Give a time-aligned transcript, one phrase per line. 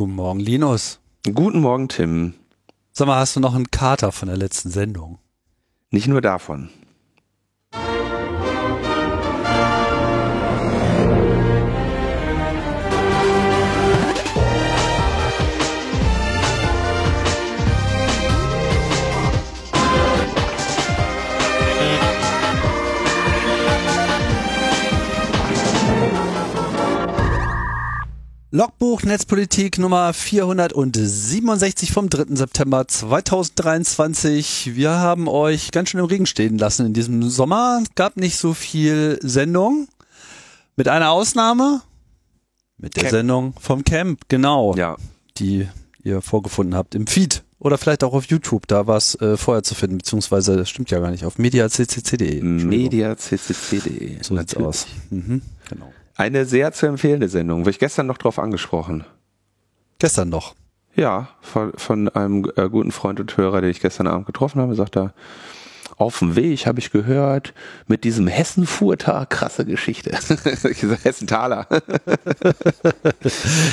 [0.00, 0.98] Guten Morgen, Linus.
[1.24, 2.32] Guten Morgen, Tim.
[2.90, 5.18] Sag mal, hast du noch einen Kater von der letzten Sendung?
[5.90, 6.70] Nicht nur davon.
[28.52, 32.34] Logbuch Netzpolitik Nummer 467 vom 3.
[32.34, 34.74] September 2023.
[34.74, 37.84] Wir haben euch ganz schön im Regen stehen lassen in diesem Sommer.
[37.94, 39.86] Gab nicht so viel Sendung.
[40.74, 41.82] Mit einer Ausnahme.
[42.76, 43.12] Mit der Camp.
[43.12, 44.74] Sendung vom Camp, genau.
[44.74, 44.96] Ja.
[45.38, 45.68] Die
[46.02, 47.44] ihr vorgefunden habt im Feed.
[47.60, 50.90] Oder vielleicht auch auf YouTube, da war es äh, vorher zu finden, beziehungsweise das stimmt
[50.90, 52.42] ja gar nicht, auf mediaccc.de.
[52.42, 54.24] mediaccc.de.
[54.24, 54.88] So sieht's aus.
[55.10, 55.92] Mhm, genau.
[56.16, 59.04] Eine sehr zu empfehlende Sendung, wurde ich gestern noch drauf angesprochen.
[59.98, 60.54] Gestern noch.
[60.94, 64.74] Ja, von, von einem äh, guten Freund und Hörer, den ich gestern Abend getroffen habe,
[64.74, 65.14] sagt er,
[65.96, 67.52] auf dem Weg habe ich gehört,
[67.86, 70.10] mit diesem Hessenfurter, krasse Geschichte.
[71.02, 71.66] Hessenthaler.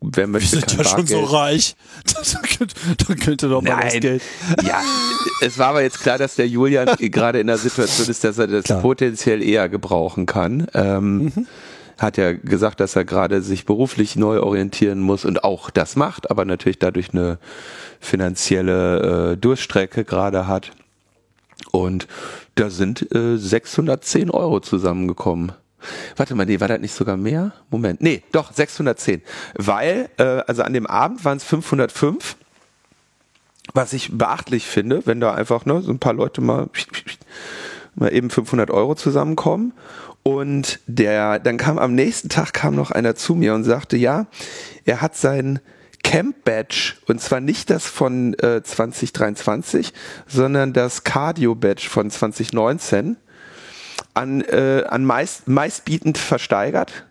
[0.00, 1.32] wer Wir möchte sind kein ja schon so Bargeld?
[1.32, 1.76] reich.
[2.04, 2.74] Da könnte,
[3.06, 4.00] da könnte doch mal das Nein.
[4.00, 4.22] Geld.
[4.64, 4.80] Ja,
[5.40, 8.46] es war aber jetzt klar, dass der Julian gerade in der Situation ist, dass er
[8.46, 8.80] das Klar.
[8.82, 10.66] potenziell eher gebrauchen kann.
[10.74, 11.32] Ähm,
[11.98, 16.30] Hat ja gesagt, dass er gerade sich beruflich neu orientieren muss und auch das macht,
[16.30, 17.38] aber natürlich dadurch eine
[17.98, 20.70] finanzielle äh, Durststrecke gerade hat.
[21.72, 22.08] Und
[22.54, 25.52] da sind äh, 610 Euro zusammengekommen.
[26.16, 27.52] Warte mal, nee, war das nicht sogar mehr?
[27.70, 29.22] Moment, nee, doch 610,
[29.54, 32.36] weil äh, also an dem Abend waren es 505
[33.74, 36.68] was ich beachtlich finde, wenn da einfach ne, so ein paar Leute mal,
[37.94, 39.72] mal eben 500 Euro zusammenkommen.
[40.22, 44.26] Und der, dann kam am nächsten Tag kam noch einer zu mir und sagte, ja,
[44.84, 45.60] er hat sein
[46.02, 49.92] Camp Badge und zwar nicht das von äh, 2023,
[50.26, 53.16] sondern das Cardio Badge von 2019
[54.14, 57.06] an, äh, an meist, meistbietend versteigert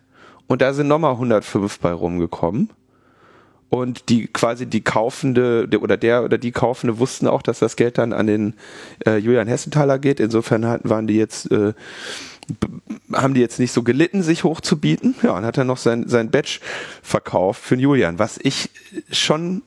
[0.46, 2.70] und da sind nochmal 105 bei rumgekommen
[3.70, 7.76] und die quasi die Kaufende der- oder der oder die Kaufende wussten auch, dass das
[7.76, 8.54] Geld dann an den
[9.06, 10.20] äh, Julian Hessenthaler geht.
[10.20, 11.74] Insofern hatten, waren die jetzt äh,
[13.12, 15.14] haben die jetzt nicht so gelitten, sich hochzubieten.
[15.22, 16.60] Ja, und hat er noch sein sein Badge
[17.02, 18.70] verkauft für den Julian, was ich
[19.10, 19.62] schon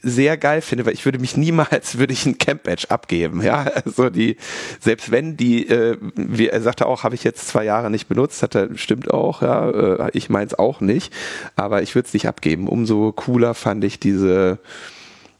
[0.00, 3.66] sehr geil finde, weil ich würde mich niemals würde ich ein Camp Badge abgeben, ja,
[3.84, 4.36] also die
[4.80, 8.42] selbst wenn die äh, wie er sagte auch, habe ich jetzt zwei Jahre nicht benutzt,
[8.42, 11.12] hat er stimmt auch, ja, äh, ich meins auch nicht,
[11.56, 12.68] aber ich würde es nicht abgeben.
[12.68, 14.58] Umso cooler fand ich diese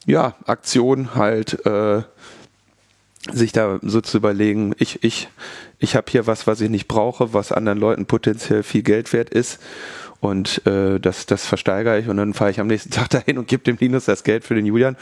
[0.05, 2.03] ja Aktion halt äh,
[3.33, 5.29] sich da so zu überlegen, ich, ich,
[5.79, 9.31] ich habe hier was, was ich nicht brauche, was anderen Leuten potenziell viel Geld wert
[9.31, 9.59] ist.
[10.21, 13.49] Und äh, das, das versteigere ich und dann fahre ich am nächsten Tag dahin und
[13.49, 14.97] gebe dem Linus das Geld für den Julian.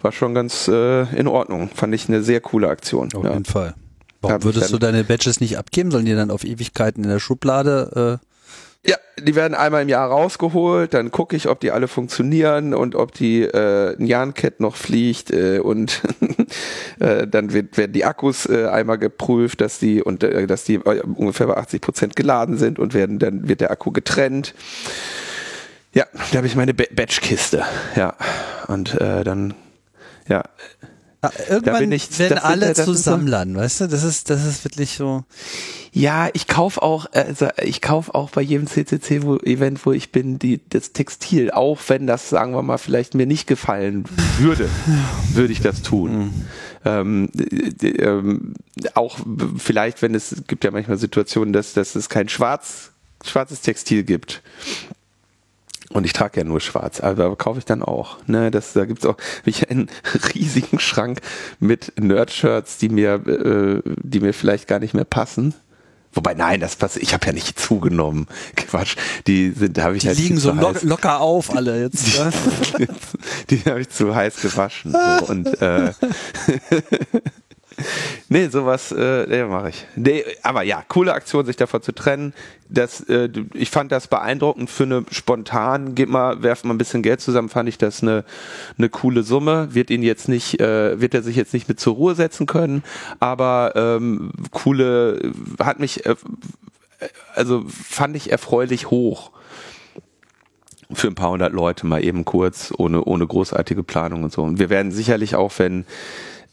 [0.00, 1.68] War schon ganz äh, in Ordnung.
[1.74, 3.12] Fand ich eine sehr coole Aktion.
[3.14, 3.32] Auf ja.
[3.32, 3.74] jeden Fall.
[4.20, 5.90] Warum Hab würdest du deine Badges nicht abgeben?
[5.90, 8.20] Sollen die dann auf Ewigkeiten in der Schublade?
[8.86, 12.94] Ja, die werden einmal im Jahr rausgeholt, dann gucke ich, ob die alle funktionieren und
[12.94, 16.00] ob die äh, ein Jahnkett noch fliegt äh, und
[17.00, 20.74] Äh, dann wird, werden die Akkus äh, einmal geprüft, dass die und äh, dass die
[20.74, 24.54] äh, ungefähr bei 80 Prozent geladen sind und werden dann wird der Akku getrennt.
[25.92, 27.64] Ja, da habe ich meine Batchkiste.
[27.96, 28.14] Ja,
[28.68, 29.54] und äh, dann
[30.28, 30.44] ja.
[31.22, 33.88] Ah, irgendwann ich, werden alle zu Sammlern, weißt du?
[33.88, 35.24] Das ist, das ist wirklich so.
[35.92, 40.12] Ja, ich kauf auch, also ich kauf auch bei jedem CCC wo, Event, wo ich
[40.12, 44.04] bin, die das Textil, auch wenn das, sagen wir mal, vielleicht mir nicht gefallen
[44.38, 44.66] würde,
[45.34, 46.18] würde ich das tun.
[46.18, 46.32] Mhm.
[46.86, 47.28] Ähm,
[47.82, 48.54] ähm,
[48.94, 49.18] auch
[49.58, 52.92] vielleicht, wenn es gibt ja manchmal Situationen, dass, dass es kein schwarz,
[53.22, 54.42] schwarzes Textil gibt
[55.92, 58.18] und ich trage ja nur schwarz, aber kaufe ich dann auch.
[58.26, 59.90] Ne, das, da gibt's auch ich einen
[60.34, 61.20] riesigen Schrank
[61.58, 65.54] mit Nerd-Shirts, die mir, äh, die mir vielleicht gar nicht mehr passen.
[66.12, 66.96] Wobei, nein, das passt.
[66.96, 68.26] Ich habe ja nicht zugenommen.
[68.56, 68.96] Quatsch.
[69.26, 72.06] Die sind, da habe ich die halt liegen so lo locker auf alle jetzt.
[72.78, 74.92] Die, die habe ich zu heiß gewaschen.
[74.92, 75.26] So.
[75.26, 75.92] Und äh,
[78.28, 79.86] nee, sowas äh, nee, mache ich.
[79.96, 82.32] Nee, aber ja, coole Aktion, sich davon zu trennen.
[82.68, 87.02] Das, äh, ich fand das beeindruckend für eine spontan, geht mal, werft mal ein bisschen
[87.02, 88.24] Geld zusammen, fand ich das eine,
[88.78, 89.74] eine coole Summe.
[89.74, 92.82] Wird ihn jetzt nicht, äh, wird er sich jetzt nicht mit zur Ruhe setzen können,
[93.18, 96.16] aber ähm, coole, hat mich, äh,
[97.34, 99.32] also fand ich erfreulich hoch
[100.92, 104.42] für ein paar hundert Leute mal eben kurz, ohne, ohne großartige Planung und so.
[104.42, 105.84] Und wir werden sicherlich auch, wenn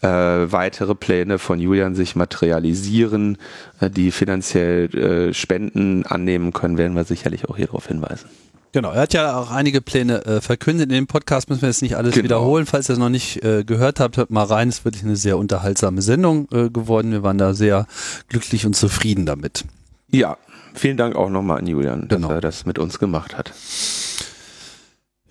[0.01, 3.37] äh, weitere Pläne von Julian sich materialisieren,
[3.79, 8.29] äh, die finanziell äh, Spenden annehmen können, werden wir sicherlich auch hier darauf hinweisen.
[8.73, 10.89] Genau, er hat ja auch einige Pläne äh, verkündet.
[10.89, 12.25] In dem Podcast müssen wir jetzt nicht alles genau.
[12.25, 12.65] wiederholen.
[12.65, 14.69] Falls ihr es noch nicht äh, gehört habt, hört mal rein.
[14.69, 17.11] Es ist wirklich eine sehr unterhaltsame Sendung äh, geworden.
[17.11, 17.87] Wir waren da sehr
[18.27, 19.65] glücklich und zufrieden damit.
[20.11, 20.37] Ja,
[20.75, 22.27] vielen Dank auch nochmal an Julian, genau.
[22.27, 23.53] dass er das mit uns gemacht hat.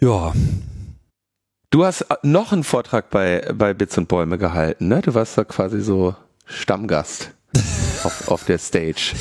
[0.00, 0.32] Ja,
[1.70, 5.02] Du hast äh, noch einen Vortrag bei, bei Bits und Bäume gehalten, ne?
[5.02, 6.14] Du warst da quasi so
[6.44, 7.32] Stammgast
[8.04, 9.14] auf, auf der Stage.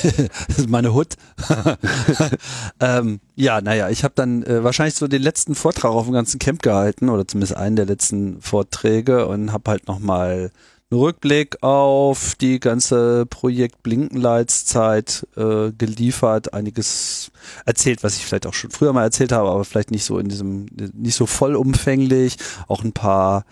[0.47, 1.15] das ist meine Hut.
[2.79, 6.37] ähm, ja, naja, ich habe dann äh, wahrscheinlich so den letzten Vortrag auf dem ganzen
[6.39, 10.51] Camp gehalten oder zumindest einen der letzten Vorträge und habe halt nochmal einen
[10.93, 17.31] Rückblick auf die ganze Projekt Blinkenlights-Zeit äh, geliefert, einiges
[17.65, 20.29] erzählt, was ich vielleicht auch schon früher mal erzählt habe, aber vielleicht nicht so in
[20.29, 22.37] diesem, nicht so vollumfänglich,
[22.67, 23.45] auch ein paar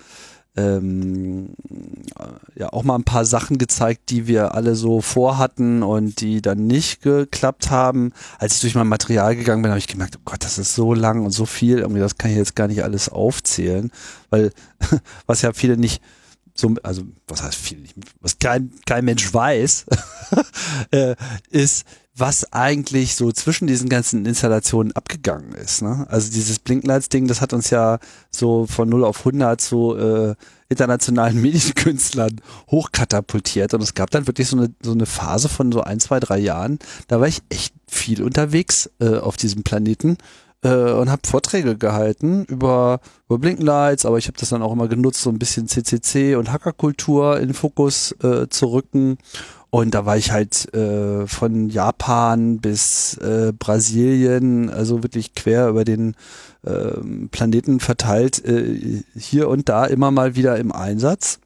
[0.55, 1.55] ähm,
[2.55, 6.67] ja auch mal ein paar Sachen gezeigt, die wir alle so vorhatten und die dann
[6.67, 8.13] nicht geklappt haben.
[8.37, 10.93] Als ich durch mein Material gegangen bin, habe ich gemerkt, oh Gott, das ist so
[10.93, 13.91] lang und so viel, irgendwie das kann ich jetzt gar nicht alles aufzählen,
[14.29, 14.51] weil
[15.25, 16.03] was ja viele nicht
[16.53, 17.83] so, also was heißt viel
[18.21, 19.85] was kein, kein Mensch weiß,
[20.91, 21.15] äh,
[21.49, 21.85] ist,
[22.15, 25.81] was eigentlich so zwischen diesen ganzen Installationen abgegangen ist.
[25.81, 26.05] Ne?
[26.09, 27.97] Also dieses Blinklights-Ding, das hat uns ja
[28.29, 30.35] so von 0 auf 100 zu äh,
[30.69, 32.39] internationalen Medienkünstlern
[32.69, 36.19] hochkatapultiert und es gab dann wirklich so eine, so eine Phase von so ein, zwei,
[36.19, 36.77] drei Jahren,
[37.07, 40.17] da war ich echt viel unterwegs äh, auf diesem Planeten
[40.63, 44.87] äh, und habe Vorträge gehalten über, über Blinkenlights, aber ich habe das dann auch immer
[44.87, 49.17] genutzt, so ein bisschen CCC und Hackerkultur in Fokus äh, zu rücken.
[49.69, 55.83] Und da war ich halt äh, von Japan bis äh, Brasilien, also wirklich quer über
[55.83, 56.15] den
[56.63, 56.91] äh,
[57.31, 61.39] Planeten verteilt, äh, hier und da immer mal wieder im Einsatz.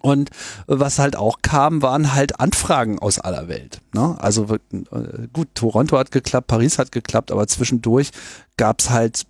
[0.00, 0.30] Und
[0.66, 3.80] was halt auch kam, waren halt Anfragen aus aller Welt.
[3.92, 4.16] Ne?
[4.18, 8.10] Also äh, gut, Toronto hat geklappt, Paris hat geklappt, aber zwischendurch
[8.56, 9.26] gab's halt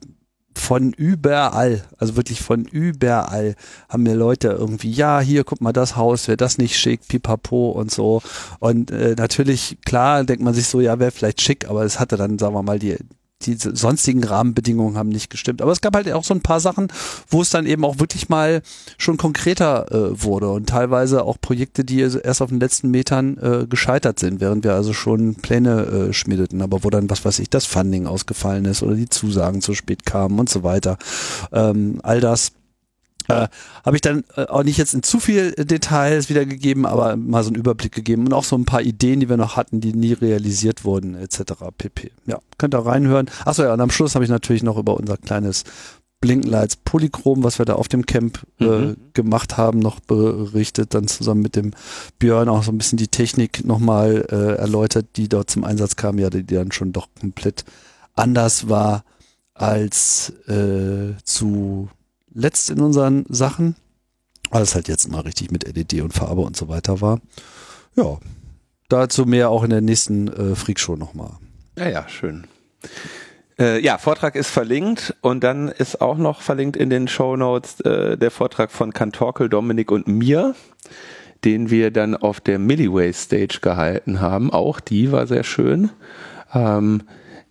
[0.56, 3.54] von überall, also wirklich von überall
[3.88, 7.70] haben mir Leute irgendwie, ja, hier, guck mal das Haus, wäre das nicht schick, pipapo
[7.70, 8.22] und so.
[8.58, 12.16] Und äh, natürlich, klar, denkt man sich so, ja, wäre vielleicht schick, aber es hatte
[12.16, 12.96] dann, sagen wir mal, die,
[13.42, 15.62] die sonstigen Rahmenbedingungen haben nicht gestimmt.
[15.62, 16.88] Aber es gab halt auch so ein paar Sachen,
[17.28, 18.62] wo es dann eben auch wirklich mal
[18.98, 23.66] schon konkreter äh, wurde und teilweise auch Projekte, die erst auf den letzten Metern äh,
[23.66, 27.50] gescheitert sind, während wir also schon Pläne äh, schmiedeten, aber wo dann, was weiß ich,
[27.50, 30.98] das Funding ausgefallen ist oder die Zusagen zu spät kamen und so weiter.
[31.52, 32.52] Ähm, all das
[33.30, 33.48] äh,
[33.84, 37.48] habe ich dann äh, auch nicht jetzt in zu viel Details wiedergegeben, aber mal so
[37.48, 40.12] einen Überblick gegeben und auch so ein paar Ideen, die wir noch hatten, die nie
[40.12, 41.54] realisiert wurden, etc.
[41.76, 42.12] pp.
[42.26, 43.30] Ja, könnt ihr reinhören.
[43.44, 45.64] Achso, ja, und am Schluss habe ich natürlich noch über unser kleines
[46.20, 48.96] Blinkenlights Polychrom, was wir da auf dem Camp äh, mhm.
[49.14, 51.72] gemacht haben, noch berichtet, dann zusammen mit dem
[52.18, 56.18] Björn auch so ein bisschen die Technik nochmal äh, erläutert, die dort zum Einsatz kam,
[56.18, 57.64] ja, die, die dann schon doch komplett
[58.14, 59.04] anders war
[59.54, 61.88] als äh, zu
[62.32, 63.76] letzt in unseren Sachen,
[64.50, 67.20] weil es halt jetzt mal richtig mit LED und Farbe und so weiter war.
[67.96, 68.18] Ja,
[68.88, 71.32] dazu mehr auch in der nächsten äh, Freakshow nochmal.
[71.76, 72.46] Ja, ja, schön.
[73.58, 77.80] Äh, ja, Vortrag ist verlinkt und dann ist auch noch verlinkt in den Show Notes
[77.80, 80.54] äh, der Vortrag von Kantorkel, Dominik und mir,
[81.44, 84.50] den wir dann auf der Milliway Stage gehalten haben.
[84.50, 85.90] Auch die war sehr schön.
[86.54, 87.02] Ähm,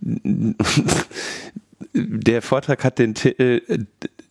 [1.93, 3.79] der Vortrag hat den Titel äh,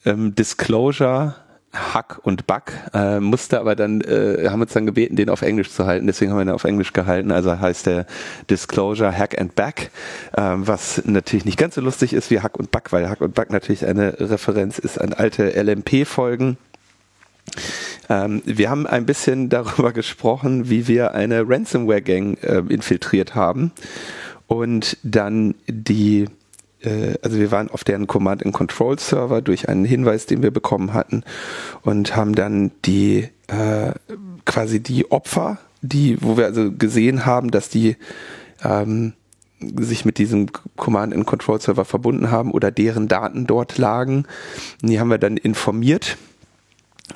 [0.05, 1.35] ähm, Disclosure
[1.73, 5.71] Hack und Bug, äh, musste aber dann, äh, haben uns dann gebeten, den auf Englisch
[5.71, 8.07] zu halten, deswegen haben wir ihn auf Englisch gehalten, also heißt der
[8.49, 9.91] Disclosure Hack and Back,
[10.33, 13.35] äh, was natürlich nicht ganz so lustig ist wie Hack und Bug, weil Hack und
[13.35, 16.57] Bug natürlich eine Referenz ist an alte LMP-Folgen.
[18.09, 23.73] Ähm, wir haben ein bisschen darüber gesprochen, wie wir eine Ransomware-Gang äh, infiltriert haben
[24.47, 26.25] und dann die
[27.23, 30.95] also wir waren auf deren Command and Control Server durch einen Hinweis, den wir bekommen
[30.95, 31.25] hatten
[31.83, 33.93] und haben dann die äh,
[34.45, 37.97] quasi die Opfer, die, wo wir also gesehen haben, dass die
[38.63, 39.15] ähm,
[39.61, 44.27] sich mit diesem Command and Control Server verbunden haben oder deren Daten dort lagen.
[44.83, 46.17] Die haben wir dann informiert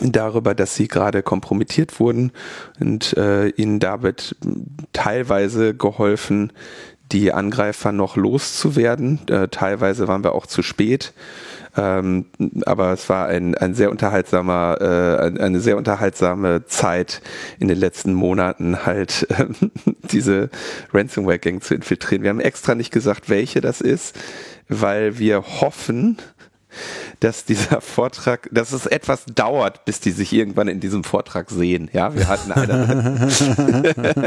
[0.00, 2.33] darüber, dass sie gerade kompromittiert wurden
[2.81, 4.37] und äh, ihnen damit
[4.92, 6.52] teilweise geholfen,
[7.11, 9.26] die Angreifer noch loszuwerden.
[9.28, 11.12] Äh, teilweise waren wir auch zu spät.
[11.75, 12.26] Ähm,
[12.66, 17.23] aber es war ein, ein sehr unterhaltsamer, äh, eine sehr unterhaltsame Zeit
[17.59, 19.47] in den letzten Monaten halt äh,
[20.12, 20.50] diese
[20.92, 22.23] Ransomware-Gang zu infiltrieren.
[22.23, 24.18] Wir haben extra nicht gesagt, welche das ist,
[24.68, 26.18] weil wir hoffen,
[27.22, 31.88] dass dieser Vortrag, dass es etwas dauert, bis die sich irgendwann in diesem Vortrag sehen.
[31.92, 33.28] Ja, wir hatten eine,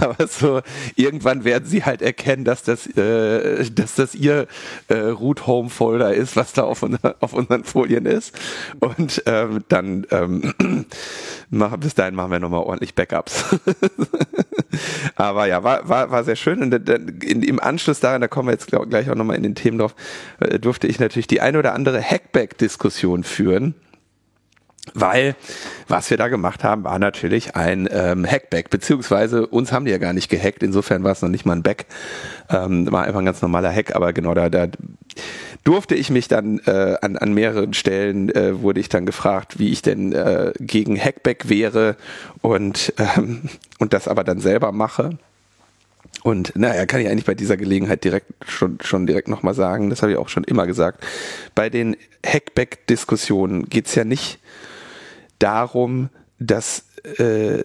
[0.00, 0.62] aber so
[0.96, 4.46] irgendwann werden sie halt erkennen, dass das, äh, dass das ihr
[4.88, 8.34] äh, Root Home Folder ist, was da auf, unser, auf unseren Folien ist.
[8.80, 10.54] Und ähm, dann ähm,
[11.50, 13.44] machen, bis dahin machen wir nochmal ordentlich Backups.
[15.16, 16.62] aber ja, war, war, war sehr schön.
[16.62, 19.42] Und dann, in, im Anschluss daran, da kommen wir jetzt glaub, gleich auch nochmal in
[19.42, 19.94] den Themen drauf,
[20.40, 23.74] äh, durfte ich natürlich die eine oder andere Hackback-Diskussion führen.
[24.94, 25.36] Weil
[25.86, 29.98] was wir da gemacht haben, war natürlich ein ähm, Hackback, beziehungsweise uns haben die ja
[29.98, 31.86] gar nicht gehackt, insofern war es noch nicht mal ein Back,
[32.50, 34.66] ähm, war einfach ein ganz normaler Hack, aber genau da, da
[35.62, 39.70] durfte ich mich dann äh, an, an mehreren Stellen, äh, wurde ich dann gefragt, wie
[39.70, 41.96] ich denn äh, gegen Hackback wäre
[42.40, 43.42] und, ähm,
[43.78, 45.16] und das aber dann selber mache.
[46.22, 50.02] Und naja, kann ich eigentlich bei dieser Gelegenheit direkt schon, schon direkt nochmal sagen, das
[50.02, 51.04] habe ich auch schon immer gesagt,
[51.54, 54.38] bei den Hackback-Diskussionen geht's ja nicht
[55.40, 56.84] darum, dass,
[57.18, 57.64] äh,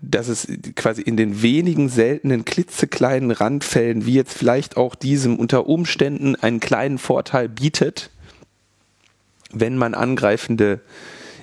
[0.00, 5.66] dass es quasi in den wenigen seltenen klitzekleinen Randfällen, wie jetzt vielleicht auch diesem unter
[5.66, 8.10] Umständen einen kleinen Vorteil bietet,
[9.52, 10.80] wenn man Angreifende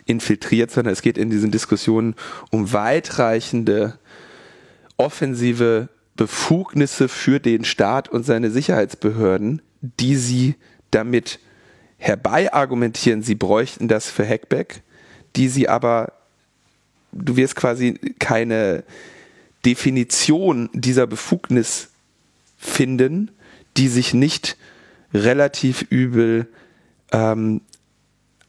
[0.05, 2.15] infiltriert, sondern es geht in diesen Diskussionen
[2.51, 3.97] um weitreichende
[4.97, 10.55] offensive Befugnisse für den Staat und seine Sicherheitsbehörden, die sie
[10.91, 11.39] damit
[11.97, 14.81] herbei argumentieren, sie bräuchten das für Hackback,
[15.35, 16.13] die sie aber,
[17.11, 18.83] du wirst quasi keine
[19.65, 21.89] Definition dieser Befugnis
[22.57, 23.31] finden,
[23.77, 24.57] die sich nicht
[25.13, 26.47] relativ übel
[27.11, 27.61] ähm,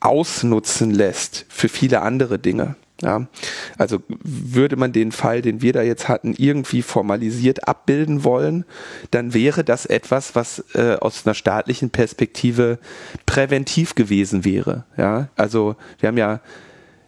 [0.01, 2.77] ausnutzen lässt für viele andere Dinge.
[3.00, 3.28] Ja,
[3.76, 8.64] also würde man den Fall, den wir da jetzt hatten, irgendwie formalisiert abbilden wollen,
[9.12, 12.81] dann wäre das etwas, was äh, aus einer staatlichen Perspektive
[13.25, 14.85] präventiv gewesen wäre.
[14.97, 16.40] Ja, also wir haben ja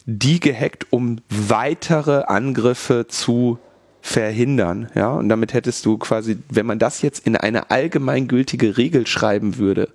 [0.06, 3.58] die gehackt, um weitere Angriffe zu
[4.00, 4.88] verhindern.
[4.94, 9.58] Ja, und damit hättest du quasi, wenn man das jetzt in eine allgemeingültige Regel schreiben
[9.58, 9.88] würde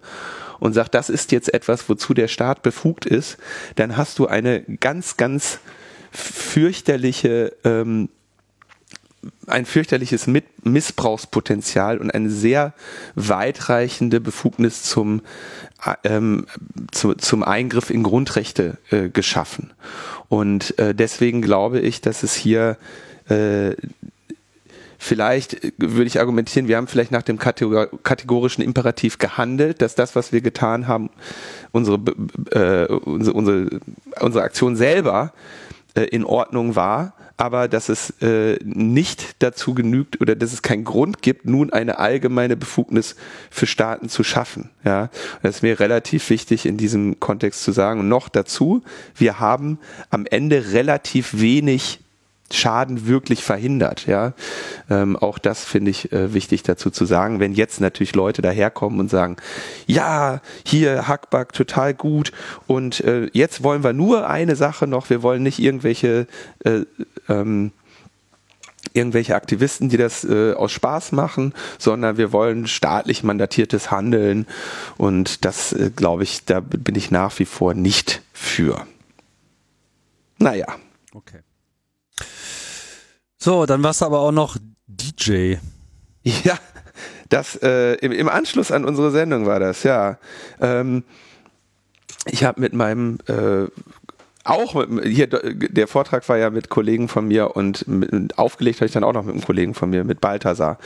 [0.59, 3.37] und sagt, das ist jetzt etwas, wozu der Staat befugt ist,
[3.75, 5.59] dann hast du eine ganz, ganz
[6.15, 8.09] fürchterliche ähm,
[9.47, 10.27] ein fürchterliches
[10.63, 12.73] Missbrauchspotenzial und eine sehr
[13.15, 15.21] weitreichende Befugnis zum,
[16.03, 16.45] ähm,
[16.91, 19.71] zu, zum Eingriff in Grundrechte äh, geschaffen.
[20.29, 22.77] Und äh, deswegen glaube ich, dass es hier
[23.29, 23.75] äh,
[24.97, 30.31] vielleicht würde ich argumentieren, wir haben vielleicht nach dem kategorischen Imperativ gehandelt, dass das, was
[30.31, 31.09] wir getan haben,
[31.71, 31.97] unsere,
[32.51, 33.79] äh, unsere, unsere,
[34.19, 35.64] unsere Aktion selber äh,
[36.01, 41.21] in Ordnung war, aber dass es äh, nicht dazu genügt oder dass es keinen Grund
[41.21, 43.15] gibt, nun eine allgemeine Befugnis
[43.49, 44.69] für Staaten zu schaffen.
[44.83, 45.09] Ja,
[45.41, 48.01] das ist mir relativ wichtig in diesem Kontext zu sagen.
[48.01, 48.83] Und noch dazu,
[49.15, 52.04] wir haben am Ende relativ wenig
[52.51, 54.05] Schaden wirklich verhindert.
[54.05, 54.33] Ja,
[54.89, 57.39] ähm, auch das finde ich äh, wichtig dazu zu sagen.
[57.39, 59.37] Wenn jetzt natürlich Leute daherkommen und sagen,
[59.87, 62.31] ja, hier Hackback total gut
[62.67, 66.27] und äh, jetzt wollen wir nur eine Sache noch, wir wollen nicht irgendwelche
[66.63, 66.81] äh,
[67.27, 67.71] ähm,
[68.93, 74.47] irgendwelche Aktivisten, die das äh, aus Spaß machen, sondern wir wollen staatlich mandatiertes Handeln
[74.97, 78.85] und das äh, glaube ich, da bin ich nach wie vor nicht für.
[80.37, 80.67] Naja.
[81.13, 81.39] Okay.
[83.45, 85.57] So, dann warst du aber auch noch DJ.
[86.23, 86.57] Ja,
[87.29, 90.17] das äh, im, im Anschluss an unsere Sendung war das, ja.
[90.59, 91.03] Ähm,
[92.25, 93.67] ich habe mit meinem äh,
[94.43, 98.87] auch mit, hier der Vortrag war ja mit Kollegen von mir und mit, aufgelegt habe
[98.87, 100.79] ich dann auch noch mit einem Kollegen von mir mit Balthasar.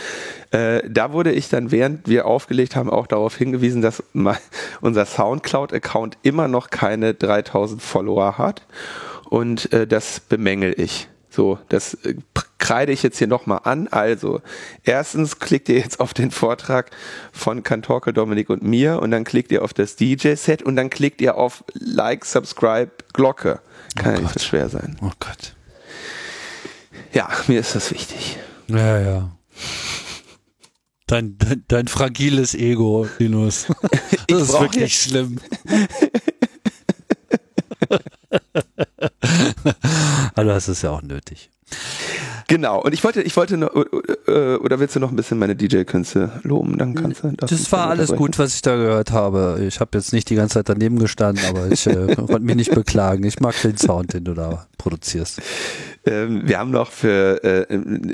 [0.52, 4.36] Äh, da wurde ich dann während wir aufgelegt haben auch darauf hingewiesen, dass mein,
[4.82, 8.64] unser Soundcloud Account immer noch keine 3000 Follower hat
[9.30, 11.08] und äh, das bemängel ich.
[11.30, 12.16] So, das äh,
[12.60, 13.88] kreide ich jetzt hier nochmal an.
[13.88, 14.42] Also,
[14.84, 16.92] erstens klickt ihr jetzt auf den Vortrag
[17.32, 21.22] von Kantorke, Dominik und mir und dann klickt ihr auf das DJ-Set und dann klickt
[21.22, 23.60] ihr auf Like, Subscribe, Glocke.
[23.96, 24.98] Kann oh ja nicht so schwer sein.
[25.02, 25.56] Oh Gott.
[27.14, 28.38] Ja, mir ist das wichtig.
[28.68, 29.32] Ja, ja.
[31.08, 33.66] Dein, dein, dein fragiles Ego, Linus.
[34.28, 35.10] Das ist wirklich jetzt.
[35.10, 35.40] schlimm.
[40.36, 41.50] Aber das ist ja auch nötig.
[42.50, 43.70] Genau, und ich wollte, ich wollte noch,
[44.28, 46.80] äh, oder willst du noch ein bisschen meine DJ-Künste loben?
[46.80, 47.32] Dann kannst du.
[47.38, 49.64] Das war alles gut, was ich da gehört habe.
[49.68, 52.74] Ich habe jetzt nicht die ganze Zeit daneben gestanden, aber ich äh, konnte mich nicht
[52.74, 53.24] beklagen.
[53.24, 55.44] Ich mag den Sound, den du da produzierst.
[56.08, 57.66] Ähm, wir haben noch für äh,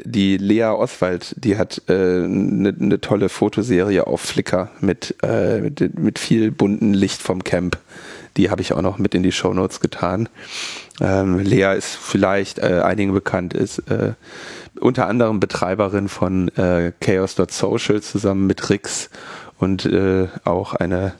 [0.04, 5.62] die Lea Oswald, die hat eine äh, ne, ne tolle Fotoserie auf Flickr mit, äh,
[5.62, 7.78] mit, mit viel bunten Licht vom Camp.
[8.38, 10.30] Die habe ich auch noch mit in die Show Notes getan.
[11.02, 14.14] Ähm, Lea ist vielleicht äh, einigen bekannt, ist äh,
[14.80, 19.10] unter anderem Betreiberin von äh, Chaos.social zusammen mit Rix
[19.58, 21.14] und äh, auch eine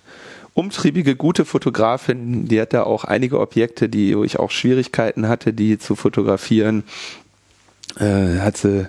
[0.54, 2.48] umtriebige, gute Fotografin.
[2.48, 6.84] Die hat da auch einige Objekte, die wo ich auch Schwierigkeiten hatte, die zu fotografieren.
[8.00, 8.88] Äh, hat sie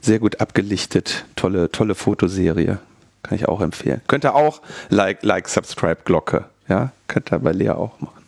[0.00, 1.24] sehr gut abgelichtet.
[1.34, 2.78] Tolle, tolle Fotoserie.
[3.22, 4.00] Kann ich auch empfehlen.
[4.06, 6.44] Könnte auch Like, Like, Subscribe, Glocke.
[6.68, 8.24] Ja, könnt ihr bei Lea auch machen.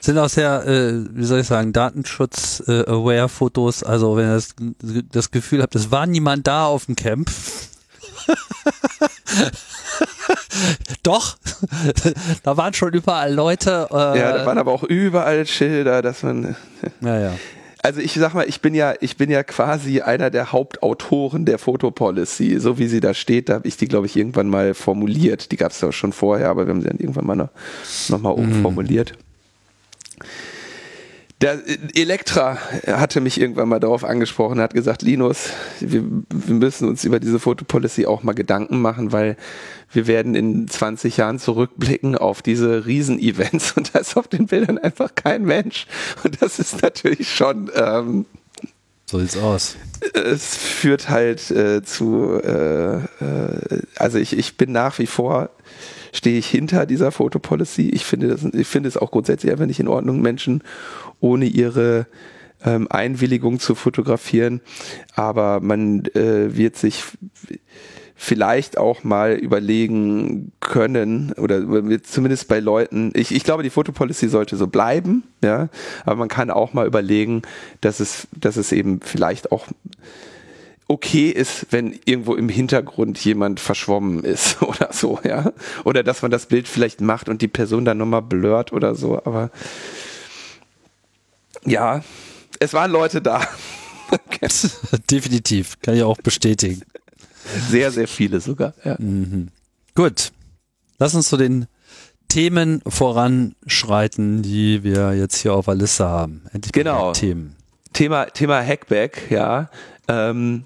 [0.00, 3.82] Sind auch sehr, äh, wie soll ich sagen, Datenschutz-aware-Fotos.
[3.82, 4.54] also wenn ihr das,
[5.10, 7.30] das Gefühl habt, es war niemand da auf dem Camp.
[11.02, 11.36] Doch,
[12.42, 13.88] da waren schon überall Leute.
[13.90, 16.54] Äh, ja, da waren aber auch überall Schilder, dass man.
[17.00, 17.32] Ja, ja
[17.82, 21.58] also ich sag mal, ich bin ja, ich bin ja quasi einer der Hauptautoren der
[21.58, 23.48] Fotopolicy, so wie sie da steht.
[23.48, 25.52] Da habe ich die, glaube ich, irgendwann mal formuliert.
[25.52, 27.50] Die gab es ja schon vorher, aber wir haben sie dann irgendwann mal noch,
[28.08, 29.12] noch mal umformuliert.
[29.12, 30.24] Mhm.
[31.40, 31.60] Der
[31.94, 37.20] Elektra hatte mich irgendwann mal darauf angesprochen, hat gesagt, Linus, wir, wir müssen uns über
[37.20, 39.36] diese Fotopolicy auch mal Gedanken machen, weil
[39.92, 44.78] wir werden in 20 Jahren zurückblicken auf diese Riesen-Events und da ist auf den Bildern
[44.78, 45.86] einfach kein Mensch.
[46.24, 47.70] Und das ist natürlich schon.
[47.72, 48.26] Ähm,
[49.06, 49.76] so sieht's aus.
[50.12, 55.50] Es führt halt äh, zu, äh, äh, also ich, ich bin nach wie vor
[56.12, 57.90] stehe ich hinter dieser Fotopolicy.
[57.90, 60.62] Ich finde das, ich finde es auch grundsätzlich einfach nicht in Ordnung, Menschen
[61.20, 62.06] ohne ihre
[62.64, 64.60] ähm, Einwilligung zu fotografieren.
[65.14, 67.04] Aber man äh, wird sich
[68.20, 71.62] vielleicht auch mal überlegen können oder
[72.02, 75.68] zumindest bei Leuten, ich, ich glaube, die Fotopolicy sollte so bleiben, ja,
[76.04, 77.42] aber man kann auch mal überlegen,
[77.80, 79.68] dass es, dass es eben vielleicht auch
[80.88, 85.52] okay ist, wenn irgendwo im Hintergrund jemand verschwommen ist oder so, ja.
[85.84, 89.22] Oder dass man das Bild vielleicht macht und die Person dann nochmal blurrt oder so,
[89.24, 89.50] aber
[91.64, 92.02] ja,
[92.60, 93.46] es waren Leute da.
[95.10, 96.82] Definitiv, kann ich auch bestätigen.
[97.70, 98.74] Sehr, sehr viele sogar.
[98.84, 98.96] Ja.
[98.98, 99.48] Mhm.
[99.94, 100.32] Gut,
[100.98, 101.66] lass uns zu den
[102.28, 106.42] Themen voranschreiten, die wir jetzt hier auf der Liste haben.
[106.52, 107.12] Endlich genau.
[107.12, 107.56] Themen.
[107.92, 109.70] Thema, Thema Hackback, ja.
[110.08, 110.64] Ähm,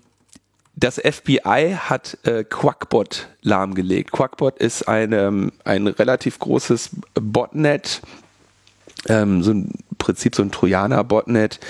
[0.74, 4.10] das FBI hat äh, Quackbot lahmgelegt.
[4.10, 8.02] Quackbot ist eine, ein relativ großes Botnet,
[9.08, 9.72] ähm, so ein
[10.02, 11.60] Prinzip so ein Trojaner-Botnet.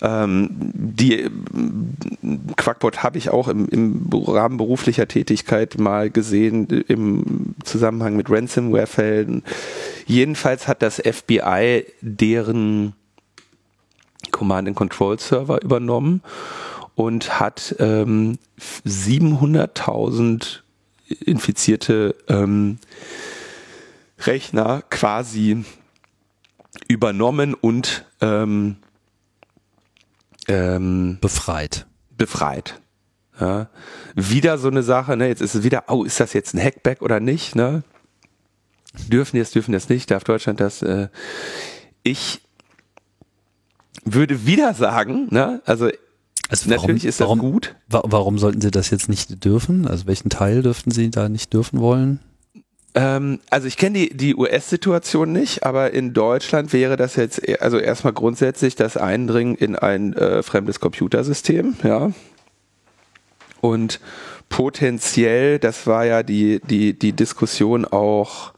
[0.00, 1.28] Ähm, die
[2.56, 9.42] Quackbot habe ich auch im, im Rahmen beruflicher Tätigkeit mal gesehen im Zusammenhang mit Ransomware-Fällen.
[10.06, 12.94] Jedenfalls hat das FBI deren
[14.30, 16.22] Command-and-Control-Server übernommen
[16.94, 18.38] und hat ähm,
[18.86, 20.60] 700.000
[21.26, 22.78] infizierte ähm,
[24.20, 25.64] Rechner quasi
[26.88, 28.76] übernommen und ähm,
[30.48, 31.86] ähm, befreit.
[32.16, 32.80] Befreit.
[33.40, 33.68] Ja.
[34.14, 35.28] Wieder so eine Sache, ne?
[35.28, 37.82] Jetzt ist es wieder, oh, ist das jetzt ein Hackback oder nicht, ne?
[39.08, 40.82] Dürfen jetzt, dürfen das nicht, darf Deutschland das?
[40.82, 41.08] Äh,
[42.04, 42.42] ich
[44.04, 45.62] würde wieder sagen, ne?
[45.64, 45.90] Also
[46.48, 47.74] Also warum, Natürlich ist das warum, gut.
[47.88, 49.88] Warum sollten Sie das jetzt nicht dürfen?
[49.88, 52.20] Also welchen Teil dürften Sie da nicht dürfen wollen?
[52.94, 57.56] Ähm, also ich kenne die, die US-Situation nicht, aber in Deutschland wäre das jetzt e,
[57.58, 62.12] also erstmal grundsätzlich das Eindringen in ein äh, fremdes Computersystem, ja.
[63.60, 63.98] Und
[64.48, 68.52] potenziell, das war ja die, die, die Diskussion auch,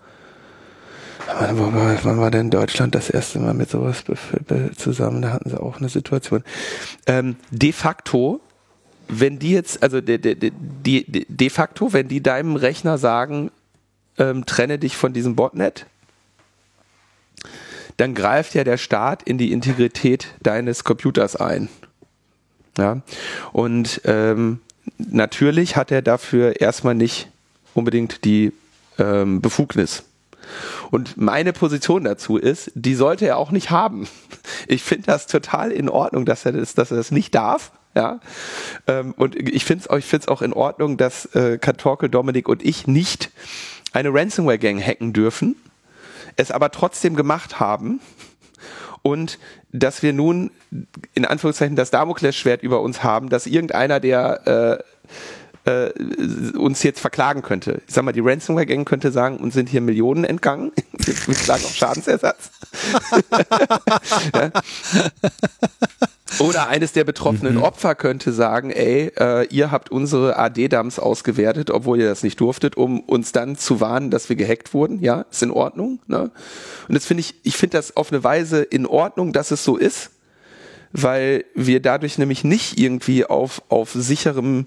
[1.39, 4.05] wann, war denn Deutschland das erste Mal mit sowas
[4.77, 5.23] zusammen?
[5.23, 6.43] Da hatten sie auch eine Situation.
[7.07, 8.41] Ähm, de facto
[9.09, 13.51] wenn die jetzt, also de, de, de, de facto, wenn die deinem Rechner sagen,
[14.19, 15.87] ähm, trenne dich von diesem Botnet,
[17.97, 21.69] dann greift ja der Staat in die Integrität deines Computers ein.
[22.77, 23.01] Ja,
[23.53, 24.61] und ähm,
[24.99, 27.29] natürlich hat er dafür erstmal nicht
[27.75, 28.53] unbedingt die
[28.99, 30.05] ähm, Befugnis.
[30.91, 34.09] Und meine Position dazu ist, die sollte er auch nicht haben.
[34.69, 37.73] Ich finde das total in Ordnung, dass er das, dass er das nicht darf.
[37.95, 38.21] Ja,
[38.87, 42.87] ähm, und ich finde es find's auch in Ordnung, dass äh, Katorke, Dominik und ich
[42.87, 43.31] nicht
[43.93, 45.57] eine Ransomware-Gang hacken dürfen,
[46.37, 48.01] es aber trotzdem gemacht haben
[49.03, 49.39] und
[49.73, 50.51] dass wir nun
[51.15, 54.83] in Anführungszeichen das Damoklesschwert über uns haben, dass irgendeiner, der
[55.65, 55.91] äh, äh,
[56.57, 57.83] uns jetzt verklagen könnte.
[57.87, 60.73] Ich sag mal, die Ransomware-Gang könnte sagen, uns sind hier Millionen entgangen.
[60.93, 62.51] Wir klagen auf Schadensersatz.
[64.35, 64.51] ja.
[66.41, 67.63] Oder eines der betroffenen mhm.
[67.63, 72.77] Opfer könnte sagen, ey, äh, ihr habt unsere AD-Dumps ausgewertet, obwohl ihr das nicht durftet,
[72.77, 75.01] um uns dann zu warnen, dass wir gehackt wurden.
[75.01, 76.01] Ja, ist in Ordnung.
[76.07, 76.31] Ne?
[76.89, 79.77] Und das finde ich, ich finde das auf eine Weise in Ordnung, dass es so
[79.77, 80.11] ist,
[80.93, 84.67] weil wir dadurch nämlich nicht irgendwie auf, auf sicherem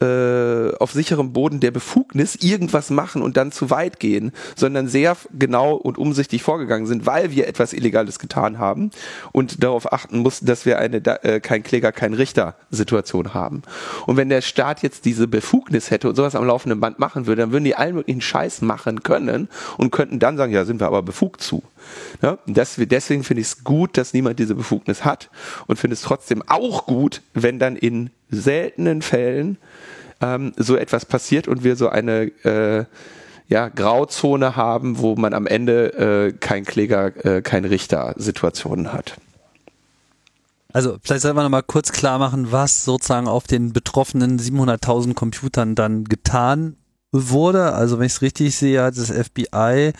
[0.00, 5.16] äh, auf sicherem Boden der Befugnis irgendwas machen und dann zu weit gehen, sondern sehr
[5.38, 8.90] genau und umsichtig vorgegangen sind, weil wir etwas Illegales getan haben
[9.32, 13.62] und darauf achten mussten, dass wir eine äh, kein Kläger, kein Richter Situation haben.
[14.06, 17.42] Und wenn der Staat jetzt diese Befugnis hätte und sowas am laufenden Band machen würde,
[17.42, 20.86] dann würden die allen möglichen Scheiß machen können und könnten dann sagen, ja, sind wir
[20.86, 21.62] aber befugt zu.
[22.22, 25.30] Ja, das, deswegen finde ich es gut, dass niemand diese Befugnis hat
[25.66, 29.58] und finde es trotzdem auch gut, wenn dann in seltenen Fällen
[30.20, 32.84] ähm, so etwas passiert und wir so eine äh,
[33.48, 39.16] ja, Grauzone haben, wo man am Ende äh, kein Kläger, äh, kein Richter Situationen hat.
[40.72, 45.74] Also vielleicht sollten wir nochmal kurz klar machen, was sozusagen auf den betroffenen 700.000 Computern
[45.74, 46.76] dann getan
[47.10, 47.72] wurde.
[47.72, 49.92] Also wenn ich es richtig sehe, hat das FBI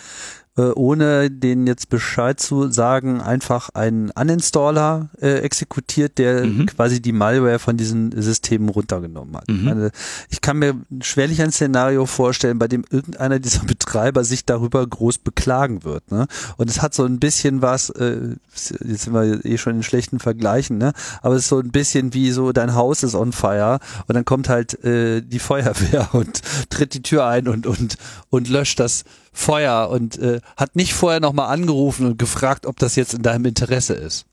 [0.61, 6.67] äh, ohne den jetzt Bescheid zu sagen, einfach einen Uninstaller äh, exekutiert, der mhm.
[6.67, 9.47] quasi die Malware von diesen Systemen runtergenommen hat.
[9.47, 9.63] Mhm.
[9.63, 9.91] Meine,
[10.29, 15.19] ich kann mir schwerlich ein Szenario vorstellen, bei dem irgendeiner dieser Betreiber sich darüber groß
[15.19, 16.11] beklagen wird.
[16.11, 16.27] Ne?
[16.57, 20.19] Und es hat so ein bisschen was, äh, jetzt sind wir eh schon in schlechten
[20.19, 20.93] Vergleichen, ne?
[21.21, 24.25] aber es ist so ein bisschen wie so, dein Haus ist on fire und dann
[24.25, 27.97] kommt halt äh, die Feuerwehr und tritt die Tür ein und, und,
[28.29, 32.95] und löscht das Feuer und äh, hat nicht vorher nochmal angerufen und gefragt, ob das
[32.95, 34.25] jetzt in deinem Interesse ist.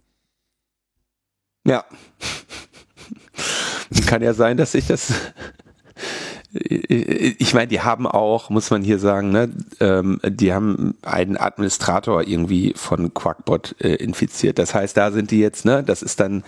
[1.64, 1.84] Ja.
[4.06, 5.12] Kann ja sein, dass ich das.
[6.50, 12.26] Ich meine, die haben auch, muss man hier sagen, ne, ähm, die haben einen Administrator
[12.26, 14.58] irgendwie von Quackbot äh, infiziert.
[14.58, 16.42] Das heißt, da sind die jetzt, ne, das ist dann,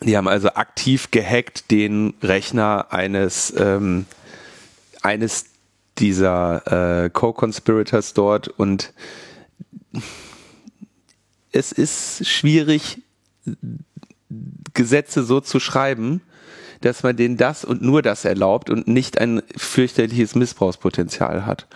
[0.00, 4.06] die haben also aktiv gehackt den Rechner eines ähm,
[5.02, 5.51] eines
[5.98, 8.92] dieser äh, Co-Conspirators dort und
[11.52, 13.02] es ist schwierig,
[14.74, 16.22] Gesetze so zu schreiben,
[16.80, 21.66] dass man denen das und nur das erlaubt und nicht ein fürchterliches Missbrauchspotenzial hat.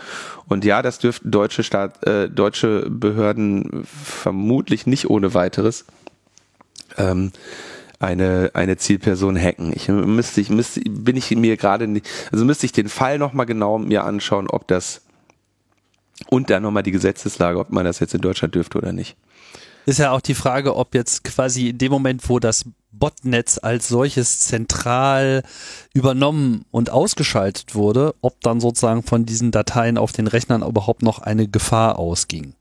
[0.48, 5.84] Und ja, das dürften deutsche Staat, äh, deutsche Behörden vermutlich nicht ohne weiteres.
[6.96, 7.32] Ähm,
[7.98, 9.72] eine, eine Zielperson hacken.
[9.74, 13.46] Ich müsste, ich müsste, bin ich mir gerade nicht, also müsste ich den Fall nochmal
[13.46, 15.02] genau mir anschauen, ob das
[16.28, 19.16] und dann nochmal die Gesetzeslage, ob man das jetzt in Deutschland dürfte oder nicht.
[19.84, 23.88] Ist ja auch die Frage, ob jetzt quasi in dem Moment, wo das Botnetz als
[23.88, 25.42] solches zentral
[25.94, 31.20] übernommen und ausgeschaltet wurde, ob dann sozusagen von diesen Dateien auf den Rechnern überhaupt noch
[31.20, 32.54] eine Gefahr ausging.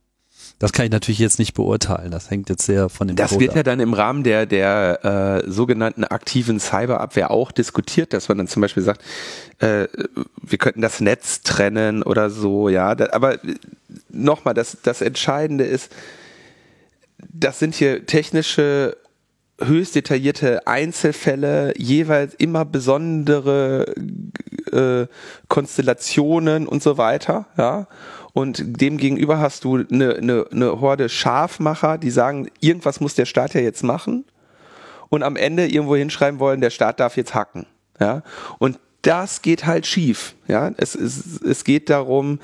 [0.59, 2.11] Das kann ich natürlich jetzt nicht beurteilen.
[2.11, 3.57] Das hängt jetzt sehr von dem Das Code wird ab.
[3.57, 8.47] ja dann im Rahmen der, der äh, sogenannten aktiven Cyberabwehr auch diskutiert, dass man dann
[8.47, 9.01] zum Beispiel sagt,
[9.59, 9.87] äh,
[10.41, 12.95] wir könnten das Netz trennen oder so, ja.
[12.95, 13.37] Da, aber
[14.09, 15.91] nochmal, das, das Entscheidende ist,
[17.17, 18.97] das sind hier technische
[19.59, 23.85] höchst detaillierte Einzelfälle, jeweils immer besondere
[24.71, 25.07] äh,
[25.47, 27.87] Konstellationen und so weiter, ja
[28.35, 33.25] und dem gegenüber hast du eine, eine, eine Horde Schafmacher, die sagen, irgendwas muss der
[33.25, 34.25] Staat ja jetzt machen.
[35.07, 37.65] und am Ende irgendwo hinschreiben wollen, der Staat darf jetzt hacken.
[37.97, 38.23] Ja,
[38.59, 40.35] und das geht halt schief.
[40.49, 42.39] Ja, es, es, es geht darum,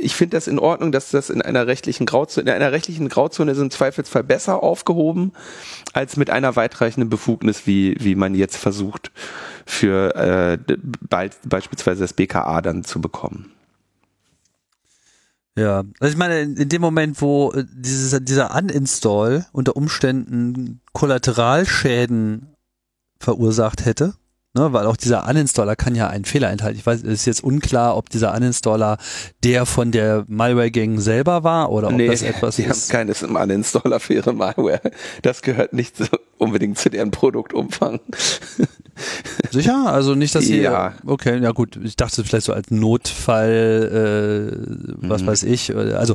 [0.00, 3.52] ich finde das in Ordnung, dass das in einer rechtlichen Grauzone, in einer rechtlichen Grauzone
[3.52, 5.32] im Zweifelsfall besser aufgehoben,
[5.92, 9.12] als mit einer weitreichenden Befugnis, wie, wie man jetzt versucht,
[9.64, 10.58] für äh,
[11.08, 13.52] bald, beispielsweise das BKA dann zu bekommen.
[15.60, 22.54] Ja, also ich meine, in dem Moment, wo äh, dieses, dieser Uninstall unter Umständen Kollateralschäden
[23.18, 24.14] verursacht hätte,
[24.52, 26.76] Ne, weil auch dieser Uninstaller kann ja einen Fehler enthalten.
[26.76, 28.98] Ich weiß, es ist jetzt unklar, ob dieser Uninstaller
[29.44, 32.88] der von der Malware-Gang selber war oder ob nee, das etwas die ist.
[32.88, 34.80] Die haben keines im Uninstaller für ihre Malware.
[35.22, 36.06] Das gehört nicht so
[36.38, 38.00] unbedingt zu deren Produktumfang.
[39.50, 39.92] Sicher?
[39.92, 40.60] Also nicht, dass sie.
[40.60, 40.94] Ja.
[41.04, 41.78] Okay, ja gut.
[41.82, 45.26] Ich dachte vielleicht so als Notfall, äh, was mhm.
[45.26, 45.74] weiß ich.
[45.74, 46.14] Also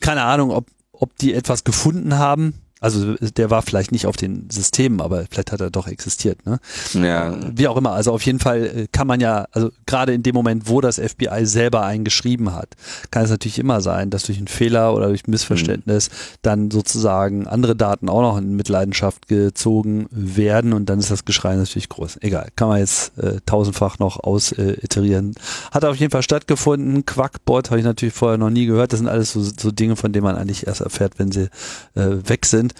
[0.00, 4.50] keine Ahnung, ob ob die etwas gefunden haben, also der war vielleicht nicht auf den
[4.50, 6.44] Systemen, aber vielleicht hat er doch existiert.
[6.44, 6.58] Ne?
[6.92, 7.34] Ja.
[7.50, 7.92] Wie auch immer.
[7.92, 10.98] Also auf jeden Fall äh, kann man ja, also gerade in dem Moment, wo das
[10.98, 12.74] FBI selber einen geschrieben hat,
[13.10, 16.14] kann es natürlich immer sein, dass durch einen Fehler oder durch Missverständnis mhm.
[16.42, 21.56] dann sozusagen andere Daten auch noch in Mitleidenschaft gezogen werden und dann ist das Geschrei
[21.56, 22.18] natürlich groß.
[22.20, 25.30] Egal, kann man jetzt äh, tausendfach noch ausiterieren.
[25.30, 27.06] Äh, hat auf jeden Fall stattgefunden.
[27.06, 28.92] Quackbot habe ich natürlich vorher noch nie gehört.
[28.92, 31.48] Das sind alles so, so Dinge, von denen man eigentlich erst erfährt, wenn sie
[31.94, 32.73] äh, weg sind.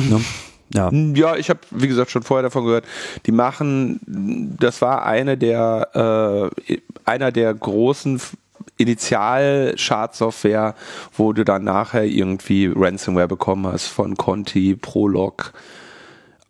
[0.00, 0.20] Ne?
[0.74, 0.90] Ja.
[0.92, 2.84] ja, ich habe, wie gesagt, schon vorher davon gehört.
[3.26, 4.00] Die machen,
[4.58, 8.20] das war eine der, äh, einer der großen
[8.76, 10.74] Initial-Schadsoftware,
[11.16, 15.52] wo du dann nachher irgendwie Ransomware bekommen hast von Conti, Prolog,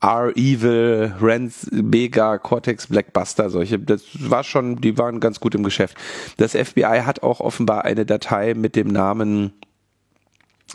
[0.01, 3.79] R-Evil, Rans, Bega, Cortex, Blackbuster, solche.
[3.79, 5.97] Das war schon, die waren ganz gut im Geschäft.
[6.37, 9.53] Das FBI hat auch offenbar eine Datei mit dem Namen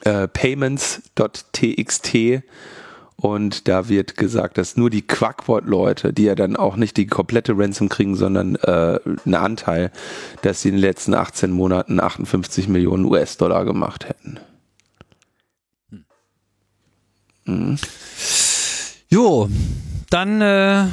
[0.04, 2.44] äh, payments.txt
[3.22, 7.56] und da wird gesagt, dass nur die Quackwort-Leute, die ja dann auch nicht die komplette
[7.56, 9.92] Ransom kriegen, sondern äh, einen Anteil,
[10.42, 14.40] dass sie in den letzten 18 Monaten 58 Millionen US-Dollar gemacht hätten.
[17.46, 17.78] Mhm.
[19.10, 19.50] Jo,
[20.10, 20.86] dann äh,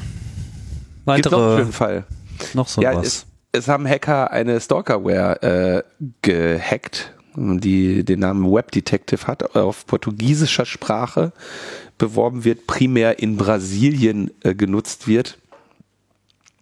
[1.06, 1.22] weitere.
[1.22, 2.04] Gibt noch einen Fall.
[2.52, 3.06] Noch so ja, was.
[3.06, 5.82] Es, es haben Hacker eine Stalkerware äh,
[6.20, 7.14] gehackt
[7.60, 11.32] die den Namen Web Detective hat, auf portugiesischer Sprache
[11.96, 15.38] beworben wird, primär in Brasilien äh, genutzt wird.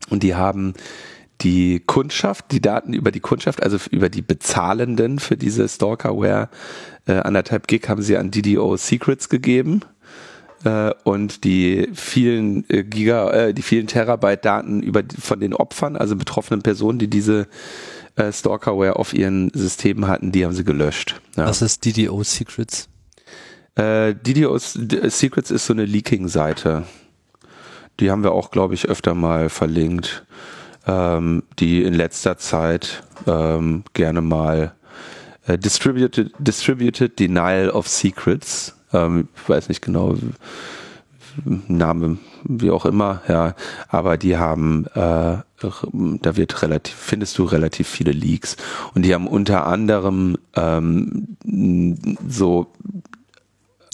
[0.09, 0.75] Und die haben
[1.43, 6.49] die Kundschaft, die Daten über die Kundschaft, also über die Bezahlenden für diese Stalkerware,
[7.07, 9.83] äh, anderthalb Gig haben sie an DDO Secrets gegeben
[10.65, 15.97] äh, und die vielen äh, Giga, äh, die vielen Terabyte Daten über von den Opfern,
[15.97, 17.47] also betroffenen Personen, die diese
[18.17, 21.21] äh, Stalkerware auf ihren Systemen hatten, die haben sie gelöscht.
[21.37, 21.47] Ja.
[21.47, 22.89] Was ist DDO Secrets?
[23.77, 26.85] Äh, DDO Secrets ist so eine Leaking-Seite.
[28.01, 30.25] Die haben wir auch, glaube ich, öfter mal verlinkt,
[30.87, 34.75] ähm, die in letzter Zeit ähm, gerne mal
[35.47, 40.17] äh, Distributed, Distributed Denial of Secrets, ähm, ich weiß nicht genau,
[41.45, 43.55] Name, wie auch immer, ja,
[43.89, 48.57] aber die haben, äh, da wird relativ, findest du relativ viele Leaks.
[48.95, 51.37] Und die haben unter anderem ähm,
[52.29, 52.73] so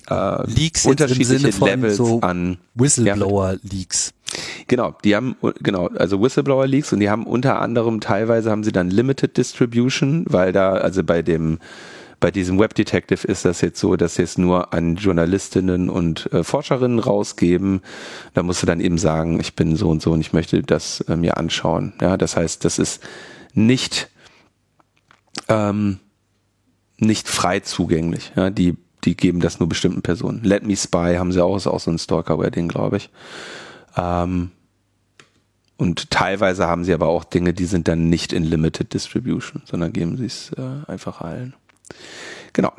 [0.08, 4.14] äh, Leaks unterschiedliche Levels so an Whistleblower-Leaks.
[4.66, 6.92] Genau, die haben genau, also Whistleblower Leaks.
[6.92, 11.22] Und die haben unter anderem teilweise haben sie dann Limited Distribution, weil da also bei
[11.22, 11.58] dem
[12.22, 16.32] bei diesem Web Detective ist das jetzt so, dass sie es nur an Journalistinnen und
[16.32, 17.82] äh, Forscherinnen rausgeben.
[18.32, 21.00] Da musst du dann eben sagen, ich bin so und so und ich möchte das
[21.02, 21.94] äh, mir anschauen.
[22.00, 23.02] Ja, das heißt, das ist
[23.54, 24.08] nicht
[25.48, 25.98] ähm,
[26.96, 28.32] nicht frei zugänglich.
[28.36, 30.44] Ja, die die geben das nur bestimmten Personen.
[30.44, 33.10] Let Me Spy haben sie auch, ist auch so ein Stalkerware-Ding, glaube ich.
[33.96, 34.52] Ähm,
[35.76, 39.92] und teilweise haben sie aber auch Dinge, die sind dann nicht in Limited Distribution, sondern
[39.92, 41.54] geben sie es äh, einfach allen.
[42.52, 42.72] Genau.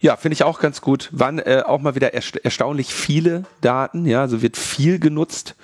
[0.00, 1.08] Ja, finde ich auch ganz gut.
[1.12, 5.56] Waren äh, auch mal wieder ersta erstaunlich viele Daten, ja, also wird viel genutzt,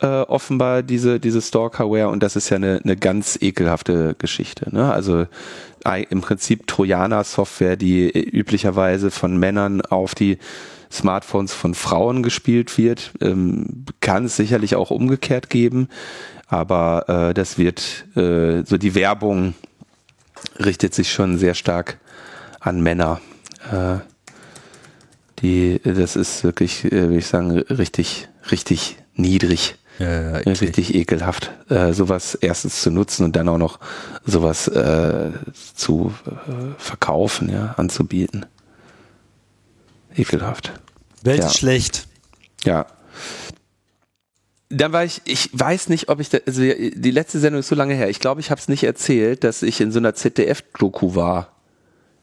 [0.00, 4.74] äh, offenbar diese, diese Stalkerware und das ist ja eine, eine ganz ekelhafte Geschichte.
[4.74, 4.90] Ne?
[4.90, 5.26] Also
[5.84, 10.38] äh, im Prinzip Trojaner-Software, die üblicherweise von Männern auf die
[10.90, 15.88] Smartphones von Frauen gespielt wird, ähm, kann es sicherlich auch umgekehrt geben,
[16.46, 19.54] aber äh, das wird äh, so die Werbung
[20.58, 21.98] richtet sich schon sehr stark
[22.60, 23.20] an Männer.
[23.70, 23.98] Äh,
[25.40, 29.76] die, das ist wirklich, äh, würde ich sagen, richtig, richtig niedrig.
[29.98, 33.80] Ja, ja, richtig ekelhaft, äh, sowas erstens zu nutzen und dann auch noch
[34.24, 35.32] sowas äh,
[35.74, 36.30] zu äh,
[36.78, 38.46] verkaufen, ja, anzubieten.
[40.16, 40.72] Ekelhaft.
[41.24, 41.50] Welt ja.
[41.50, 42.06] schlecht.
[42.62, 42.86] Ja.
[44.70, 47.74] Dann war ich, ich weiß nicht, ob ich, da, also die letzte Sendung ist so
[47.74, 48.10] lange her.
[48.10, 51.52] Ich glaube, ich habe es nicht erzählt, dass ich in so einer ZDF-Doku war.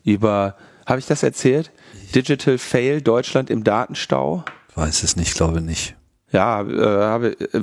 [0.04, 0.56] Über,
[0.86, 1.72] habe ich das erzählt?
[2.14, 4.46] Digital Fail Deutschland im Datenstau?
[4.76, 5.96] Weiß es nicht, glaube nicht.
[6.32, 7.62] Ja, äh, habe äh,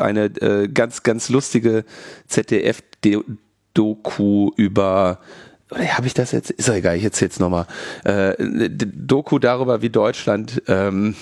[0.00, 1.84] eine äh, ganz, ganz lustige
[2.28, 3.32] ZDF-Doku
[4.56, 5.18] über
[5.72, 6.50] habe ich das jetzt?
[6.50, 7.66] Ist doch egal, ich erzähle es nochmal.
[8.04, 8.34] Äh,
[8.68, 11.14] Doku darüber, wie Deutschland ähm,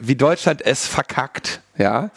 [0.00, 2.10] wie Deutschland es verkackt, ja.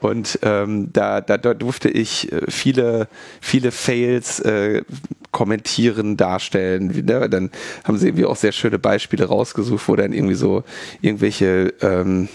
[0.00, 3.08] Und ähm, da, da, da durfte ich äh, viele,
[3.40, 4.82] viele Fails äh,
[5.30, 6.94] kommentieren, darstellen.
[6.94, 7.28] Wie, ne?
[7.28, 7.50] Dann
[7.84, 10.64] haben sie irgendwie auch sehr schöne Beispiele rausgesucht, wo dann irgendwie so
[11.00, 12.28] irgendwelche ähm,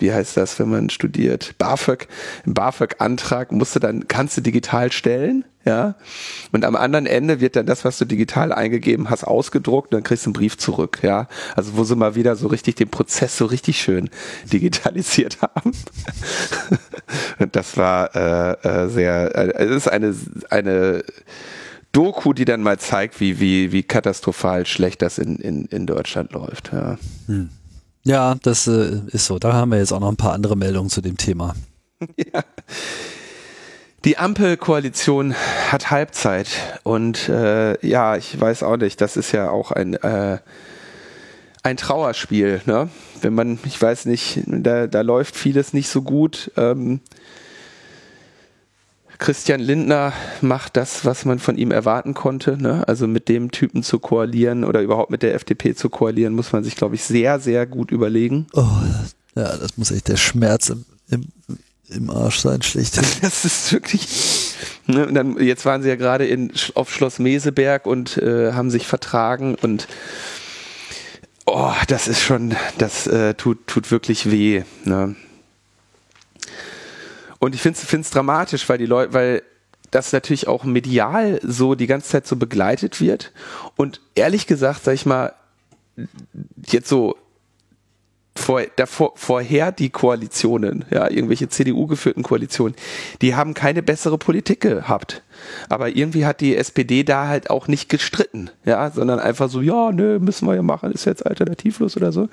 [0.00, 1.54] wie heißt das, wenn man studiert?
[1.58, 2.08] BAföG,
[2.46, 5.94] ein BAföG-Antrag musst du dann, kannst du digital stellen, ja.
[6.52, 10.02] Und am anderen Ende wird dann das, was du digital eingegeben hast, ausgedruckt und dann
[10.02, 11.28] kriegst du einen Brief zurück, ja.
[11.54, 14.08] Also wo sie mal wieder so richtig den Prozess so richtig schön
[14.50, 15.72] digitalisiert haben.
[17.38, 20.14] und das war äh, äh, sehr, äh, es ist eine,
[20.48, 21.04] eine
[21.92, 26.32] Doku, die dann mal zeigt, wie, wie, wie katastrophal schlecht das in, in, in Deutschland
[26.32, 26.98] läuft, ja.
[27.26, 27.50] Hm.
[28.04, 29.38] Ja, das äh, ist so.
[29.38, 31.54] Da haben wir jetzt auch noch ein paar andere Meldungen zu dem Thema.
[32.16, 32.42] ja.
[34.06, 35.34] Die Ampelkoalition
[35.70, 36.48] hat Halbzeit
[36.84, 40.38] und äh, ja, ich weiß auch nicht, das ist ja auch ein, äh,
[41.62, 42.88] ein Trauerspiel, ne?
[43.20, 46.50] Wenn man, ich weiß nicht, da, da läuft vieles nicht so gut.
[46.56, 47.00] Ähm,
[49.20, 52.60] Christian Lindner macht das, was man von ihm erwarten konnte.
[52.60, 52.88] Ne?
[52.88, 56.64] Also mit dem Typen zu koalieren oder überhaupt mit der FDP zu koalieren, muss man
[56.64, 58.46] sich, glaube ich, sehr, sehr gut überlegen.
[58.54, 58.66] Oh,
[59.36, 61.28] ja, das muss echt der Schmerz im, im,
[61.90, 62.98] im Arsch sein, schlicht.
[63.20, 64.54] Das ist wirklich.
[64.86, 68.86] Ne, dann, jetzt waren sie ja gerade in, auf Schloss Meseberg und äh, haben sich
[68.86, 69.86] vertragen und
[71.44, 74.62] oh, das ist schon, das äh, tut, tut wirklich weh.
[74.84, 75.14] Ne?
[77.40, 79.42] Und ich finde es dramatisch, weil die Leute, weil
[79.90, 83.32] das natürlich auch medial so die ganze Zeit so begleitet wird.
[83.76, 85.32] Und ehrlich gesagt, sag ich mal,
[86.66, 87.16] jetzt so
[88.36, 92.76] vor, davor, vorher die Koalitionen, ja, irgendwelche CDU-geführten Koalitionen,
[93.20, 95.22] die haben keine bessere Politik gehabt.
[95.68, 99.90] Aber irgendwie hat die SPD da halt auch nicht gestritten, ja, sondern einfach so, ja,
[99.92, 102.28] nö, müssen wir ja machen, ist jetzt alternativlos oder so.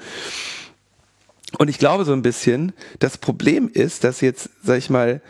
[1.58, 5.22] Und ich glaube so ein bisschen, das Problem ist, dass jetzt, sag ich mal,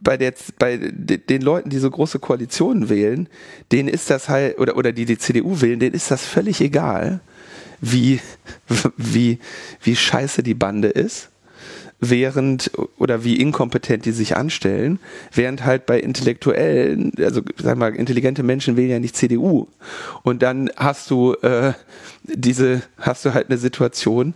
[0.00, 3.28] bei, der, bei den Leuten, die so große Koalitionen wählen,
[3.70, 7.20] denen ist das halt, oder, oder die die CDU wählen, denen ist das völlig egal,
[7.80, 8.20] wie,
[8.96, 9.38] wie,
[9.82, 11.28] wie scheiße die Bande ist,
[12.00, 14.98] während, oder wie inkompetent die sich anstellen,
[15.34, 19.68] während halt bei intellektuellen, also sag mal, intelligente Menschen wählen ja nicht CDU.
[20.22, 21.74] Und dann hast du äh,
[22.22, 24.34] diese, hast du halt eine Situation,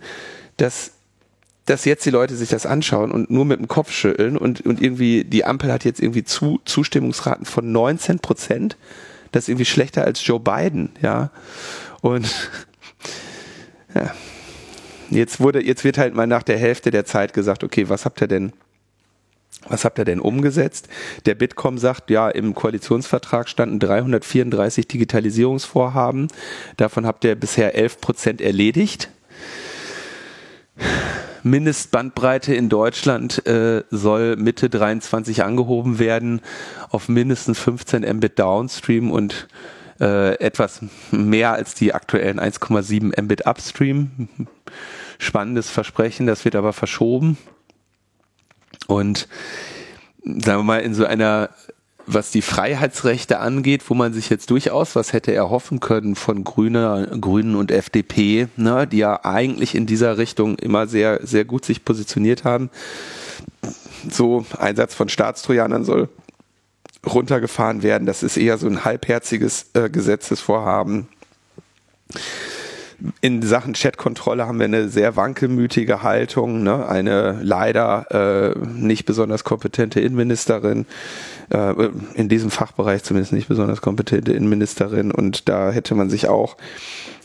[0.57, 0.91] dass
[1.65, 4.81] dass jetzt die Leute sich das anschauen und nur mit dem Kopf schütteln und, und
[4.81, 8.77] irgendwie die Ampel hat jetzt irgendwie zu, Zustimmungsraten von 19 Prozent.
[9.31, 11.31] Das ist irgendwie schlechter als Joe Biden, ja.
[12.01, 12.51] Und
[13.95, 14.13] ja.
[15.09, 18.21] Jetzt wurde, jetzt wird halt mal nach der Hälfte der Zeit gesagt, okay, was habt
[18.21, 18.53] ihr denn,
[19.67, 20.87] was habt ihr denn umgesetzt?
[21.25, 26.27] Der Bitkom sagt, ja, im Koalitionsvertrag standen 334 Digitalisierungsvorhaben.
[26.77, 29.09] Davon habt ihr bisher 11 Prozent erledigt.
[31.43, 36.41] Mindestbandbreite in Deutschland äh, soll Mitte 23 angehoben werden
[36.89, 39.47] auf mindestens 15 Mbit Downstream und
[39.99, 44.27] äh, etwas mehr als die aktuellen 1,7 Mbit Upstream.
[45.19, 47.37] Spannendes Versprechen, das wird aber verschoben.
[48.87, 49.27] Und
[50.23, 51.51] sagen wir mal, in so einer
[52.07, 57.17] was die Freiheitsrechte angeht, wo man sich jetzt durchaus was hätte erhoffen können von Grüne,
[57.19, 61.83] Grünen und FDP, ne, die ja eigentlich in dieser Richtung immer sehr, sehr gut sich
[61.83, 62.69] positioniert haben.
[64.09, 66.09] So Einsatz von Staatstrojanern soll
[67.05, 68.05] runtergefahren werden.
[68.05, 71.07] Das ist eher so ein halbherziges äh, Gesetzesvorhaben.
[73.19, 76.87] In Sachen Chatkontrolle haben wir eine sehr wankelmütige Haltung, ne?
[76.87, 80.85] eine leider äh, nicht besonders kompetente Innenministerin,
[81.49, 86.57] äh, in diesem Fachbereich zumindest nicht besonders kompetente Innenministerin und da hätte man sich auch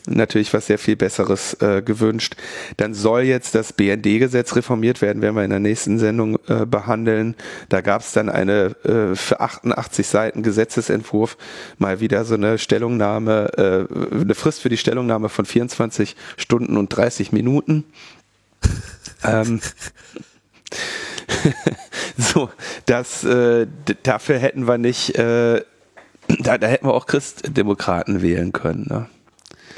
[0.07, 2.37] natürlich was sehr viel Besseres äh, gewünscht.
[2.77, 7.37] Dann soll jetzt das BND-Gesetz reformiert werden, werden wir in der nächsten Sendung äh, behandeln.
[7.69, 11.37] Da gab es dann eine äh, für 88 Seiten Gesetzesentwurf
[11.79, 16.89] mal wieder so eine Stellungnahme, äh, eine Frist für die Stellungnahme von 24 Stunden und
[16.89, 17.85] 30 Minuten.
[19.25, 19.61] ähm,
[22.17, 22.51] so,
[22.87, 23.67] das, äh,
[24.03, 25.63] dafür hätten wir nicht, äh,
[26.41, 28.87] da, da hätten wir auch Christdemokraten wählen können.
[28.89, 29.07] Ne?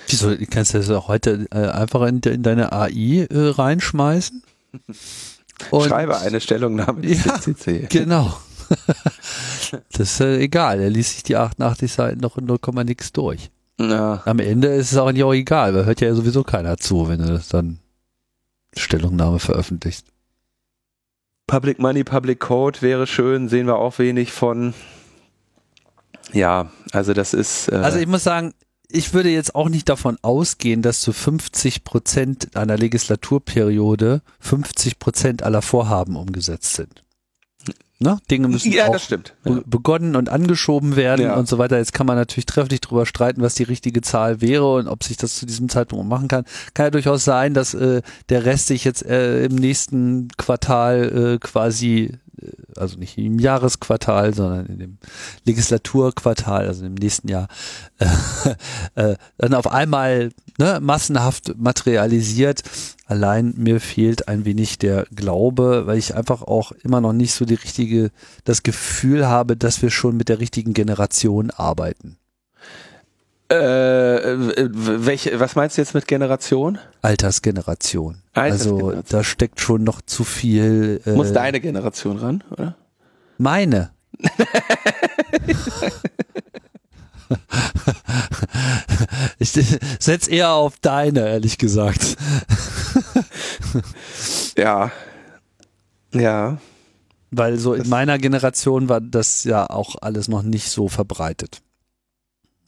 [0.09, 4.42] Wieso, kannst du das auch heute äh, einfach in, in deine AI äh, reinschmeißen?
[5.70, 7.86] Und Schreibe eine Stellungnahme des ja, CCC.
[7.88, 8.36] Genau.
[9.92, 13.50] das ist äh, egal, er liest sich die 88 Seiten noch in 0, nix durch.
[13.78, 14.22] Ja.
[14.24, 17.20] Am Ende ist es auch nicht auch egal, weil hört ja sowieso keiner zu, wenn
[17.20, 17.78] du das dann
[18.76, 20.07] Stellungnahme veröffentlichst.
[21.53, 24.72] Public Money, Public Code wäre schön, sehen wir auch wenig von.
[26.32, 27.68] Ja, also das ist.
[27.68, 28.55] Äh also ich muss sagen,
[28.88, 35.42] ich würde jetzt auch nicht davon ausgehen, dass zu 50 Prozent einer Legislaturperiode 50 Prozent
[35.42, 37.05] aller Vorhaben umgesetzt sind.
[38.03, 38.18] Ne?
[38.30, 39.18] Dinge müssen ja, auch ja.
[39.66, 41.36] begonnen und angeschoben werden ja.
[41.36, 41.78] und so weiter.
[41.78, 45.16] Jetzt kann man natürlich trefflich darüber streiten, was die richtige Zahl wäre und ob sich
[45.16, 46.44] das zu diesem Zeitpunkt machen kann.
[46.74, 51.38] Kann ja durchaus sein, dass äh, der Rest sich jetzt äh, im nächsten Quartal äh,
[51.38, 54.98] quasi äh, also nicht im Jahresquartal, sondern in dem
[55.44, 57.48] Legislaturquartal, also im nächsten Jahr,
[57.98, 62.62] äh, äh, dann auf einmal ne, massenhaft materialisiert.
[63.07, 67.44] Allein mir fehlt ein wenig der Glaube, weil ich einfach auch immer noch nicht so
[67.44, 68.11] die richtige,
[68.44, 72.16] das Gefühl habe, dass wir schon mit der richtigen Generation arbeiten.
[73.48, 76.78] Äh, welche, was meinst du jetzt mit Generation?
[77.03, 78.22] Altersgeneration.
[78.32, 78.94] Altersgeneration.
[78.94, 81.03] Also da steckt schon noch zu viel.
[81.05, 82.76] Äh, Muss deine Generation ran, oder?
[83.36, 83.90] Meine.
[89.39, 89.53] ich
[89.99, 92.16] setz eher auf deine, ehrlich gesagt.
[94.57, 94.91] ja.
[96.14, 96.59] Ja.
[97.30, 101.62] Weil so in meiner Generation war das ja auch alles noch nicht so verbreitet.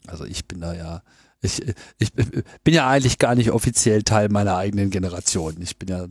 [0.07, 1.03] Also ich bin da ja,
[1.43, 1.63] ich,
[1.99, 5.57] ich bin ja eigentlich gar nicht offiziell Teil meiner eigenen Generation.
[5.61, 6.07] Ich bin ja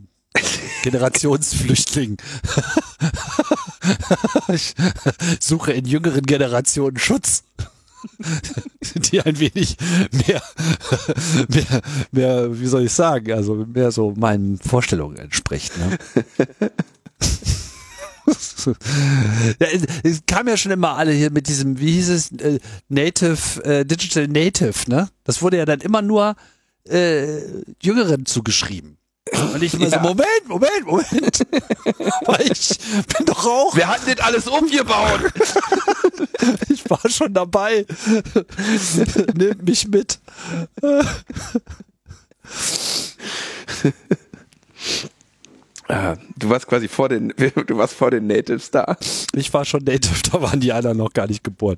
[0.84, 2.18] Generationsflüchtling.
[4.49, 4.74] ich
[5.39, 7.43] suche in jüngeren Generationen Schutz,
[8.95, 9.78] die ein wenig
[10.28, 10.41] mehr,
[11.47, 11.82] mehr,
[12.12, 15.74] mehr, wie soll ich sagen, also mehr so meinen Vorstellungen entspricht.
[15.78, 15.97] Ne?
[19.60, 19.68] ja,
[20.04, 23.86] es kam ja schon immer alle hier mit diesem, wie hieß es, äh, Native, äh,
[23.86, 25.10] Digital Native, ne?
[25.24, 26.36] Das wurde ja dann immer nur
[26.88, 27.39] äh,
[27.82, 28.97] Jüngeren zugeschrieben.
[29.41, 29.91] Und ich immer ja.
[29.91, 31.39] so, Moment, Moment, Moment.
[32.25, 32.77] Weil ich
[33.17, 33.75] bin doch auch.
[33.75, 35.21] Wir hatten das alles umgebaut.
[36.69, 37.86] ich war schon dabei.
[39.36, 40.19] Nehmt mich mit.
[45.88, 48.97] Ah, du warst quasi vor den, du warst vor den Natives da.
[49.34, 51.77] Ich war schon Native, da waren die anderen noch gar nicht geboren.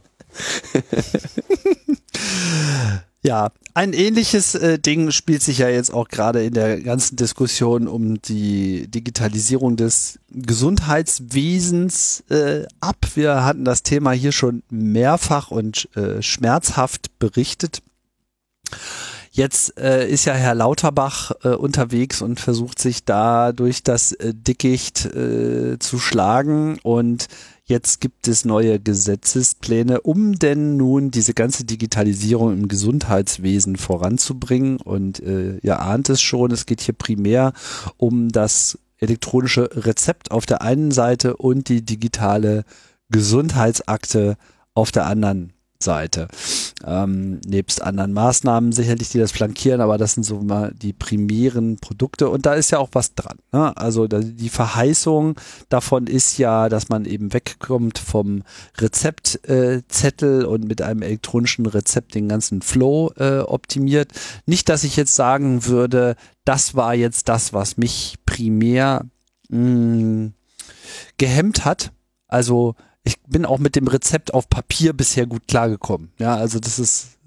[3.26, 7.88] Ja, ein ähnliches äh, Ding spielt sich ja jetzt auch gerade in der ganzen Diskussion
[7.88, 12.98] um die Digitalisierung des Gesundheitswesens äh, ab.
[13.16, 17.82] Wir hatten das Thema hier schon mehrfach und äh, schmerzhaft berichtet.
[19.32, 24.34] Jetzt äh, ist ja Herr Lauterbach äh, unterwegs und versucht sich da durch das äh,
[24.34, 27.28] Dickicht äh, zu schlagen und
[27.66, 34.78] jetzt gibt es neue Gesetzespläne, um denn nun diese ganze Digitalisierung im Gesundheitswesen voranzubringen.
[34.78, 37.54] Und äh, ihr ahnt es schon, es geht hier primär
[37.98, 42.64] um das elektronische Rezept auf der einen Seite und die digitale
[43.10, 44.38] Gesundheitsakte
[44.74, 46.28] auf der anderen Seite.
[46.86, 51.78] Ähm, nebst anderen Maßnahmen sicherlich, die das flankieren, aber das sind so mal die primären
[51.78, 53.38] Produkte und da ist ja auch was dran.
[53.52, 53.76] Ne?
[53.76, 58.44] Also die Verheißung davon ist ja, dass man eben wegkommt vom
[58.78, 64.12] Rezeptzettel äh, und mit einem elektronischen Rezept den ganzen Flow äh, optimiert.
[64.46, 66.16] Nicht, dass ich jetzt sagen würde,
[66.46, 69.06] das war jetzt das, was mich primär
[69.50, 70.34] mh, mm,
[71.18, 71.92] gehemmt hat.
[72.28, 76.12] Also ich bin auch mit dem Rezept auf Papier bisher gut klargekommen.
[76.18, 77.18] Ja, also das ist,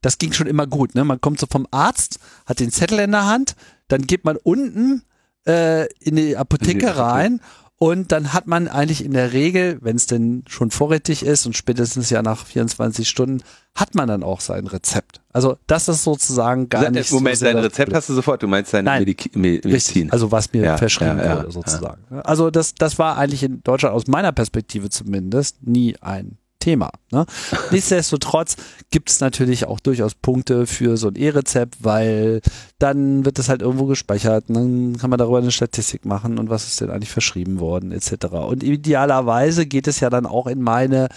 [0.00, 0.94] das ging schon immer gut.
[0.94, 1.04] Ne?
[1.04, 3.56] Man kommt so vom Arzt, hat den Zettel in der Hand,
[3.88, 5.02] dann geht man unten
[5.46, 7.40] äh, in die Apotheke rein
[7.82, 11.56] und dann hat man eigentlich in der Regel, wenn es denn schon vorrätig ist und
[11.56, 13.42] spätestens ja nach 24 Stunden,
[13.74, 15.20] hat man dann auch sein Rezept.
[15.32, 18.72] Also das ist sozusagen gar nicht Moment, so dein Rezept hast du sofort, du meinst
[18.72, 20.12] deine Nein, Medizin.
[20.12, 22.04] Also was mir ja, verschrieben ja, ja, wurde sozusagen.
[22.22, 26.90] Also das, das war eigentlich in Deutschland aus meiner Perspektive zumindest nie ein Thema.
[27.10, 27.26] Ne?
[27.72, 28.56] Nichtsdestotrotz
[28.92, 32.40] gibt es natürlich auch durchaus Punkte für so ein E-Rezept, weil
[32.78, 36.50] dann wird das halt irgendwo gespeichert und dann kann man darüber eine Statistik machen und
[36.50, 38.26] was ist denn eigentlich verschrieben worden etc.
[38.26, 41.08] Und idealerweise geht es ja dann auch in meine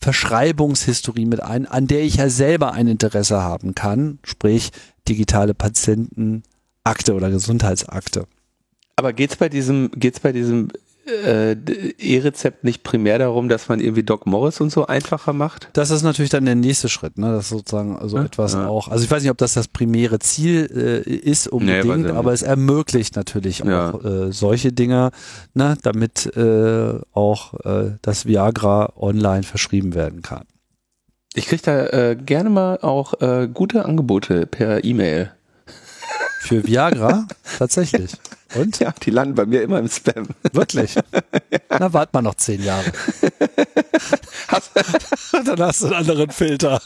[0.00, 4.70] Verschreibungshistorie mit ein, an der ich ja selber ein Interesse haben kann, sprich
[5.08, 8.26] digitale Patientenakte oder Gesundheitsakte.
[8.96, 10.68] Aber geht's bei diesem, geht's bei diesem
[11.06, 11.52] äh,
[11.98, 15.68] E-Rezept nicht primär darum, dass man irgendwie Doc Morris und so einfacher macht?
[15.72, 17.32] Das ist natürlich dann der nächste Schritt, ne?
[17.32, 18.66] Das ist sozusagen also ja, etwas ja.
[18.66, 18.88] auch.
[18.88, 22.42] Also ich weiß nicht, ob das das primäre Ziel äh, ist unbedingt, nee, aber es
[22.42, 23.90] ermöglicht natürlich ja.
[23.90, 25.10] auch äh, solche Dinge,
[25.54, 25.76] ne?
[25.82, 30.44] damit äh, auch äh, das Viagra online verschrieben werden kann.
[31.34, 33.14] Ich kriege da äh, gerne mal auch
[33.54, 35.30] gute Angebote per E-Mail.
[36.42, 37.28] Für Viagra?
[37.58, 38.12] Tatsächlich.
[38.54, 38.78] Und?
[38.80, 40.26] Ja, die landen bei mir immer im Spam.
[40.52, 40.94] Wirklich?
[40.94, 41.02] ja.
[41.78, 42.90] Na, wart mal noch zehn Jahre.
[45.44, 46.80] Dann hast du einen anderen Filter.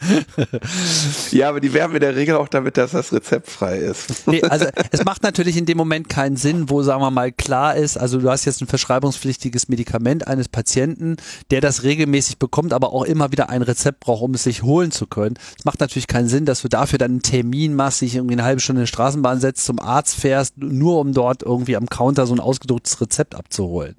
[1.30, 4.26] ja, aber die werben in der Regel auch damit, dass das rezeptfrei ist.
[4.26, 7.76] nee, also es macht natürlich in dem Moment keinen Sinn, wo, sagen wir mal, klar
[7.76, 11.16] ist, also du hast jetzt ein verschreibungspflichtiges Medikament eines Patienten,
[11.50, 14.90] der das regelmäßig bekommt, aber auch immer wieder ein Rezept braucht, um es sich holen
[14.90, 15.38] zu können.
[15.58, 18.44] Es macht natürlich keinen Sinn, dass du dafür dann einen Termin machst, dich irgendwie eine
[18.44, 22.26] halbe Stunde in die Straßenbahn setzt, zum Arzt fährst, nur um dort irgendwie am Counter
[22.26, 23.94] so ein ausgedrucktes Rezept abzuholen.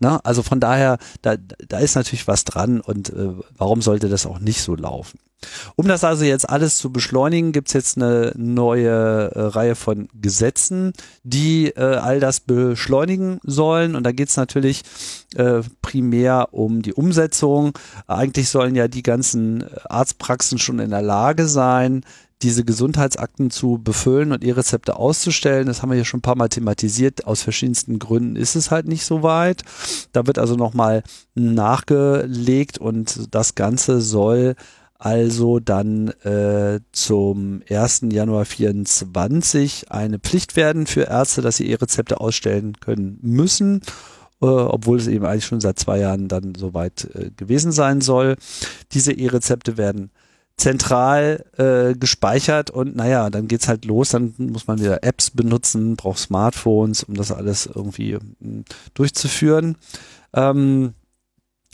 [0.00, 4.26] Na, also von daher, da, da ist natürlich was dran und äh, warum sollte das
[4.26, 5.18] auch nicht so laufen?
[5.76, 8.90] Um das also jetzt alles zu beschleunigen, gibt es jetzt eine neue
[9.34, 10.92] äh, Reihe von Gesetzen,
[11.22, 13.96] die äh, all das beschleunigen sollen.
[13.96, 14.82] Und da geht es natürlich
[15.36, 17.78] äh, primär um die Umsetzung.
[18.06, 22.04] Eigentlich sollen ja die ganzen Arztpraxen schon in der Lage sein,
[22.44, 25.66] diese Gesundheitsakten zu befüllen und E-Rezepte auszustellen.
[25.66, 27.26] Das haben wir hier schon ein paar Mal thematisiert.
[27.26, 29.62] Aus verschiedensten Gründen ist es halt nicht so weit.
[30.12, 31.02] Da wird also nochmal
[31.34, 34.56] nachgelegt und das Ganze soll
[35.04, 38.06] also dann äh, zum 1.
[38.10, 43.82] Januar 24 eine Pflicht werden für Ärzte, dass sie E-Rezepte ausstellen können müssen,
[44.40, 48.36] äh, obwohl es eben eigentlich schon seit zwei Jahren dann soweit äh, gewesen sein soll.
[48.92, 50.10] Diese E-Rezepte werden
[50.56, 55.96] zentral äh, gespeichert und naja, dann geht's halt los, dann muss man wieder Apps benutzen,
[55.96, 58.20] braucht Smartphones, um das alles irgendwie äh,
[58.94, 59.76] durchzuführen.
[60.32, 60.94] Ähm,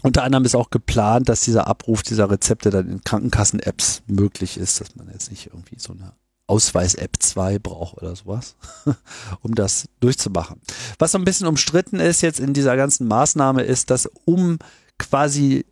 [0.02, 4.80] unter anderem ist auch geplant, dass dieser Abruf dieser Rezepte dann in Krankenkassen-Apps möglich ist,
[4.80, 6.12] dass man jetzt nicht irgendwie so eine
[6.46, 8.56] Ausweis-App 2 braucht oder sowas,
[9.42, 10.60] um das durchzumachen.
[10.98, 14.58] Was so ein bisschen umstritten ist jetzt in dieser ganzen Maßnahme ist, dass um
[14.98, 15.64] quasi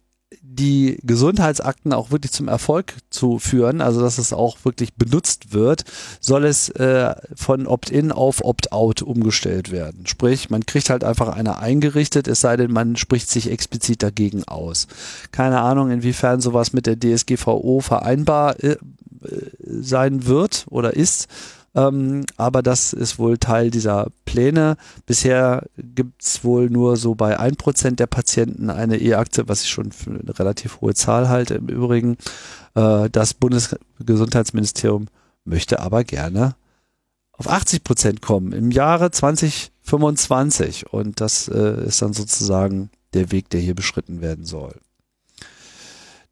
[0.43, 5.85] die Gesundheitsakten auch wirklich zum Erfolg zu führen, also dass es auch wirklich benutzt wird,
[6.21, 10.07] soll es äh, von Opt-in auf Opt-out umgestellt werden.
[10.07, 14.45] Sprich, man kriegt halt einfach eine eingerichtet, es sei denn, man spricht sich explizit dagegen
[14.45, 14.87] aus.
[15.33, 18.77] Keine Ahnung, inwiefern sowas mit der DSGVO vereinbar äh,
[19.67, 21.29] sein wird oder ist.
[21.79, 24.77] Ähm, aber das ist wohl Teil dieser Pläne.
[25.07, 29.71] Bisher gibt es wohl nur so bei ein Prozent der Patienten eine E-Aktie, was ich
[29.71, 32.17] schon für eine relativ hohe Zahl halte im Übrigen.
[32.75, 35.07] Äh, das Bundesgesundheitsministerium
[35.45, 36.57] möchte aber gerne
[37.33, 40.93] auf 80 Prozent kommen im Jahre 2025.
[40.93, 44.75] Und das äh, ist dann sozusagen der Weg, der hier beschritten werden soll.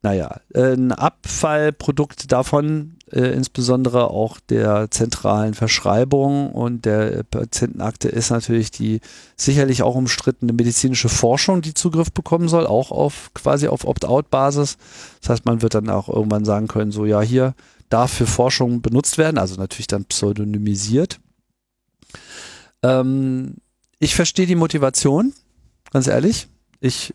[0.02, 8.70] Naja, ein Abfallprodukt davon, äh, insbesondere auch der zentralen Verschreibung und der Patientenakte, ist natürlich
[8.70, 9.00] die
[9.36, 14.76] sicherlich auch umstrittene medizinische Forschung, die Zugriff bekommen soll, auch auf quasi auf Opt-out-Basis.
[15.20, 17.54] Das heißt, man wird dann auch irgendwann sagen können, so ja, hier
[17.88, 21.20] darf für Forschung benutzt werden, also natürlich dann pseudonymisiert.
[22.82, 23.56] Ähm,
[23.98, 25.32] ich verstehe die Motivation,
[25.92, 26.48] ganz ehrlich.
[26.80, 27.14] Ich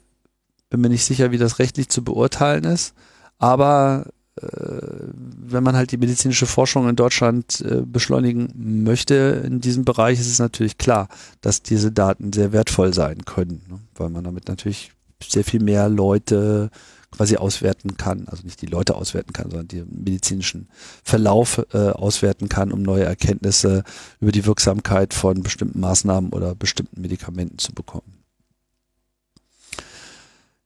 [0.69, 2.93] bin mir nicht sicher, wie das rechtlich zu beurteilen ist.
[3.37, 4.11] Aber äh,
[4.41, 10.31] wenn man halt die medizinische Forschung in Deutschland äh, beschleunigen möchte in diesem Bereich, ist
[10.31, 11.07] es natürlich klar,
[11.41, 13.79] dass diese Daten sehr wertvoll sein können, ne?
[13.95, 14.91] weil man damit natürlich
[15.23, 16.69] sehr viel mehr Leute
[17.11, 20.69] quasi auswerten kann, also nicht die Leute auswerten kann, sondern den medizinischen
[21.03, 23.83] Verlauf äh, auswerten kann, um neue Erkenntnisse
[24.21, 28.23] über die Wirksamkeit von bestimmten Maßnahmen oder bestimmten Medikamenten zu bekommen.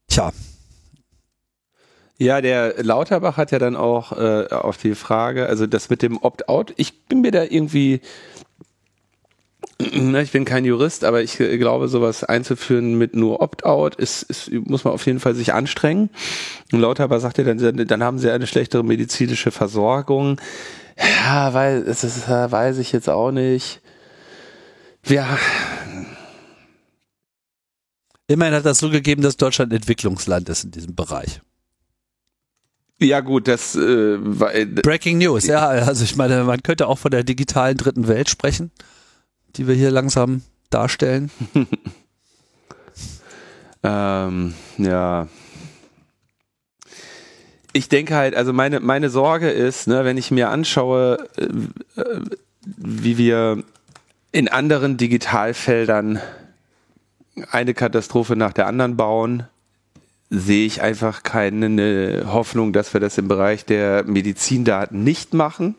[0.07, 0.32] Tja.
[2.18, 6.18] Ja, der Lauterbach hat ja dann auch äh, auf die Frage, also das mit dem
[6.18, 7.99] Opt-out, ich bin mir da irgendwie,
[9.80, 14.51] ne, ich bin kein Jurist, aber ich glaube, sowas einzuführen mit nur Opt-out ist, ist,
[14.51, 16.09] muss man auf jeden Fall sich anstrengen.
[16.72, 20.39] Und Lauterbach sagt ja dann, dann haben sie eine schlechtere medizinische Versorgung.
[20.97, 23.82] Ja, weil, das ist, weiß ich jetzt auch nicht.
[25.05, 25.38] Ja,
[28.28, 31.41] Immerhin hat das so gegeben, dass Deutschland Entwicklungsland ist in diesem Bereich.
[33.05, 34.51] Ja gut, das äh, war,
[34.83, 35.67] Breaking News, ja.
[35.67, 38.71] Also ich meine, man könnte auch von der digitalen dritten Welt sprechen,
[39.55, 41.29] die wir hier langsam darstellen.
[43.83, 45.27] ähm, ja.
[47.73, 52.21] Ich denke halt, also meine, meine Sorge ist, ne, wenn ich mir anschaue, äh, äh
[52.77, 53.63] wie wir
[54.31, 56.19] in anderen Digitalfeldern
[57.51, 59.43] eine Katastrophe nach der anderen bauen,
[60.30, 65.76] sehe ich einfach keine Hoffnung, dass wir das im Bereich der Medizindaten nicht machen.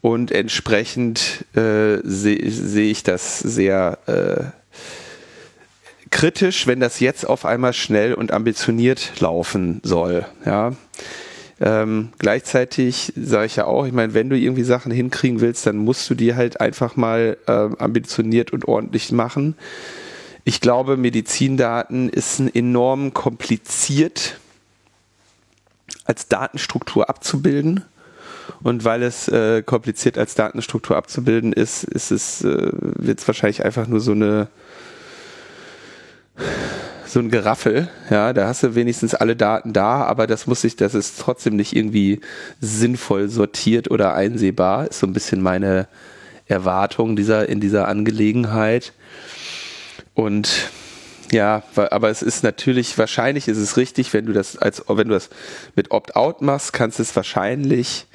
[0.00, 4.44] Und entsprechend äh, sehe seh ich das sehr äh,
[6.10, 10.26] kritisch, wenn das jetzt auf einmal schnell und ambitioniert laufen soll.
[10.44, 10.72] Ja.
[11.60, 15.76] Ähm, gleichzeitig sage ich ja auch, ich meine, wenn du irgendwie Sachen hinkriegen willst, dann
[15.76, 19.56] musst du die halt einfach mal äh, ambitioniert und ordentlich machen.
[20.48, 24.38] Ich glaube, Medizindaten ist enorm kompliziert
[26.06, 27.84] als Datenstruktur abzubilden.
[28.62, 33.62] Und weil es äh, kompliziert als Datenstruktur abzubilden ist, ist es, äh, wird es wahrscheinlich
[33.62, 34.48] einfach nur so eine
[37.04, 40.76] so ein Geraffel, ja, da hast du wenigstens alle Daten da, aber das muss sich,
[40.76, 42.22] das ist trotzdem nicht irgendwie
[42.58, 45.88] sinnvoll sortiert oder einsehbar, ist so ein bisschen meine
[46.46, 48.94] Erwartung dieser, in dieser Angelegenheit.
[50.18, 50.72] Und
[51.30, 55.14] ja, aber es ist natürlich, wahrscheinlich ist es richtig, wenn du das als, wenn du
[55.14, 55.30] das
[55.76, 58.08] mit Opt-out machst, kannst es wahrscheinlich,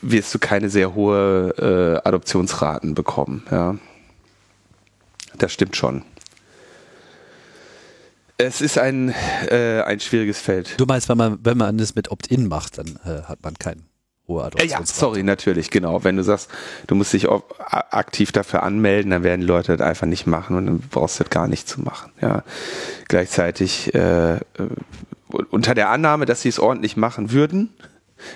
[0.00, 3.78] wirst du keine sehr hohe äh, Adoptionsraten bekommen, ja.
[5.38, 6.04] Das stimmt schon.
[8.38, 9.12] Es ist ein,
[9.48, 10.74] äh, ein schwieriges Feld.
[10.78, 13.89] Du meinst, wenn man, wenn man das mit Opt-in macht, dann äh, hat man keinen
[14.30, 14.82] hohe Adoptionsrate.
[14.82, 16.02] Ja, sorry, natürlich, genau.
[16.04, 16.50] Wenn du sagst,
[16.86, 20.56] du musst dich auch aktiv dafür anmelden, dann werden die Leute das einfach nicht machen
[20.56, 22.12] und dann brauchst du das gar nicht zu machen.
[22.20, 22.42] Ja.
[23.08, 24.38] Gleichzeitig äh, äh
[25.50, 27.72] unter der Annahme, dass sie es ordentlich machen würden,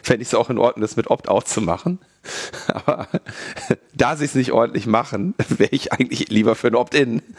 [0.03, 1.99] fände ich es auch in Ordnung, das mit Opt-out zu machen.
[2.69, 3.09] Aber
[3.95, 7.23] da sie es nicht ordentlich machen, wäre ich eigentlich lieber für ein Opt-in.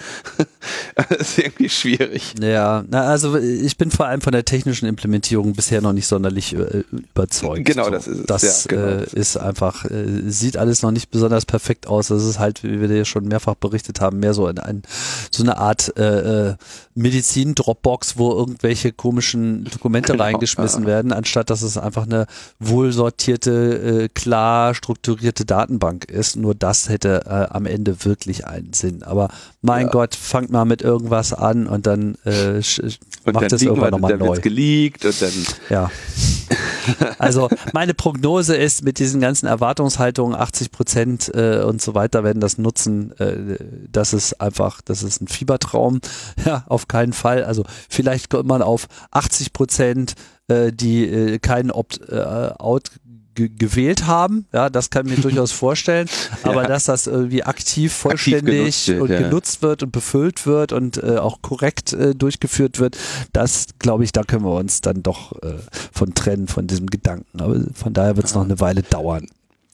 [0.96, 2.34] Das ist irgendwie schwierig.
[2.42, 6.56] Ja, na, also ich bin vor allem von der technischen Implementierung bisher noch nicht sonderlich
[6.56, 7.66] äh, überzeugt.
[7.66, 8.26] Genau, das ist es.
[8.26, 9.02] Das ja, genau.
[9.02, 12.08] äh, ist einfach, äh, sieht alles noch nicht besonders perfekt aus.
[12.08, 14.84] Das ist halt, wie wir ja schon mehrfach berichtet haben, mehr so ein, ein
[15.32, 16.56] so eine Art äh, äh
[16.96, 20.88] Medizin-Dropbox, wo irgendwelche komischen Dokumente genau, reingeschmissen ja.
[20.88, 22.26] werden, anstatt dass es einfach eine
[22.60, 26.36] wohlsortierte, äh, klar strukturierte Datenbank ist.
[26.36, 29.04] Nur das hätte äh, am Ende wirklich einen Sinn.
[29.04, 29.30] Aber
[29.62, 29.92] mein ja.
[29.92, 32.62] Gott, fangt mal mit irgendwas an und dann äh,
[33.24, 34.40] und macht es irgendwann nochmal neu.
[34.40, 35.34] geleakt und dann.
[35.70, 35.92] Ja.
[37.18, 42.40] Also meine Prognose ist mit diesen ganzen Erwartungshaltungen 80 Prozent äh, und so weiter werden
[42.40, 43.18] das nutzen.
[43.20, 43.58] Äh,
[43.92, 46.00] das ist einfach, das ist ein Fiebertraum.
[46.46, 47.44] Ja, auf keinen Fall.
[47.44, 50.14] Also vielleicht kommt man auf 80 Prozent
[50.48, 52.92] äh, die äh, keinen Opt-out
[53.38, 54.46] äh, gewählt haben.
[54.54, 56.08] Ja, das kann ich mir durchaus vorstellen.
[56.44, 56.68] Aber ja.
[56.68, 59.20] dass das irgendwie aktiv vollständig aktiv genutzt wird, und ja.
[59.20, 62.98] genutzt wird und befüllt wird und äh, auch korrekt äh, durchgeführt wird,
[63.34, 65.56] das glaube ich, da können wir uns dann doch äh,
[65.92, 67.42] von trennen, von diesem Gedanken.
[67.42, 69.28] Aber von daher wird es noch eine Weile dauern.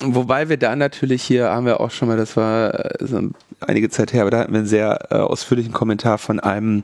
[0.03, 3.21] Wobei wir da natürlich hier haben wir auch schon mal, das war äh, so
[3.59, 6.83] einige Zeit her, aber da hatten wir einen sehr äh, ausführlichen Kommentar von einem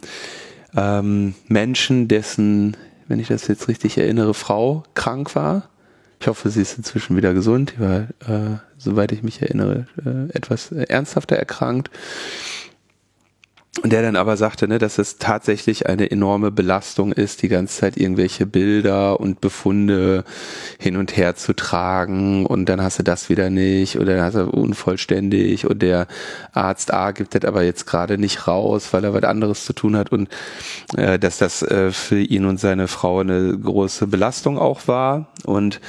[0.76, 5.70] ähm, Menschen, dessen, wenn ich das jetzt richtig erinnere, Frau krank war
[6.20, 7.74] ich hoffe, sie ist inzwischen wieder gesund.
[7.76, 11.92] Die war, äh, soweit ich mich erinnere, äh, etwas ernsthafter erkrankt.
[13.84, 17.80] Und der dann aber sagte, ne, dass es tatsächlich eine enorme Belastung ist, die ganze
[17.80, 20.24] Zeit irgendwelche Bilder und Befunde
[20.80, 22.46] hin und her zu tragen.
[22.46, 25.68] Und dann hast du das wieder nicht oder dann hast du unvollständig.
[25.68, 26.08] Und der
[26.54, 29.96] Arzt A gibt das aber jetzt gerade nicht raus, weil er was anderes zu tun
[29.96, 30.12] hat.
[30.12, 30.30] Und
[30.96, 35.28] äh, dass das äh, für ihn und seine Frau eine große Belastung auch war.
[35.46, 35.80] Und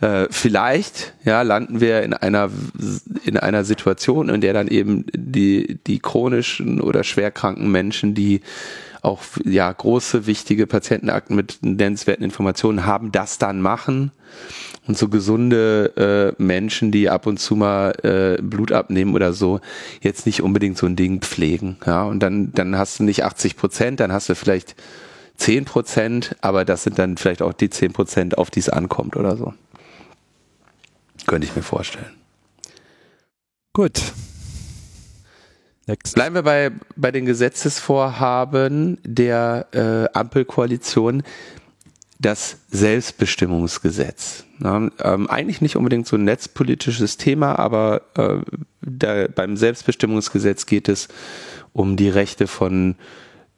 [0.00, 2.50] äh, vielleicht ja landen wir in einer
[3.24, 8.40] in einer Situation, in der dann eben die die chronischen oder schwerkranken Menschen, die
[9.02, 14.12] auch ja große wichtige Patientenakten mit nennenswerten Informationen haben, das dann machen
[14.86, 19.60] und so gesunde äh, Menschen, die ab und zu mal äh, Blut abnehmen oder so,
[20.00, 21.76] jetzt nicht unbedingt so ein Ding pflegen.
[21.86, 24.74] Ja, und dann dann hast du nicht 80 Prozent, dann hast du vielleicht
[25.36, 29.16] 10 Prozent, aber das sind dann vielleicht auch die 10 Prozent, auf die es ankommt
[29.16, 29.52] oder so.
[31.26, 32.14] Könnte ich mir vorstellen.
[33.72, 34.00] Gut.
[35.86, 36.14] Next.
[36.14, 41.22] Bleiben wir bei, bei den Gesetzesvorhaben der äh, Ampelkoalition.
[42.20, 44.44] Das Selbstbestimmungsgesetz.
[44.62, 48.38] Ja, ähm, eigentlich nicht unbedingt so ein netzpolitisches Thema, aber äh,
[48.80, 51.08] da, beim Selbstbestimmungsgesetz geht es
[51.72, 52.94] um die Rechte von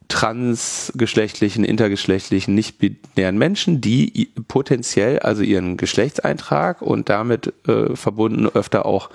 [0.07, 9.09] transgeschlechtlichen, intergeschlechtlichen, nicht-binären Menschen, die potenziell also ihren Geschlechtseintrag und damit äh, verbunden öfter auch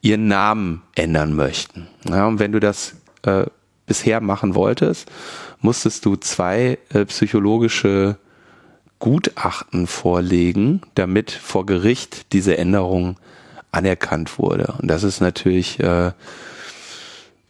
[0.00, 1.88] ihren Namen ändern möchten.
[2.08, 3.44] Ja, und wenn du das äh,
[3.86, 5.10] bisher machen wolltest,
[5.60, 8.16] musstest du zwei äh, psychologische
[8.98, 13.16] Gutachten vorlegen, damit vor Gericht diese Änderung
[13.70, 14.74] anerkannt wurde.
[14.80, 16.12] Und das ist natürlich äh,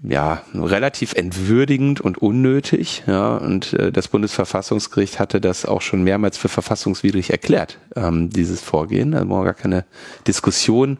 [0.02, 3.04] ja relativ entwürdigend und unnötig.
[3.06, 8.60] Ja, und äh, das Bundesverfassungsgericht hatte das auch schon mehrmals für verfassungswidrig erklärt, ähm, dieses
[8.60, 9.12] Vorgehen.
[9.12, 9.84] Da brauchen wir gar keine
[10.26, 10.98] Diskussion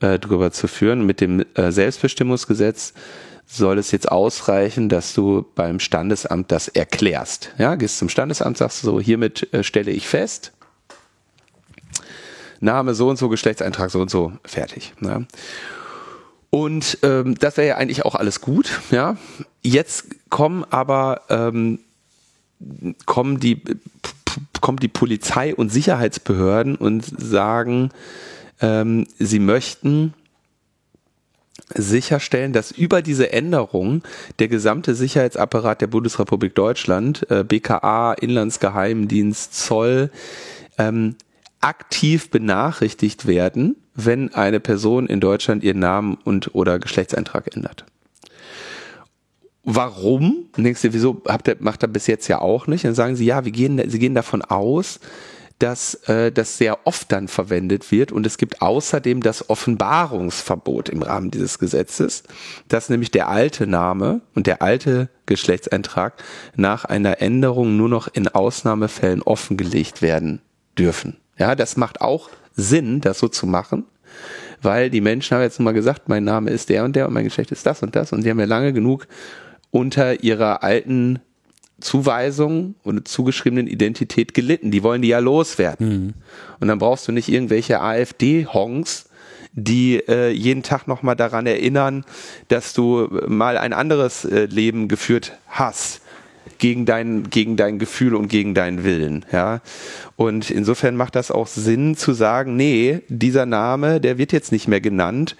[0.00, 1.04] äh, drüber zu führen.
[1.04, 2.94] Mit dem äh, Selbstbestimmungsgesetz
[3.46, 7.52] soll es jetzt ausreichen, dass du beim Standesamt das erklärst.
[7.58, 10.52] Ja, gehst zum Standesamt, sagst so, hiermit äh, stelle ich fest,
[12.60, 14.92] Name so und so, Geschlechtseintrag so und so, fertig.
[15.00, 15.22] Ja.
[16.50, 18.80] Und ähm, das wäre ja eigentlich auch alles gut.
[18.90, 19.16] Ja,
[19.62, 21.80] jetzt kommen aber ähm,
[23.06, 23.62] kommen die
[24.60, 27.90] kommt die Polizei und Sicherheitsbehörden und sagen,
[28.60, 30.14] ähm, sie möchten
[31.74, 34.02] sicherstellen, dass über diese Änderung
[34.38, 40.10] der gesamte Sicherheitsapparat der Bundesrepublik Deutschland, äh, BKA, Inlandsgeheimdienst, Zoll,
[40.78, 41.16] ähm,
[41.60, 47.84] aktiv benachrichtigt werden, wenn eine Person in Deutschland ihren Namen und oder Geschlechtseintrag ändert.
[49.64, 50.46] Warum?
[50.56, 52.84] Denkst du, wieso habt ihr, macht er bis jetzt ja auch nicht?
[52.84, 55.00] Dann sagen sie, ja, wir gehen, sie gehen davon aus,
[55.58, 61.02] dass äh, das sehr oft dann verwendet wird und es gibt außerdem das Offenbarungsverbot im
[61.02, 62.22] Rahmen dieses Gesetzes,
[62.68, 66.22] dass nämlich der alte Name und der alte Geschlechtseintrag
[66.56, 70.40] nach einer Änderung nur noch in Ausnahmefällen offengelegt werden
[70.78, 71.18] dürfen.
[71.38, 73.84] Ja, das macht auch Sinn, das so zu machen,
[74.60, 77.24] weil die Menschen haben jetzt mal gesagt, mein Name ist der und der und mein
[77.24, 79.06] Geschlecht ist das und das und die haben ja lange genug
[79.70, 81.20] unter ihrer alten
[81.80, 84.72] Zuweisung und zugeschriebenen Identität gelitten.
[84.72, 85.88] Die wollen die ja loswerden.
[85.88, 86.14] Mhm.
[86.58, 89.08] Und dann brauchst du nicht irgendwelche AfD-Honks,
[89.52, 92.04] die äh, jeden Tag nochmal daran erinnern,
[92.48, 96.02] dass du mal ein anderes äh, Leben geführt hast
[96.58, 99.60] gegen dein, gegen dein Gefühl und gegen deinen Willen, ja.
[100.16, 104.68] Und insofern macht das auch Sinn zu sagen, nee, dieser Name, der wird jetzt nicht
[104.68, 105.36] mehr genannt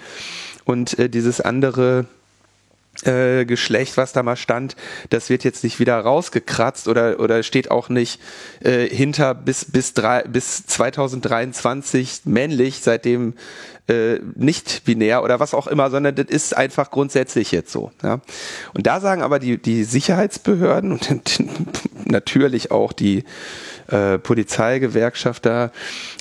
[0.65, 2.07] und äh, dieses andere
[3.05, 4.76] äh, Geschlecht, was da mal stand,
[5.11, 8.20] das wird jetzt nicht wieder rausgekratzt oder oder steht auch nicht
[8.61, 13.34] äh, hinter bis bis drei, bis 2023 männlich, seitdem
[13.88, 17.92] äh, nicht binär oder was auch immer, sondern das ist einfach grundsätzlich jetzt so.
[18.03, 18.20] Ja.
[18.74, 21.42] Und da sagen aber die die Sicherheitsbehörden und
[22.05, 23.24] natürlich auch die
[23.86, 25.72] äh, Polizeigewerkschafter,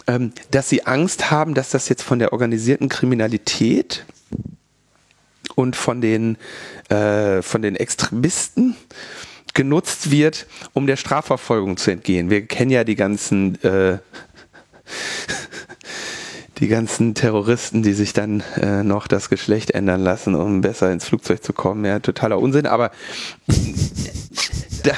[0.06, 4.06] ähm, dass sie Angst haben, dass das jetzt von der organisierten Kriminalität
[5.58, 6.38] und von den,
[6.90, 8.76] äh, von den Extremisten
[9.56, 12.30] genutzt wird, um der Strafverfolgung zu entgehen.
[12.30, 13.98] Wir kennen ja die ganzen äh,
[16.60, 21.06] die ganzen Terroristen, die sich dann äh, noch das Geschlecht ändern lassen, um besser ins
[21.06, 21.86] Flugzeug zu kommen.
[21.86, 22.92] Ja, totaler Unsinn, aber
[24.88, 24.94] da,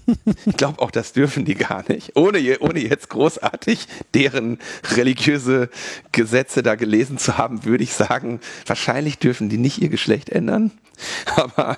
[0.46, 2.16] ich glaube auch, das dürfen die gar nicht.
[2.16, 4.58] Ohne, ohne jetzt großartig deren
[4.94, 5.68] religiöse
[6.12, 10.72] Gesetze da gelesen zu haben, würde ich sagen, wahrscheinlich dürfen die nicht ihr Geschlecht ändern.
[11.36, 11.76] Aber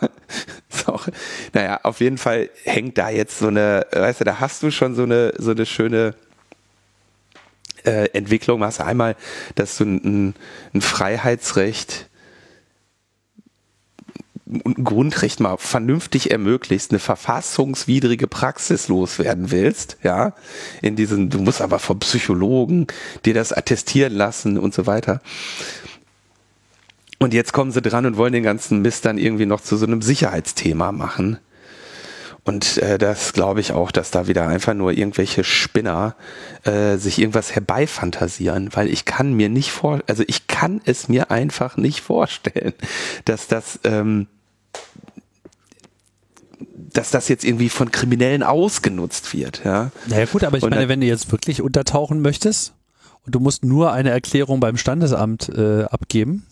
[0.87, 1.09] auch,
[1.53, 4.95] naja, auf jeden Fall hängt da jetzt so eine, weißt du, da hast du schon
[4.95, 6.15] so eine, so eine schöne
[7.85, 8.63] äh, Entwicklung.
[8.63, 9.17] Hast du einmal,
[9.55, 10.35] dass du ein,
[10.73, 12.08] ein Freiheitsrecht
[14.51, 20.33] ein Grundrecht mal vernünftig ermöglicht, eine verfassungswidrige Praxis loswerden willst, ja,
[20.81, 22.87] in diesen, du musst aber vom Psychologen
[23.25, 25.21] dir das attestieren lassen und so weiter.
[27.19, 29.87] Und jetzt kommen sie dran und wollen den ganzen Mist dann irgendwie noch zu so
[29.87, 31.39] einem Sicherheitsthema machen.
[32.45, 36.15] Und äh, das glaube ich auch, dass da wieder einfach nur irgendwelche Spinner
[36.65, 41.31] äh, sich irgendwas herbeifantasieren, weil ich kann mir nicht vor, also ich kann es mir
[41.31, 42.73] einfach nicht vorstellen,
[43.27, 44.29] dass das ähm,
[46.99, 49.63] dass das jetzt irgendwie von Kriminellen ausgenutzt wird.
[49.65, 49.91] Ja.
[50.07, 52.75] Naja gut, aber ich und meine, wenn du jetzt wirklich untertauchen möchtest
[53.27, 56.47] und du musst nur eine Erklärung beim Standesamt äh, abgeben.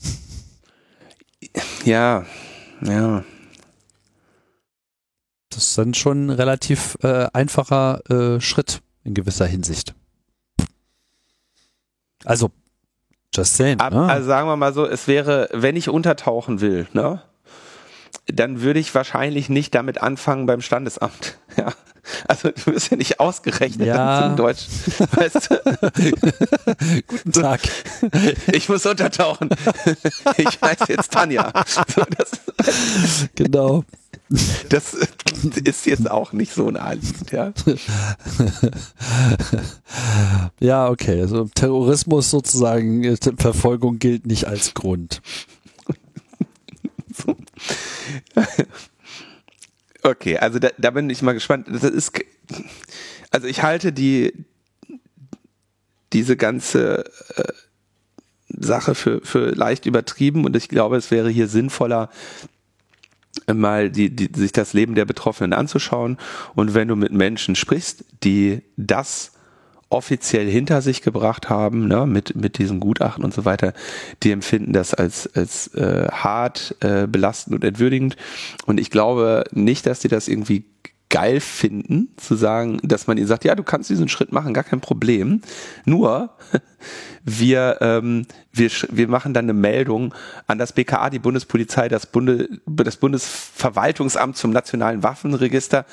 [1.85, 2.27] Ja,
[2.83, 3.25] ja.
[5.51, 9.95] Das ist dann schon ein relativ äh, einfacher äh, Schritt in gewisser Hinsicht.
[12.25, 12.51] Also,
[13.35, 13.81] just saying.
[13.81, 14.07] Ab, ne?
[14.07, 17.23] Also sagen wir mal so, es wäre, wenn ich untertauchen will, ne?
[18.27, 21.39] Dann würde ich wahrscheinlich nicht damit anfangen beim Standesamt.
[21.57, 21.73] Ja.
[22.29, 24.29] Also du bist ja nicht ausgerechnet ja.
[24.29, 24.67] in Deutsch.
[25.13, 27.03] Weißt du?
[27.07, 27.61] Guten Tag.
[28.53, 29.49] Ich muss untertauchen.
[30.37, 31.53] Ich heiße jetzt Tanja.
[31.89, 32.31] So, das,
[33.35, 33.85] genau.
[34.69, 34.95] Das
[35.65, 37.53] ist jetzt auch nicht so naheliegend, ja.
[40.61, 41.21] Ja, okay.
[41.21, 45.23] Also Terrorismus sozusagen, äh, Verfolgung gilt nicht als Grund.
[50.03, 51.67] Okay, also da, da bin ich mal gespannt.
[51.69, 52.13] Das ist,
[53.33, 54.33] also ich halte die,
[56.13, 57.53] diese ganze, äh,
[58.49, 62.11] Sache für, für leicht übertrieben und ich glaube, es wäre hier sinnvoller,
[63.53, 66.17] mal die, die, sich das Leben der Betroffenen anzuschauen.
[66.55, 69.33] Und wenn du mit Menschen sprichst, die das
[69.89, 73.73] offiziell hinter sich gebracht haben, ne, mit, mit diesen Gutachten und so weiter,
[74.23, 78.17] die empfinden das als, als äh, hart, äh, belastend und entwürdigend.
[78.67, 80.65] Und ich glaube nicht, dass die das irgendwie
[81.09, 84.65] geil finden, zu sagen, dass man ihnen sagt, ja, du kannst diesen Schritt machen, gar
[84.65, 85.41] kein Problem.
[85.85, 86.31] Nur,
[87.25, 90.15] wir, ähm, wir, wir machen dann eine Meldung
[90.49, 95.87] an das BKA, die Bundespolizei, das, Bunde, das Bundesverwaltungsamt zum Nationalen Waffenregister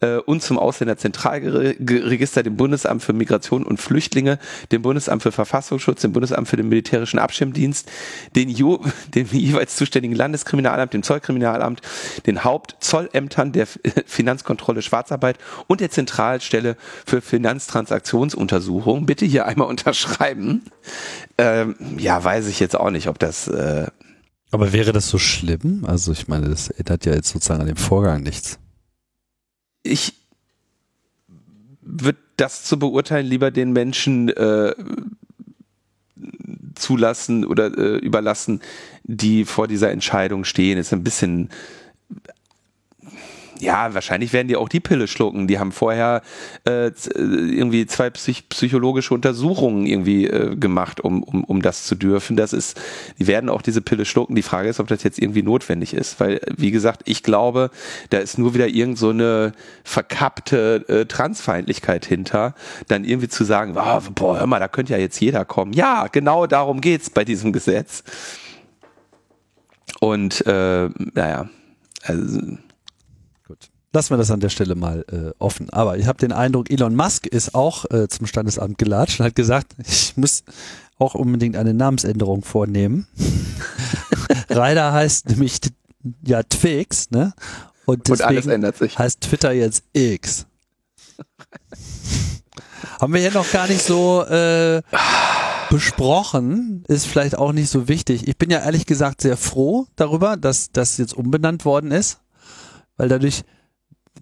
[0.00, 4.38] äh, und zum Ausländerzentralregister, dem Bundesamt für Migration und Flüchtlinge,
[4.72, 7.90] dem Bundesamt für Verfassungsschutz, dem Bundesamt für den militärischen Abschirmdienst,
[8.34, 8.78] den, Ju,
[9.14, 11.80] dem jeweils zuständigen Landeskriminalamt, dem Zollkriminalamt,
[12.26, 13.66] den Hauptzollämtern der
[14.06, 16.76] Finanzkontrolle Schwarzarbeit und der Zentralstelle
[17.06, 19.06] für Finanztransaktionsuntersuchung.
[19.06, 20.62] Bitte hier einmal unterschreiben.
[21.38, 23.48] Ähm, ja, weiß ich jetzt auch nicht, ob das.
[23.48, 23.86] Äh
[24.50, 25.84] Aber wäre das so schlimm?
[25.86, 28.58] Also ich meine, das ändert ja jetzt sozusagen an dem Vorgang nichts.
[29.82, 30.14] Ich
[31.80, 34.74] würde das zu beurteilen lieber den Menschen äh,
[36.74, 38.60] zulassen oder äh, überlassen,
[39.04, 40.78] die vor dieser Entscheidung stehen.
[40.78, 41.50] Ist ein bisschen
[43.60, 45.46] ja, wahrscheinlich werden die auch die Pille schlucken.
[45.46, 46.22] Die haben vorher
[46.66, 51.94] äh, äh, irgendwie zwei psych psychologische Untersuchungen irgendwie äh, gemacht, um, um, um das zu
[51.94, 52.36] dürfen.
[52.36, 52.80] Das ist,
[53.18, 54.34] die werden auch diese Pille schlucken.
[54.34, 56.20] Die Frage ist, ob das jetzt irgendwie notwendig ist.
[56.20, 57.70] Weil, wie gesagt, ich glaube,
[58.10, 59.52] da ist nur wieder irgend so eine
[59.84, 62.54] verkappte äh, Transfeindlichkeit hinter,
[62.88, 65.72] dann irgendwie zu sagen, oh, boah, hör mal, da könnte ja jetzt jeder kommen.
[65.72, 68.02] Ja, genau darum geht's bei diesem Gesetz.
[70.00, 71.48] Und äh, naja,
[72.02, 72.40] also
[73.92, 75.70] lassen wir das an der Stelle mal äh, offen.
[75.70, 79.34] Aber ich habe den Eindruck, Elon Musk ist auch äh, zum Standesamt gelatscht und hat
[79.34, 80.44] gesagt, ich muss
[80.98, 83.06] auch unbedingt eine Namensänderung vornehmen.
[84.50, 85.58] Ryder heißt nämlich
[86.24, 87.32] ja Twix, ne?
[87.86, 88.98] Und, und alles ändert sich.
[88.98, 90.46] Heißt Twitter jetzt X.
[93.00, 94.82] Haben wir hier noch gar nicht so äh,
[95.70, 98.28] besprochen, ist vielleicht auch nicht so wichtig.
[98.28, 102.20] Ich bin ja ehrlich gesagt sehr froh darüber, dass das jetzt umbenannt worden ist,
[102.96, 103.42] weil dadurch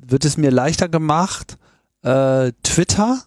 [0.07, 1.59] wird es mir leichter gemacht,
[2.03, 3.23] äh, Twitter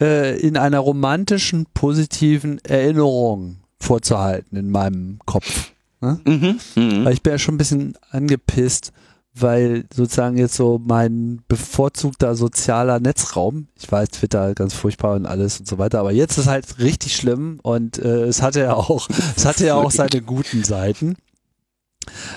[0.00, 5.72] äh, in einer romantischen, positiven Erinnerung vorzuhalten in meinem Kopf.
[6.00, 6.20] Ne?
[6.24, 7.04] Mhm, mh.
[7.04, 8.92] Weil ich bin ja schon ein bisschen angepisst,
[9.34, 15.58] weil sozusagen jetzt so mein bevorzugter sozialer Netzraum, ich weiß, Twitter ganz furchtbar und alles
[15.58, 19.08] und so weiter, aber jetzt ist halt richtig schlimm und äh, es hatte ja auch,
[19.36, 21.16] es hatte ja auch seine guten Seiten.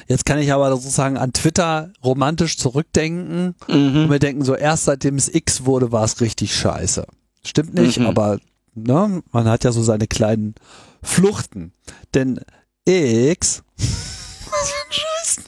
[0.07, 3.75] Jetzt kann ich aber sozusagen an Twitter romantisch zurückdenken mhm.
[3.75, 7.05] und mir denken, so erst seitdem es X wurde, war es richtig scheiße.
[7.43, 8.07] Stimmt nicht, mhm.
[8.07, 8.39] aber
[8.75, 10.55] ne, man hat ja so seine kleinen
[11.01, 11.73] Fluchten.
[12.13, 12.39] Denn
[12.85, 15.47] X, was für ein Scheißname.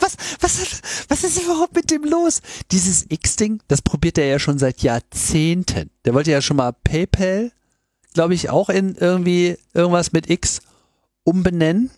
[0.00, 2.40] Was, was, was ist überhaupt mit dem los?
[2.70, 5.90] Dieses X-Ding, das probiert er ja schon seit Jahrzehnten.
[6.04, 7.52] Der wollte ja schon mal PayPal,
[8.12, 10.60] glaube ich, auch in irgendwie irgendwas mit X
[11.24, 11.90] umbenennen.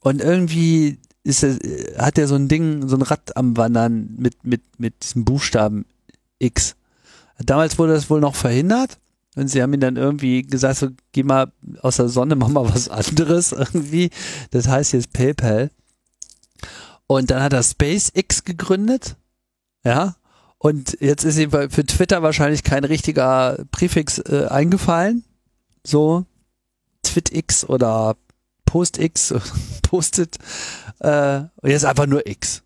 [0.00, 1.58] Und irgendwie ist er,
[1.98, 5.84] hat er so ein Ding, so ein Rad am Wandern mit, mit, mit diesem Buchstaben
[6.38, 6.76] X.
[7.38, 8.98] Damals wurde das wohl noch verhindert.
[9.36, 12.68] Und sie haben ihm dann irgendwie gesagt, so, geh mal aus der Sonne, mach mal
[12.68, 14.10] was anderes irgendwie.
[14.50, 15.70] Das heißt jetzt PayPal.
[17.06, 19.16] Und dann hat er SpaceX gegründet.
[19.84, 20.16] Ja.
[20.58, 25.24] Und jetzt ist ihm für Twitter wahrscheinlich kein richtiger Präfix äh, eingefallen.
[25.84, 26.26] So
[27.02, 28.16] TwitX oder
[28.70, 29.34] Post-X,
[29.82, 30.36] postet,
[31.00, 32.62] äh, und jetzt einfach nur X.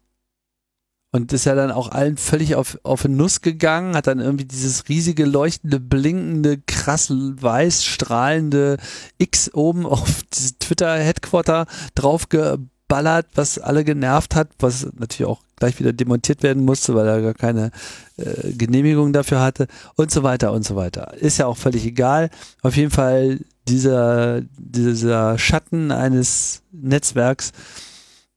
[1.12, 4.44] Und ist ja dann auch allen völlig auf, auf den Nuss gegangen, hat dann irgendwie
[4.44, 8.76] dieses riesige, leuchtende, blinkende, krass weiß strahlende
[9.16, 15.94] X oben auf dieses Twitter-Headquarter draufgeballert, was alle genervt hat, was natürlich auch gleich wieder
[15.94, 17.70] demontiert werden musste, weil er gar keine
[18.18, 21.14] äh, Genehmigung dafür hatte und so weiter und so weiter.
[21.14, 22.28] Ist ja auch völlig egal.
[22.60, 23.38] Auf jeden Fall
[23.68, 27.52] dieser, dieser Schatten eines Netzwerks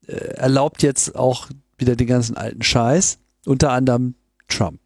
[0.07, 1.47] äh, erlaubt jetzt auch
[1.77, 4.15] wieder den ganzen alten Scheiß, unter anderem
[4.47, 4.79] Trump.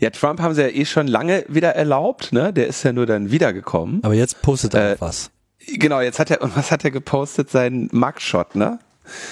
[0.00, 2.52] Ja, Trump haben sie ja eh schon lange wieder erlaubt, ne?
[2.52, 4.02] Der ist ja nur dann wiedergekommen.
[4.02, 5.30] Aber jetzt postet er äh, was.
[5.66, 7.50] Genau, jetzt hat er, und was hat er gepostet?
[7.50, 8.78] Sein Mugshot, ne?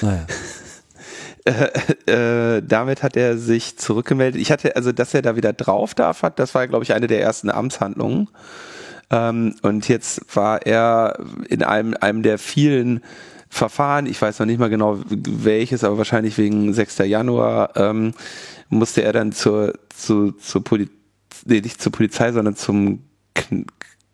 [0.01, 0.27] Naja.
[1.47, 4.41] Äh, äh, damit hat er sich zurückgemeldet.
[4.41, 7.07] Ich hatte, also, dass er da wieder drauf darf hat, das war, glaube ich, eine
[7.07, 8.29] der ersten Amtshandlungen.
[9.11, 13.03] Ähm, und jetzt war er in einem, einem der vielen
[13.49, 16.99] Verfahren, ich weiß noch nicht mal genau welches, aber wahrscheinlich wegen 6.
[16.99, 18.13] Januar, ähm,
[18.69, 20.93] musste er dann zur, zu, zur Polizei,
[21.47, 23.05] nee, nicht zur Polizei, sondern zum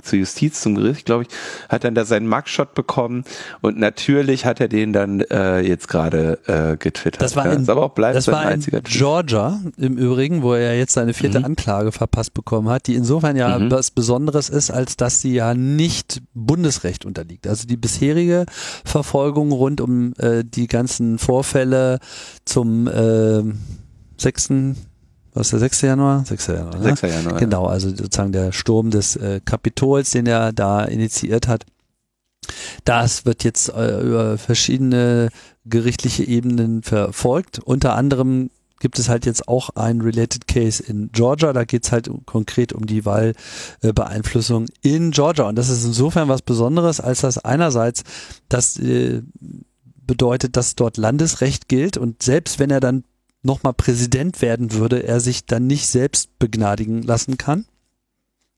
[0.03, 1.29] zur Justiz, zum Gericht, glaube ich,
[1.69, 3.25] hat dann da seinen Mugshot bekommen
[3.61, 7.23] und natürlich hat er den dann äh, jetzt gerade äh, getwittert.
[7.23, 10.77] Das war in, ja, aber auch bleibt das war in Georgia im Übrigen, wo er
[10.77, 11.47] jetzt seine vierte mhm.
[11.47, 13.71] Anklage verpasst bekommen hat, die insofern ja mhm.
[13.71, 17.47] was Besonderes ist, als dass sie ja nicht Bundesrecht unterliegt.
[17.47, 18.47] Also die bisherige
[18.85, 21.99] Verfolgung rund um äh, die ganzen Vorfälle
[22.45, 23.43] zum äh,
[24.17, 24.51] 6
[25.35, 25.81] was ist der 6.
[25.83, 26.25] Januar?
[26.25, 26.47] 6.
[26.49, 26.97] Januar, ne?
[26.97, 27.03] 6.
[27.03, 27.39] Januar.
[27.39, 31.65] Genau, also sozusagen der Sturm des äh, Kapitols, den er da initiiert hat.
[32.85, 35.29] Das wird jetzt äh, über verschiedene
[35.65, 37.61] gerichtliche Ebenen verfolgt.
[37.61, 41.53] Unter anderem gibt es halt jetzt auch ein Related Case in Georgia.
[41.53, 45.45] Da geht es halt konkret um die Wahlbeeinflussung in Georgia.
[45.45, 48.03] Und das ist insofern was Besonderes, als das einerseits
[48.49, 49.23] das äh,
[50.05, 53.05] bedeutet, dass dort Landesrecht gilt und selbst wenn er dann
[53.43, 57.67] nochmal Präsident werden würde, er sich dann nicht selbst begnadigen lassen kann.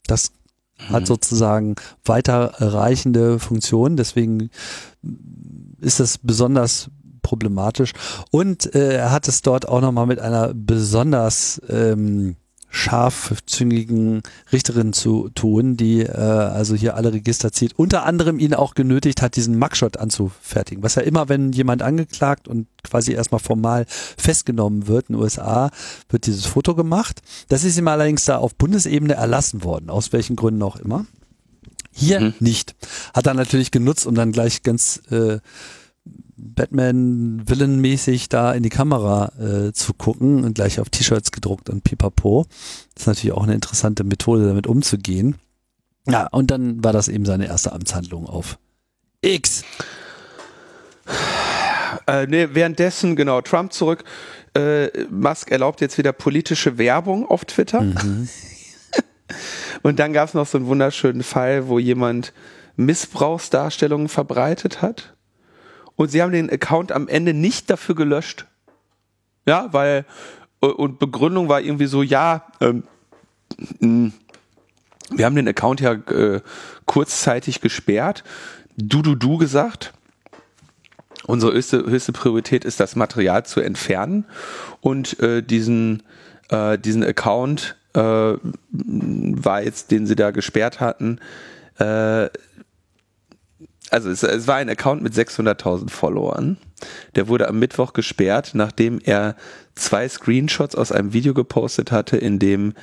[0.06, 0.32] Das
[0.78, 0.92] mhm.
[0.92, 4.50] hat sozusagen weiterreichende Funktionen, deswegen
[5.80, 6.90] ist das besonders
[7.22, 7.92] problematisch.
[8.30, 12.36] Und äh, er hat es dort auch nochmal mit einer besonders ähm,
[12.74, 14.22] scharfzüngigen
[14.52, 17.78] Richterin zu tun, die äh, also hier alle Register zieht.
[17.78, 20.82] Unter anderem ihn auch genötigt hat, diesen Mugshot anzufertigen.
[20.82, 25.70] Was ja immer, wenn jemand angeklagt und quasi erstmal formal festgenommen wird in den USA,
[26.08, 27.22] wird dieses Foto gemacht.
[27.48, 31.06] Das ist ihm allerdings da auf Bundesebene erlassen worden, aus welchen Gründen auch immer.
[31.92, 32.34] Hier mhm.
[32.40, 32.74] nicht.
[33.14, 35.38] Hat er natürlich genutzt, um dann gleich ganz äh,
[36.36, 42.46] Batman-Villain-mäßig da in die Kamera äh, zu gucken und gleich auf T-Shirts gedruckt und pipapo.
[42.94, 45.36] Das ist natürlich auch eine interessante Methode, damit umzugehen.
[46.06, 48.58] Ja, und dann war das eben seine erste Amtshandlung auf
[49.22, 49.64] X.
[52.06, 54.04] Äh, nee, währenddessen, genau, Trump zurück.
[54.54, 57.80] Äh, Musk erlaubt jetzt wieder politische Werbung auf Twitter.
[57.80, 58.28] Mhm.
[59.82, 62.32] und dann gab es noch so einen wunderschönen Fall, wo jemand
[62.76, 65.13] Missbrauchsdarstellungen verbreitet hat
[65.96, 68.46] und sie haben den Account am Ende nicht dafür gelöscht.
[69.46, 70.04] Ja, weil,
[70.62, 72.84] äh, und Begründung war irgendwie so, ja, ähm,
[73.80, 74.08] mm,
[75.10, 76.40] wir haben den Account ja äh,
[76.86, 78.24] kurzzeitig gesperrt,
[78.76, 79.92] du, du, du gesagt.
[81.26, 84.26] Unsere höchste, höchste Priorität ist, das Material zu entfernen
[84.80, 86.02] und äh, diesen,
[86.50, 91.18] äh, diesen Account äh, war jetzt, den sie da gesperrt hatten,
[91.78, 92.28] äh,
[93.90, 96.56] also es, es war ein Account mit 600.000 Followern.
[97.14, 99.36] Der wurde am Mittwoch gesperrt, nachdem er
[99.74, 102.74] zwei Screenshots aus einem Video gepostet hatte, in dem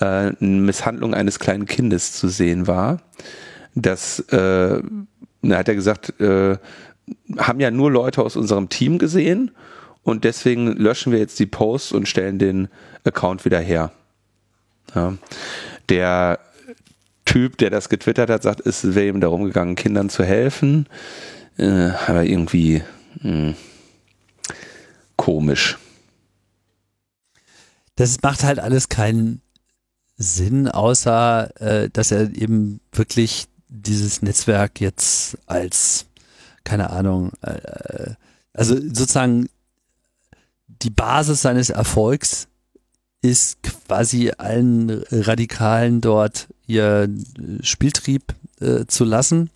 [0.00, 3.02] äh, eine Misshandlung eines kleinen Kindes zu sehen war.
[3.74, 4.82] Das äh,
[5.42, 6.58] da hat er gesagt, äh,
[7.38, 9.50] haben ja nur Leute aus unserem Team gesehen
[10.02, 12.68] und deswegen löschen wir jetzt die Posts und stellen den
[13.04, 13.92] Account wieder her.
[14.94, 15.14] Ja.
[15.88, 16.38] Der
[17.30, 20.88] Typ, der das getwittert hat, sagt, es wäre ihm darum gegangen, Kindern zu helfen.
[21.58, 22.82] Äh, aber irgendwie
[23.22, 23.54] mh, hm,
[25.14, 25.78] komisch.
[27.94, 29.42] Das macht halt alles keinen
[30.16, 36.06] Sinn, außer äh, dass er eben wirklich dieses Netzwerk jetzt als,
[36.64, 38.14] keine Ahnung, äh,
[38.54, 39.48] also sozusagen
[40.66, 42.48] die Basis seines Erfolgs
[43.22, 47.08] ist quasi allen Radikalen dort ihr
[47.62, 49.50] Spieltrieb äh, zu lassen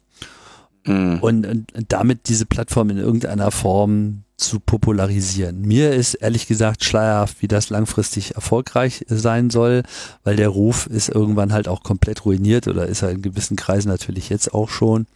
[0.84, 1.18] mhm.
[1.20, 5.62] und, und, damit diese Plattform in irgendeiner Form zu popularisieren.
[5.62, 9.84] Mir ist ehrlich gesagt schleierhaft, wie das langfristig erfolgreich sein soll,
[10.24, 13.88] weil der Ruf ist irgendwann halt auch komplett ruiniert oder ist er in gewissen Kreisen
[13.88, 15.06] natürlich jetzt auch schon.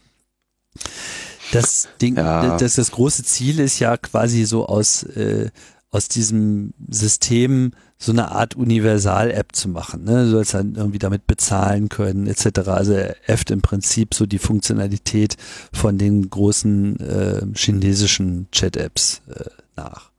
[1.52, 2.56] Das Ding, ja.
[2.58, 5.50] das, das große Ziel ist ja quasi so aus äh,
[5.90, 10.04] aus diesem System so eine Art Universal-App zu machen.
[10.04, 10.24] Ne?
[10.24, 12.68] Du sollst dann irgendwie damit bezahlen können, etc.
[12.68, 15.36] Also er äfft im Prinzip so die Funktionalität
[15.72, 19.44] von den großen äh, chinesischen Chat-Apps äh,
[19.76, 20.10] nach.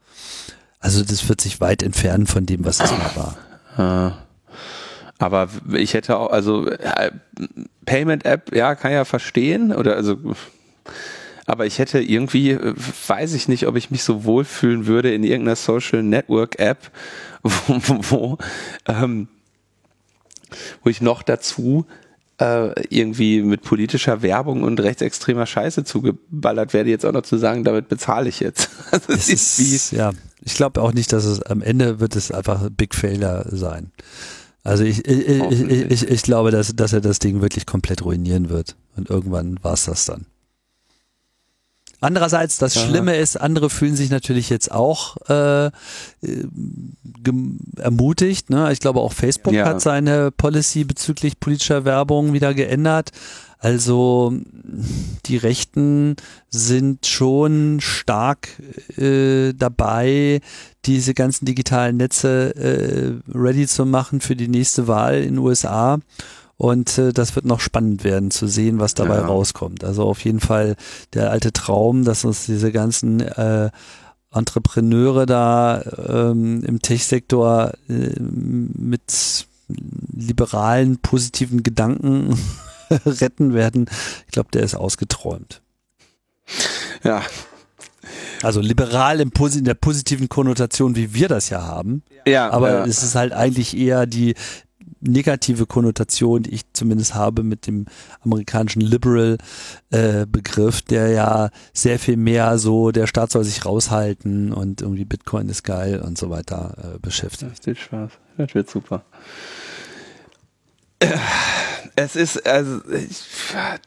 [0.80, 4.18] Also das wird sich weit entfernen von dem, was es mal war.
[5.20, 7.12] Aber ich hätte auch, also äh,
[7.86, 10.18] Payment-App, ja, kann ja verstehen, oder also
[11.50, 12.76] aber ich hätte irgendwie, äh,
[13.08, 16.92] weiß ich nicht, ob ich mich so wohlfühlen würde in irgendeiner Social Network App,
[17.44, 17.80] wo,
[18.10, 18.38] wo,
[18.88, 19.28] ähm,
[20.84, 21.88] wo ich noch dazu
[22.40, 27.64] äh, irgendwie mit politischer Werbung und rechtsextremer Scheiße zugeballert werde, jetzt auch noch zu sagen,
[27.64, 28.70] damit bezahle ich jetzt.
[28.92, 30.12] das ist, ist ja,
[30.44, 33.92] ich glaube auch nicht, dass es am Ende wird es einfach Big Failure sein.
[34.64, 38.50] Also ich, ich, ich, ich, ich glaube, dass, dass er das Ding wirklich komplett ruinieren
[38.50, 38.76] wird.
[38.96, 40.28] Und irgendwann war es das dann.
[42.02, 42.86] Andererseits, das Aha.
[42.86, 45.70] Schlimme ist, andere fühlen sich natürlich jetzt auch äh,
[47.78, 48.50] ermutigt.
[48.50, 48.72] Ne?
[48.72, 49.66] Ich glaube, auch Facebook ja.
[49.66, 53.12] hat seine Policy bezüglich politischer Werbung wieder geändert.
[53.62, 54.34] Also
[55.26, 56.16] die Rechten
[56.50, 58.48] sind schon stark
[58.98, 60.40] äh, dabei,
[60.86, 66.00] diese ganzen digitalen Netze äh, ready zu machen für die nächste Wahl in den USA.
[66.60, 69.26] Und äh, das wird noch spannend werden zu sehen, was dabei ja.
[69.26, 69.86] rauskommt.
[69.86, 70.76] Also auf jeden Fall
[71.14, 73.70] der alte Traum, dass uns diese ganzen äh,
[74.34, 79.48] Entrepreneure da ähm, im Tech-Sektor äh, mit
[80.14, 82.38] liberalen, positiven Gedanken
[83.06, 83.90] retten werden.
[84.26, 85.62] Ich glaube, der ist ausgeträumt.
[87.06, 87.22] Ja.
[88.44, 92.04] Also liberal im, in der positiven Konnotation, wie wir das ja haben.
[92.28, 92.50] Ja.
[92.50, 92.86] Aber ja.
[92.86, 94.36] es ist halt eigentlich eher die,
[95.02, 97.86] negative Konnotation, die ich zumindest habe mit dem
[98.22, 99.38] amerikanischen Liberal
[99.92, 100.26] äh,
[100.90, 105.64] der ja sehr viel mehr so, der Staat soll sich raushalten und irgendwie Bitcoin ist
[105.64, 107.52] geil und so weiter äh, beschäftigt.
[107.52, 108.12] Das wird Spaß.
[108.38, 109.04] Das wird super.
[111.96, 113.22] Es ist, also, ich,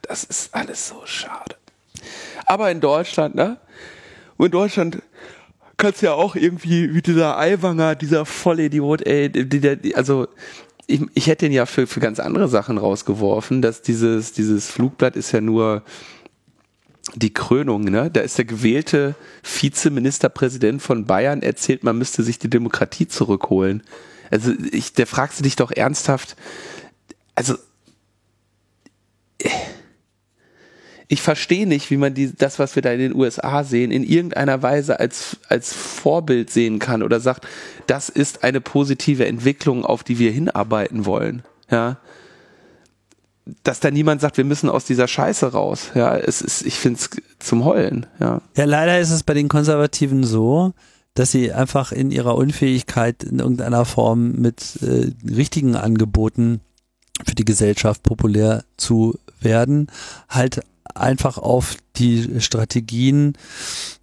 [0.03, 1.57] das ist alles so schade.
[2.47, 3.59] Aber in Deutschland, ne?
[4.37, 5.03] Und in Deutschland
[5.77, 10.29] kannst du ja auch irgendwie wie dieser Eiwanger, dieser Vollidiot, ey, die, die, also
[10.93, 15.17] ich, ich hätte ihn ja für, für ganz andere Sachen rausgeworfen, dass dieses, dieses Flugblatt
[15.17, 15.83] ist ja nur
[17.15, 18.11] die Krönung, ne?
[18.11, 23.83] Da ist der gewählte Vizeministerpräsident von Bayern erzählt, man müsste sich die Demokratie zurückholen.
[24.31, 26.37] Also ich, der fragst du dich doch ernsthaft,
[27.35, 27.55] also
[31.13, 34.03] ich verstehe nicht, wie man die, das, was wir da in den USA sehen, in
[34.03, 37.47] irgendeiner Weise als, als Vorbild sehen kann oder sagt,
[37.87, 41.43] das ist eine positive Entwicklung, auf die wir hinarbeiten wollen.
[41.71, 41.99] Ja.
[43.63, 45.91] Dass da niemand sagt, wir müssen aus dieser Scheiße raus.
[45.95, 47.11] Ja, es ist, ich finde es
[47.47, 48.07] zum Heulen.
[48.19, 48.41] Ja.
[48.57, 50.73] ja, leider ist es bei den Konservativen so,
[51.13, 56.63] dass sie einfach in ihrer Unfähigkeit in irgendeiner Form mit äh, richtigen Angeboten
[57.27, 59.89] für die Gesellschaft populär zu werden,
[60.31, 60.63] halt
[60.95, 63.35] einfach auf die Strategien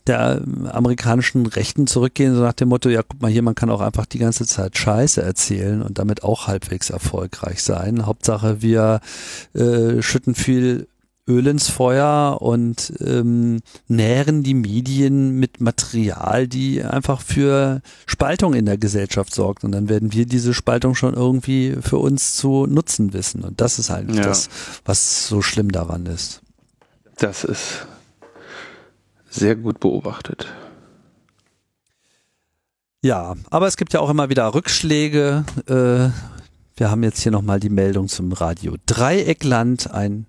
[0.07, 3.81] der amerikanischen Rechten zurückgehen, so nach dem Motto, ja, guck mal hier, man kann auch
[3.81, 8.05] einfach die ganze Zeit Scheiße erzählen und damit auch halbwegs erfolgreich sein.
[8.05, 9.01] Hauptsache, wir
[9.53, 10.87] äh, schütten viel
[11.29, 18.65] Öl ins Feuer und ähm, nähren die Medien mit Material, die einfach für Spaltung in
[18.65, 19.63] der Gesellschaft sorgt.
[19.63, 23.43] Und dann werden wir diese Spaltung schon irgendwie für uns zu nutzen wissen.
[23.43, 24.23] Und das ist halt ja.
[24.23, 24.49] das,
[24.85, 26.41] was so schlimm daran ist.
[27.19, 27.85] Das ist
[29.29, 30.47] sehr gut beobachtet.
[33.01, 35.45] Ja, aber es gibt ja auch immer wieder Rückschläge.
[35.67, 36.09] Äh,
[36.77, 40.25] wir haben jetzt hier nochmal die Meldung zum Radio Dreieckland, ein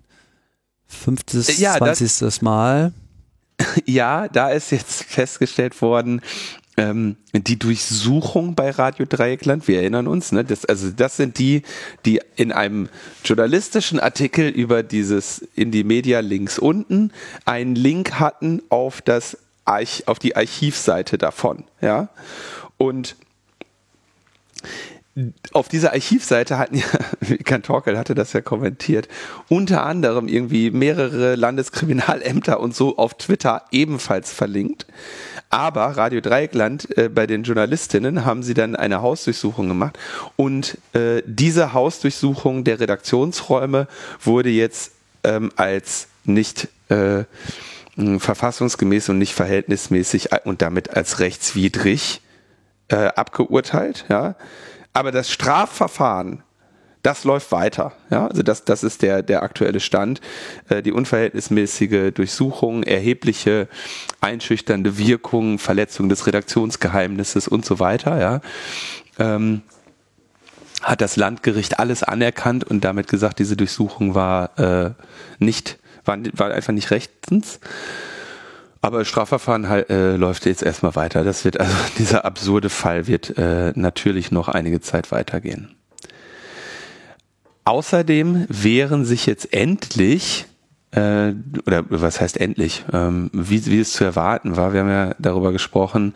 [0.85, 2.93] fünftes, ja, zwanzigstes Mal.
[3.85, 6.21] Ja, da ist jetzt festgestellt worden,
[6.77, 11.63] ähm, die Durchsuchung bei Radio Dreieckland, wir erinnern uns, ne, das, also das sind die,
[12.05, 12.89] die in einem
[13.25, 17.11] journalistischen Artikel über dieses in die Media links unten
[17.45, 22.09] einen Link hatten auf das Arch, auf die Archivseite davon, ja.
[22.77, 23.15] Und
[25.51, 26.85] auf dieser Archivseite hatten ja,
[27.19, 29.09] Wikan Torkel hatte das ja kommentiert,
[29.49, 34.85] unter anderem irgendwie mehrere Landeskriminalämter und so auf Twitter ebenfalls verlinkt.
[35.49, 39.99] Aber Radio Dreieckland äh, bei den Journalistinnen haben sie dann eine Hausdurchsuchung gemacht
[40.37, 43.87] und äh, diese Hausdurchsuchung der Redaktionsräume
[44.23, 44.93] wurde jetzt
[45.25, 47.25] ähm, als nicht äh,
[47.97, 52.21] verfassungsgemäß und nicht verhältnismäßig und damit als rechtswidrig
[52.87, 54.05] äh, abgeurteilt.
[54.07, 54.35] Ja,
[54.93, 56.43] aber das Strafverfahren
[57.03, 57.93] das läuft weiter.
[58.09, 60.21] Ja, also das, das ist der, der aktuelle Stand.
[60.69, 63.67] Äh, die unverhältnismäßige Durchsuchung, erhebliche
[64.19, 68.41] einschüchternde Wirkung, Verletzung des Redaktionsgeheimnisses und so weiter, ja.
[69.17, 69.61] Ähm,
[70.83, 74.91] hat das Landgericht alles anerkannt und damit gesagt, diese Durchsuchung war äh,
[75.37, 77.59] nicht, war, war einfach nicht rechtens.
[78.81, 81.23] Aber das Strafverfahren äh, läuft jetzt erstmal weiter.
[81.23, 85.75] Das wird also dieser absurde Fall wird äh, natürlich noch einige Zeit weitergehen.
[87.63, 90.47] Außerdem wären sich jetzt endlich
[90.91, 91.33] äh,
[91.65, 95.51] oder was heißt endlich, ähm, wie, wie es zu erwarten war, wir haben ja darüber
[95.51, 96.13] gesprochen,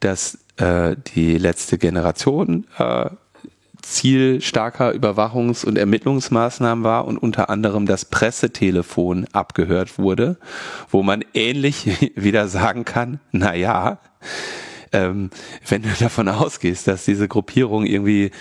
[0.00, 3.10] dass äh, die letzte Generation äh,
[3.86, 10.38] Ziel starker Überwachungs- und Ermittlungsmaßnahmen war und unter anderem das Pressetelefon abgehört wurde,
[10.90, 13.98] wo man ähnlich wieder sagen kann, na ja,
[14.92, 15.30] ähm,
[15.68, 18.32] wenn du davon ausgehst, dass diese Gruppierung irgendwie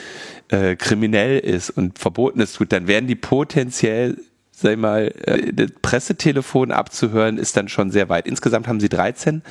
[0.49, 4.17] äh, kriminell ist und Verbotenes tut, dann werden die potenziell
[4.51, 8.25] sag mal, äh, das Pressetelefon abzuhören, ist dann schon sehr weit.
[8.25, 9.41] Insgesamt haben sie 13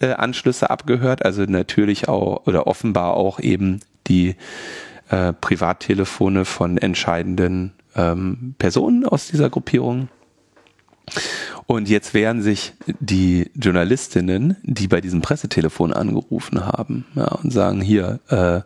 [0.00, 4.36] äh, Anschlüsse abgehört, also natürlich auch oder offenbar auch eben die
[5.10, 10.08] äh, Privattelefone von entscheidenden ähm, Personen aus dieser Gruppierung.
[11.66, 17.80] Und jetzt wehren sich die Journalistinnen, die bei diesem Pressetelefon angerufen haben, ja, und sagen
[17.80, 18.60] hier, äh,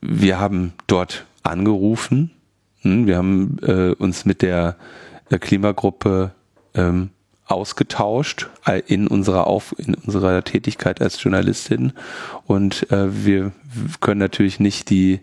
[0.00, 2.30] wir haben dort angerufen,
[2.82, 4.76] hm, wir haben äh, uns mit der,
[5.30, 6.32] der Klimagruppe
[6.74, 7.10] ähm,
[7.46, 8.48] ausgetauscht
[8.86, 11.92] in unserer Auf in unserer Tätigkeit als Journalistin
[12.44, 13.52] und äh, wir
[14.00, 15.20] können natürlich nicht die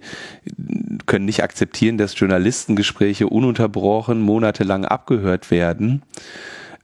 [1.05, 6.03] können nicht akzeptieren, dass Journalistengespräche ununterbrochen monatelang abgehört werden.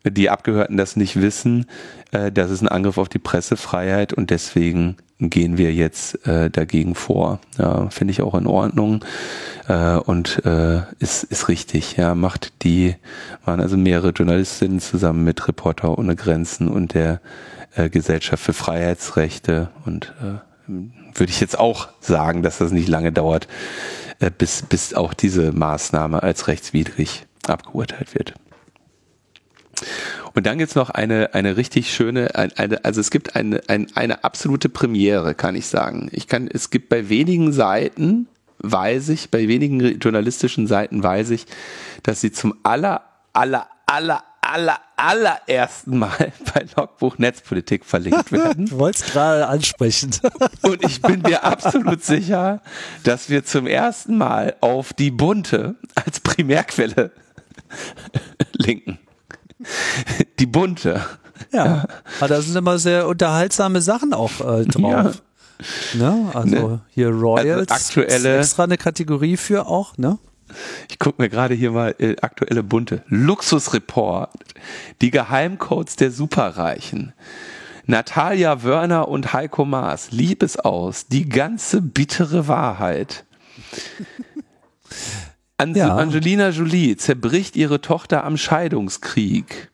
[0.06, 1.66] Die Abgehörten das nicht wissen,
[2.12, 6.96] äh, das ist ein Angriff auf die Pressefreiheit und deswegen gehen wir jetzt äh, dagegen
[6.96, 7.40] vor.
[7.58, 9.04] Ja, finde ich auch in Ordnung
[9.68, 11.98] äh, und äh, ist, ist richtig.
[11.98, 12.96] Ja, macht die,
[13.44, 17.20] waren also mehrere Journalistinnen zusammen mit Reporter ohne Grenzen und der
[17.76, 23.12] äh, Gesellschaft für Freiheitsrechte und äh, würde ich jetzt auch sagen, dass das nicht lange
[23.12, 23.48] dauert,
[24.20, 28.34] äh, bis, bis auch diese Maßnahme als rechtswidrig abgeurteilt wird.
[30.34, 34.24] Und dann gibt's noch eine, eine richtig schöne, eine, also es gibt eine, eine, eine
[34.24, 36.10] absolute Premiere, kann ich sagen.
[36.12, 38.28] Ich kann, es gibt bei wenigen Seiten,
[38.60, 41.46] weiß ich, bei wenigen journalistischen Seiten weiß ich,
[42.04, 43.02] dass sie zum aller,
[43.34, 48.68] aller, aller, aller, allerersten Mal bei Logbuch Netzpolitik verlinkt werden.
[48.68, 50.12] du wolltest gerade ansprechen.
[50.62, 52.62] Und ich bin mir absolut sicher,
[53.04, 57.12] dass wir zum ersten Mal auf die Bunte als Primärquelle
[58.54, 59.00] linken.
[60.40, 61.02] Die bunte.
[61.52, 61.86] Ja,
[62.20, 65.22] aber da sind immer sehr unterhaltsame Sachen auch äh, drauf.
[65.94, 66.12] Ja.
[66.12, 66.32] Ne?
[66.34, 66.82] Also ne?
[66.90, 70.18] hier Royals, also aktuelle, extra eine Kategorie für auch, ne?
[70.90, 73.04] Ich gucke mir gerade hier mal äh, aktuelle bunte.
[73.08, 74.32] Luxusreport.
[75.02, 77.14] Die Geheimcodes der Superreichen.
[77.86, 80.12] Natalia Wörner und Heiko Maas.
[80.12, 81.08] Liebes aus.
[81.08, 83.26] Die ganze bittere Wahrheit.
[85.60, 85.94] An ja.
[85.94, 89.70] Angelina Jolie zerbricht ihre Tochter am Scheidungskrieg.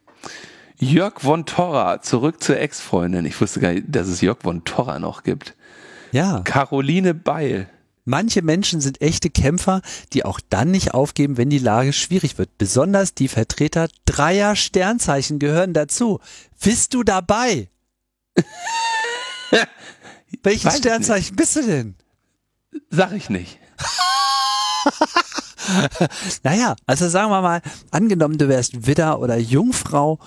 [0.79, 3.23] Jörg von Torra zurück zur Ex-Freundin.
[3.25, 5.53] Ich wusste gar nicht, dass es Jörg von Torra noch gibt.
[6.11, 6.41] Ja.
[6.41, 7.69] Caroline Beil.
[8.03, 12.57] Manche Menschen sind echte Kämpfer, die auch dann nicht aufgeben, wenn die Lage schwierig wird.
[12.57, 16.19] Besonders die Vertreter dreier Sternzeichen gehören dazu.
[16.63, 17.69] Bist du dabei?
[20.41, 21.95] Welches Sternzeichen bist du denn?
[22.89, 23.59] Sag ich nicht.
[26.43, 27.61] naja, also sagen wir mal,
[27.91, 30.19] angenommen, du wärst Widder oder Jungfrau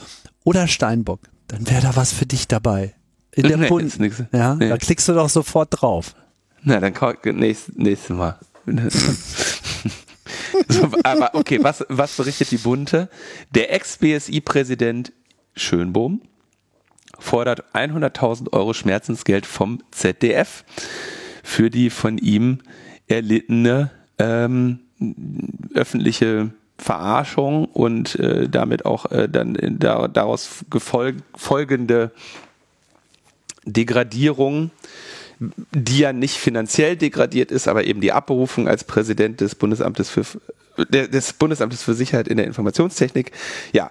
[0.44, 2.94] oder Steinbock, dann wäre da was für dich dabei.
[3.32, 3.98] In der nee, Bund.
[4.32, 4.68] Ja, nee.
[4.68, 6.14] da klickst du doch sofort drauf.
[6.62, 6.92] Na, dann
[7.36, 8.38] nächstes, nächstes Mal.
[10.68, 13.08] so, aber okay, was, was berichtet die Bunte?
[13.54, 15.12] Der Ex-BSI-Präsident
[15.54, 16.22] Schönbohm
[17.18, 20.64] fordert 100.000 Euro Schmerzensgeld vom ZDF
[21.42, 22.60] für die von ihm
[23.06, 24.80] erlittene ähm,
[25.74, 30.64] öffentliche Verarschung und äh, damit auch äh, dann in, da, daraus
[31.34, 32.12] folgende
[33.64, 34.70] Degradierung,
[35.40, 40.24] die ja nicht finanziell degradiert ist, aber eben die Abberufung als Präsident des Bundesamtes für
[40.90, 43.32] des Bundesamtes für Sicherheit in der Informationstechnik.
[43.72, 43.90] Ja,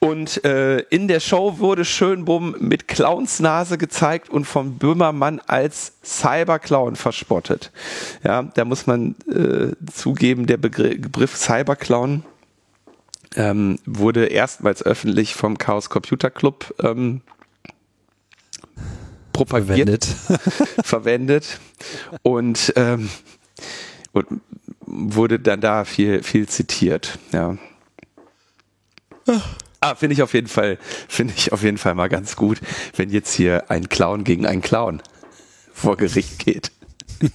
[0.00, 6.94] und äh, in der Show wurde Schönbohm mit Clownsnase gezeigt und vom Böhmermann als Cyberclown
[6.94, 7.72] verspottet.
[8.22, 12.22] Ja, da muss man äh, zugeben, der Begriff Cyberclown
[13.34, 17.22] ähm, wurde erstmals öffentlich vom Chaos Computer Club ähm,
[19.32, 20.16] propagiert, verwendet,
[20.84, 21.60] verwendet
[22.22, 23.10] und, ähm,
[24.12, 24.26] und
[24.80, 27.18] wurde dann da viel, viel zitiert.
[27.32, 27.58] Ja.
[29.26, 29.56] Ach.
[29.80, 30.78] Ah, finde ich auf jeden Fall,
[31.08, 32.60] finde ich auf jeden Fall mal ganz gut,
[32.96, 35.02] wenn jetzt hier ein Clown gegen einen Clown
[35.72, 36.72] vor Gericht geht.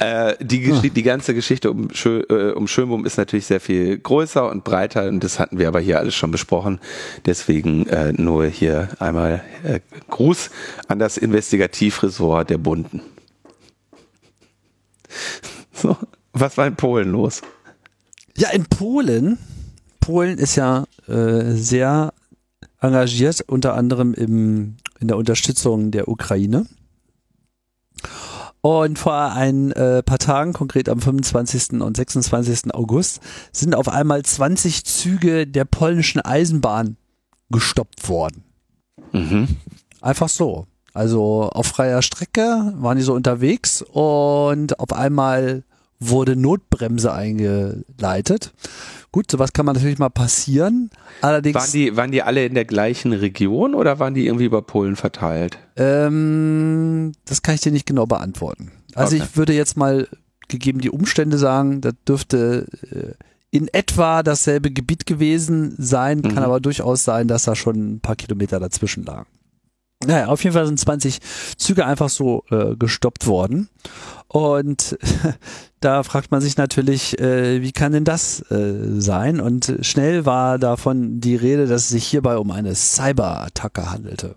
[0.00, 4.48] äh, die, die ganze Geschichte um, Schö, äh, um Schönbohm ist natürlich sehr viel größer
[4.48, 6.80] und breiter und das hatten wir aber hier alles schon besprochen.
[7.26, 10.50] Deswegen äh, nur hier einmal äh, Gruß
[10.86, 13.02] an das Investigativressort der Bunden.
[15.72, 15.96] So,
[16.32, 17.42] was war in Polen los?
[18.36, 19.38] Ja, in Polen
[20.08, 22.14] Polen ist ja äh, sehr
[22.80, 26.64] engagiert, unter anderem im, in der Unterstützung der Ukraine.
[28.62, 31.82] Und vor ein äh, paar Tagen, konkret am 25.
[31.82, 32.72] und 26.
[32.72, 33.20] August,
[33.52, 36.96] sind auf einmal 20 Züge der polnischen Eisenbahn
[37.50, 38.44] gestoppt worden.
[39.12, 39.58] Mhm.
[40.00, 40.66] Einfach so.
[40.94, 45.64] Also auf freier Strecke waren die so unterwegs und auf einmal
[46.00, 48.52] wurde Notbremse eingeleitet.
[49.10, 50.90] Gut, sowas kann man natürlich mal passieren.
[51.22, 54.62] Allerdings waren die, waren die alle in der gleichen Region oder waren die irgendwie über
[54.62, 55.58] Polen verteilt?
[55.76, 58.70] Ähm, das kann ich dir nicht genau beantworten.
[58.94, 59.24] Also okay.
[59.24, 60.08] ich würde jetzt mal
[60.48, 66.38] gegeben die Umstände sagen, das dürfte äh, in etwa dasselbe Gebiet gewesen sein, kann mhm.
[66.38, 69.28] aber durchaus sein, dass da schon ein paar Kilometer dazwischen lagen.
[70.06, 71.18] Naja, auf jeden Fall sind 20
[71.56, 73.68] Züge einfach so äh, gestoppt worden.
[74.28, 74.96] Und
[75.80, 79.40] da fragt man sich natürlich, äh, wie kann denn das äh, sein?
[79.40, 84.36] Und schnell war davon die Rede, dass es sich hierbei um eine Cyberattacke handelte.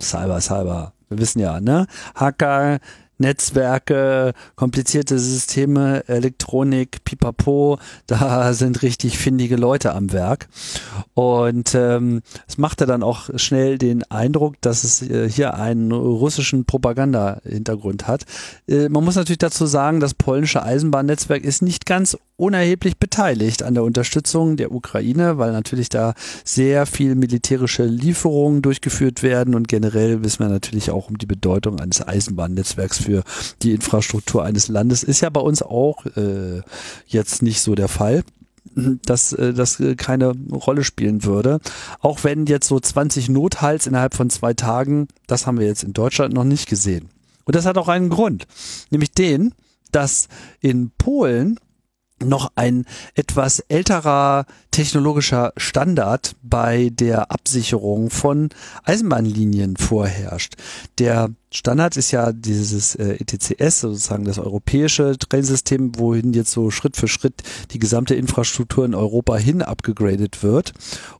[0.00, 0.92] Cyber, Cyber.
[1.08, 1.86] Wir wissen ja, ne?
[2.14, 2.78] Hacker
[3.22, 10.48] Netzwerke, komplizierte Systeme, Elektronik, pipapo, da sind richtig findige Leute am Werk.
[11.14, 16.66] Und ähm, es machte dann auch schnell den Eindruck, dass es äh, hier einen russischen
[16.66, 18.24] Propaganda-Hintergrund hat.
[18.68, 23.74] Äh, man muss natürlich dazu sagen, das polnische Eisenbahnnetzwerk ist nicht ganz unerheblich beteiligt an
[23.74, 26.14] der Unterstützung der Ukraine, weil natürlich da
[26.44, 31.78] sehr viel militärische Lieferungen durchgeführt werden und generell wissen wir natürlich auch um die Bedeutung
[31.78, 33.22] eines Eisenbahnnetzwerks für
[33.62, 35.04] die Infrastruktur eines Landes.
[35.04, 36.62] Ist ja bei uns auch äh,
[37.06, 38.24] jetzt nicht so der Fall
[38.74, 41.60] dass äh, das äh, keine Rolle spielen würde.
[42.00, 45.92] Auch wenn jetzt so 20 Nothalts innerhalb von zwei Tagen, das haben wir jetzt in
[45.92, 47.10] Deutschland noch nicht gesehen.
[47.44, 48.46] Und das hat auch einen Grund,
[48.90, 49.52] nämlich den,
[49.90, 50.28] dass
[50.60, 51.58] in Polen
[52.24, 58.50] noch ein etwas älterer technologischer Standard bei der Absicherung von
[58.84, 60.54] Eisenbahnlinien vorherrscht.
[60.98, 66.96] Der Standard ist ja dieses äh, ETCS, sozusagen das europäische Trainsystem, wohin jetzt so Schritt
[66.96, 67.42] für Schritt
[67.72, 70.72] die gesamte Infrastruktur in Europa hin abgegradet wird.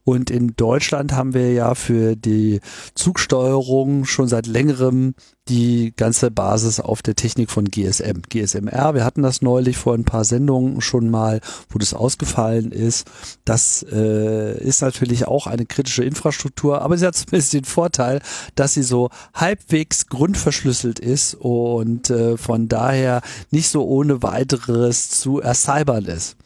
[0.03, 2.61] Und in Deutschland haben wir ja für die
[2.95, 5.13] Zugsteuerung schon seit längerem
[5.49, 8.21] die ganze Basis auf der Technik von GSM.
[8.29, 13.07] GSMR, wir hatten das neulich vor ein paar Sendungen schon mal, wo das ausgefallen ist.
[13.43, 18.21] Das äh, ist natürlich auch eine kritische Infrastruktur, aber sie hat zumindest den Vorteil,
[18.55, 23.21] dass sie so halbwegs grundverschlüsselt ist und äh, von daher
[23.51, 26.37] nicht so ohne weiteres zu ercybern ist.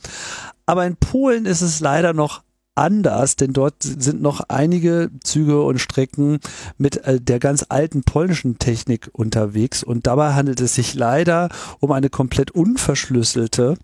[0.65, 2.41] Aber in Polen ist es leider noch
[2.77, 6.39] anders, denn dort sind noch einige Züge und Strecken
[6.77, 9.83] mit äh, der ganz alten polnischen Technik unterwegs.
[9.83, 11.49] Und dabei handelt es sich leider
[11.79, 13.77] um eine komplett unverschlüsselte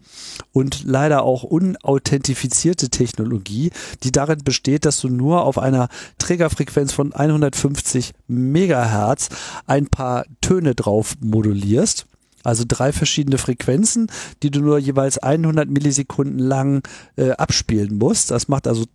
[0.52, 3.72] und leider auch unauthentifizierte Technologie,
[4.04, 9.30] die darin besteht, dass du nur auf einer Trägerfrequenz von 150 Megahertz
[9.66, 12.08] ein paar Töne drauf modulierst
[12.44, 14.08] also drei verschiedene Frequenzen,
[14.44, 16.84] die du nur jeweils 100 Millisekunden lang
[17.16, 18.32] äh, abspielen musst.
[18.32, 18.86] Das macht also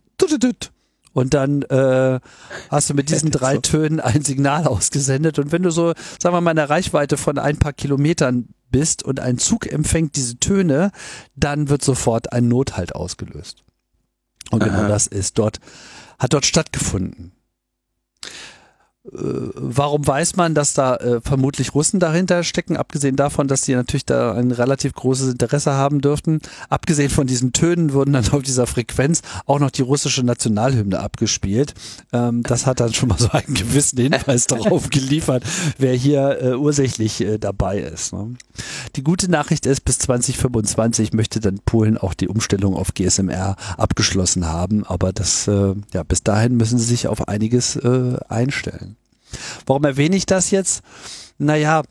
[1.13, 2.19] und dann äh,
[2.69, 5.39] hast du mit diesen drei Tönen ein Signal ausgesendet.
[5.39, 9.03] Und wenn du so, sagen wir mal, in der Reichweite von ein paar Kilometern bist
[9.03, 10.91] und ein Zug empfängt diese Töne,
[11.35, 13.63] dann wird sofort ein Nothalt ausgelöst.
[14.51, 14.81] Und genau Aha.
[14.81, 15.59] genau das ist dort,
[16.19, 17.31] hat dort stattgefunden.
[19.11, 23.75] Äh, warum weiß man, dass da äh, vermutlich Russen dahinter stecken, abgesehen davon, dass sie
[23.75, 26.39] natürlich da ein relativ großes Interesse haben dürften.
[26.69, 31.73] Abgesehen von diesen Tönen wurden dann auf dieser Frequenz auch noch die russische Nationalhymne abgespielt.
[32.13, 35.43] Ähm, das hat dann schon mal so einen gewissen Hinweis darauf geliefert,
[35.77, 38.13] wer hier äh, ursächlich äh, dabei ist.
[38.13, 38.35] Ne?
[38.95, 44.47] Die gute Nachricht ist, bis 2025 möchte dann Polen auch die Umstellung auf GSMR abgeschlossen
[44.47, 48.98] haben, aber das, äh, ja, bis dahin müssen sie sich auf einiges äh, einstellen.
[49.65, 50.81] Warum erwähne ich das jetzt?
[51.37, 51.83] Naja,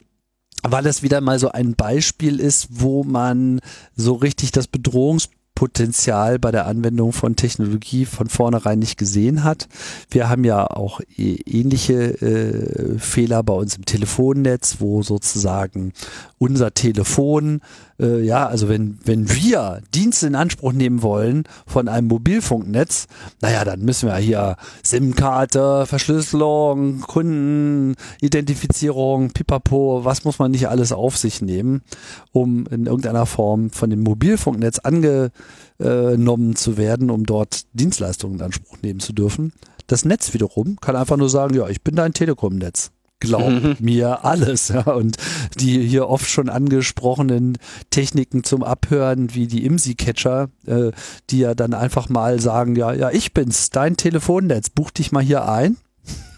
[0.63, 3.61] weil es wieder mal so ein Beispiel ist, wo man
[3.95, 5.29] so richtig das Bedrohungs
[5.59, 9.67] Potenzial bei der Anwendung von Technologie von vornherein nicht gesehen hat.
[10.09, 15.93] Wir haben ja auch ähnliche äh, Fehler bei uns im Telefonnetz, wo sozusagen
[16.39, 17.61] unser Telefon,
[17.99, 23.09] äh, ja, also wenn, wenn wir Dienste in Anspruch nehmen wollen von einem Mobilfunknetz,
[23.41, 24.55] naja, dann müssen wir hier
[24.85, 31.83] SIM-Karte, Verschlüsselung, Kundenidentifizierung, pipapo, was muss man nicht alles auf sich nehmen,
[32.31, 35.33] um in irgendeiner Form von dem Mobilfunknetz ange
[35.79, 39.53] genommen zu werden, um dort Dienstleistungen in Anspruch nehmen zu dürfen.
[39.87, 42.91] Das Netz wiederum kann einfach nur sagen, ja, ich bin dein Telekom-Netz.
[43.21, 43.77] Glaub mhm.
[43.81, 44.69] mir alles.
[44.69, 44.83] Ja.
[44.83, 45.17] Und
[45.59, 47.59] die hier oft schon angesprochenen
[47.91, 50.93] Techniken zum Abhören, wie die IMSI-Catcher, äh,
[51.31, 55.23] die ja dann einfach mal sagen, ja, ja, ich bin's, dein Telefonnetz, buch dich mal
[55.23, 55.77] hier ein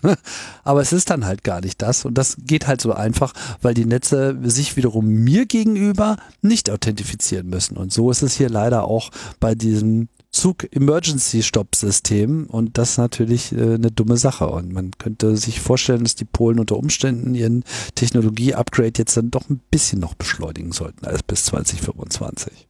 [0.64, 2.04] Aber es ist dann halt gar nicht das.
[2.04, 3.32] Und das geht halt so einfach,
[3.62, 7.76] weil die Netze sich wiederum mir gegenüber nicht authentifizieren müssen.
[7.76, 9.10] Und so ist es hier leider auch
[9.40, 14.48] bei diesem Zug-Emergency-Stop-System und das ist natürlich äh, eine dumme Sache.
[14.48, 17.64] Und man könnte sich vorstellen, dass die Polen unter Umständen ihren
[17.96, 22.69] Technologie-Upgrade jetzt dann doch ein bisschen noch beschleunigen sollten als bis 2025.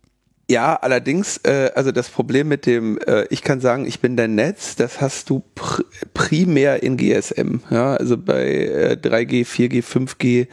[0.50, 4.34] Ja, allerdings, äh, also das Problem mit dem, äh, ich kann sagen, ich bin dein
[4.34, 7.60] Netz, das hast du pr primär in GSM.
[7.70, 10.48] Ja, also bei äh, 3G, 4G, 5G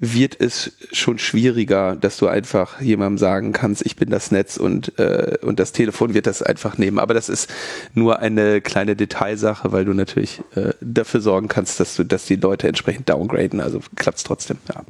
[0.00, 4.98] wird es schon schwieriger, dass du einfach jemandem sagen kannst, ich bin das Netz und,
[4.98, 6.98] äh, und das Telefon wird das einfach nehmen.
[6.98, 7.48] Aber das ist
[7.94, 12.36] nur eine kleine Detailsache, weil du natürlich äh, dafür sorgen kannst, dass du, dass die
[12.36, 13.62] Leute entsprechend downgraden.
[13.62, 14.82] Also klappt es trotzdem, ja.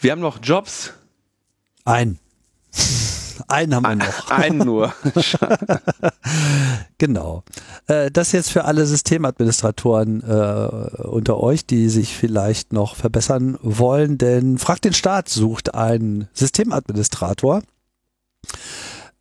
[0.00, 0.92] Wir haben noch Jobs,
[1.86, 2.18] ein.
[3.48, 4.30] Einen haben wir noch.
[4.30, 4.92] Einen nur.
[6.98, 7.44] genau.
[7.86, 14.18] Äh, das jetzt für alle Systemadministratoren äh, unter euch, die sich vielleicht noch verbessern wollen,
[14.18, 17.62] denn Frag den Staat sucht einen Systemadministrator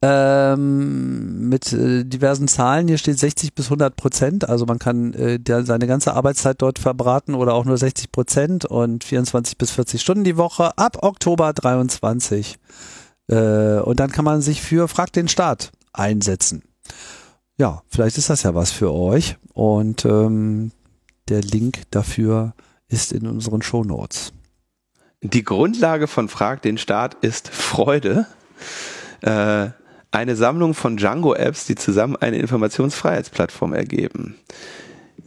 [0.08, 2.88] ähm, mit äh, diversen Zahlen.
[2.88, 4.48] Hier steht 60 bis 100 Prozent.
[4.48, 8.66] Also man kann äh, der, seine ganze Arbeitszeit dort verbraten oder auch nur 60 Prozent
[8.66, 12.60] und 24 bis 40 Stunden die Woche ab Oktober 23.
[13.30, 16.62] Äh, und dann kann man sich für Frag den Staat einsetzen.
[17.58, 19.38] Ja, vielleicht ist das ja was für euch.
[19.54, 20.72] Und ähm,
[21.30, 22.54] der Link dafür
[22.90, 24.34] ist in unseren Show Notes.
[25.24, 28.28] Die Grundlage von Frag den Staat ist Freude.
[29.22, 29.70] Äh,
[30.12, 34.36] eine Sammlung von Django-Apps, die zusammen eine Informationsfreiheitsplattform ergeben.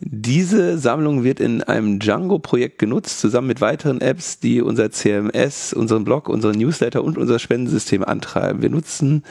[0.00, 6.05] Diese Sammlung wird in einem Django-Projekt genutzt, zusammen mit weiteren Apps, die unser CMS, unseren
[6.05, 8.62] Blog, unseren Newsletter und unser Spendensystem antreiben.
[8.62, 9.24] Wir nutzen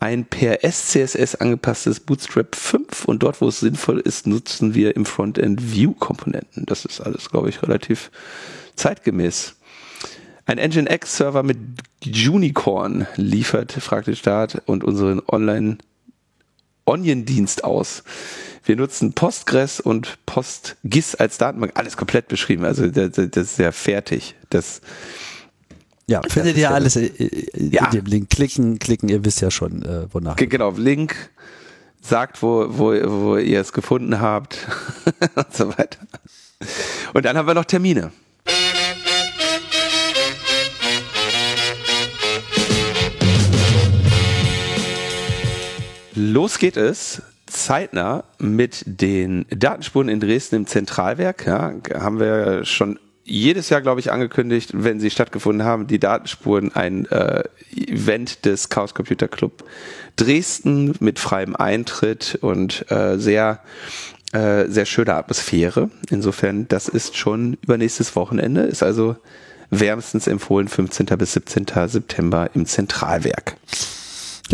[0.00, 5.06] ein per SCSS angepasstes Bootstrap 5 und dort, wo es sinnvoll ist, nutzen wir im
[5.06, 6.66] Frontend View-Komponenten.
[6.66, 8.10] Das ist alles, glaube ich, relativ
[8.76, 9.56] zeitgemäß.
[10.46, 11.56] Ein Nginx-Server mit
[12.04, 18.04] Unicorn liefert, fragt der Staat, und unseren Online-Onion-Dienst aus.
[18.64, 21.72] Wir nutzen Postgres und PostGIS als Datenbank.
[21.76, 22.64] Alles komplett beschrieben.
[22.64, 24.34] Also das, das ist ja fertig.
[24.50, 24.82] Das,
[26.06, 27.88] ja, findet ihr alles in, in ja.
[27.90, 28.28] dem Link.
[28.30, 30.36] Klicken, klicken, ihr wisst ja schon, äh, wonach.
[30.36, 31.30] Genau, Link,
[32.02, 34.58] sagt, wo, wo, wo ihr es gefunden habt
[35.34, 36.00] und so weiter.
[37.14, 38.12] Und dann haben wir noch Termine.
[46.14, 51.46] Los geht es zeitnah mit den Datenspuren in Dresden im Zentralwerk.
[51.46, 56.74] Ja, haben wir schon jedes Jahr, glaube ich, angekündigt, wenn sie stattgefunden haben, die Datenspuren,
[56.74, 57.42] ein äh,
[57.74, 59.64] Event des Chaos Computer Club
[60.16, 63.60] Dresden mit freiem Eintritt und äh, sehr
[64.32, 65.90] äh, sehr schöne Atmosphäre.
[66.10, 69.16] Insofern, das ist schon übernächstes Wochenende, ist also
[69.70, 71.06] wärmstens empfohlen 15.
[71.18, 71.66] bis 17.
[71.88, 73.56] September im Zentralwerk.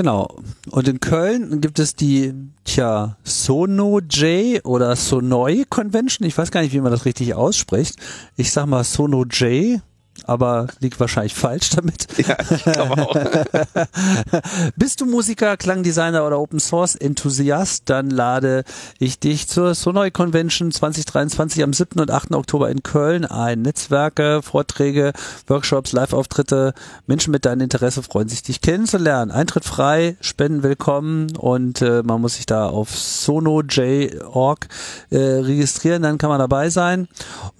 [0.00, 0.34] Genau.
[0.70, 2.32] Und in Köln gibt es die,
[2.64, 6.26] tja, Sono J oder Sonoi Convention.
[6.26, 7.96] Ich weiß gar nicht, wie man das richtig ausspricht.
[8.34, 9.82] Ich sag mal Sono J
[10.26, 12.06] aber liegt wahrscheinlich falsch damit.
[12.20, 13.16] Ja, ich glaube auch.
[14.76, 18.64] Bist du Musiker, Klangdesigner oder Open Source Enthusiast, dann lade
[18.98, 21.98] ich dich zur Sonoi Convention 2023 am 7.
[21.98, 22.34] und 8.
[22.34, 23.62] Oktober in Köln ein.
[23.62, 25.12] Netzwerke, Vorträge,
[25.46, 26.74] Workshops, Live-Auftritte.
[27.06, 29.30] Menschen mit deinem Interesse freuen sich, dich kennenzulernen.
[29.30, 34.68] Eintritt frei, Spenden willkommen und äh, man muss sich da auf sonoj.org
[35.10, 37.08] äh, registrieren, dann kann man dabei sein.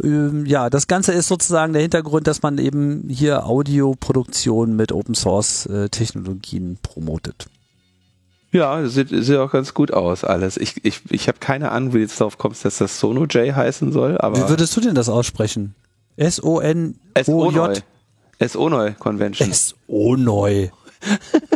[0.03, 5.15] Ähm, ja, das Ganze ist sozusagen der Hintergrund, dass man eben hier Audioproduktion mit Open
[5.15, 7.47] Source äh, Technologien promotet.
[8.53, 10.57] Ja, sieht, sieht auch ganz gut aus alles.
[10.57, 13.93] Ich, ich, ich habe keine Ahnung, wie du jetzt darauf kommst, dass das SonoJ heißen
[13.93, 14.39] soll, aber.
[14.39, 15.75] Wie würdest du denn das aussprechen?
[16.17, 17.83] S-O-N-O-J?
[18.39, 19.51] S-O-Neu Convention.
[19.51, 20.69] S-O-Neu.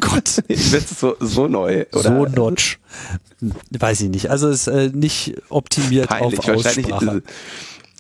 [0.01, 0.43] Gott.
[0.49, 1.85] Ich bin so, so neu.
[1.93, 2.03] Oder?
[2.03, 2.79] So notch.
[3.71, 4.31] Weiß ich nicht.
[4.31, 6.39] Also ist äh, nicht optimiert Peinlich.
[6.39, 6.65] auf Aussprache.
[6.65, 7.23] Wahrscheinlich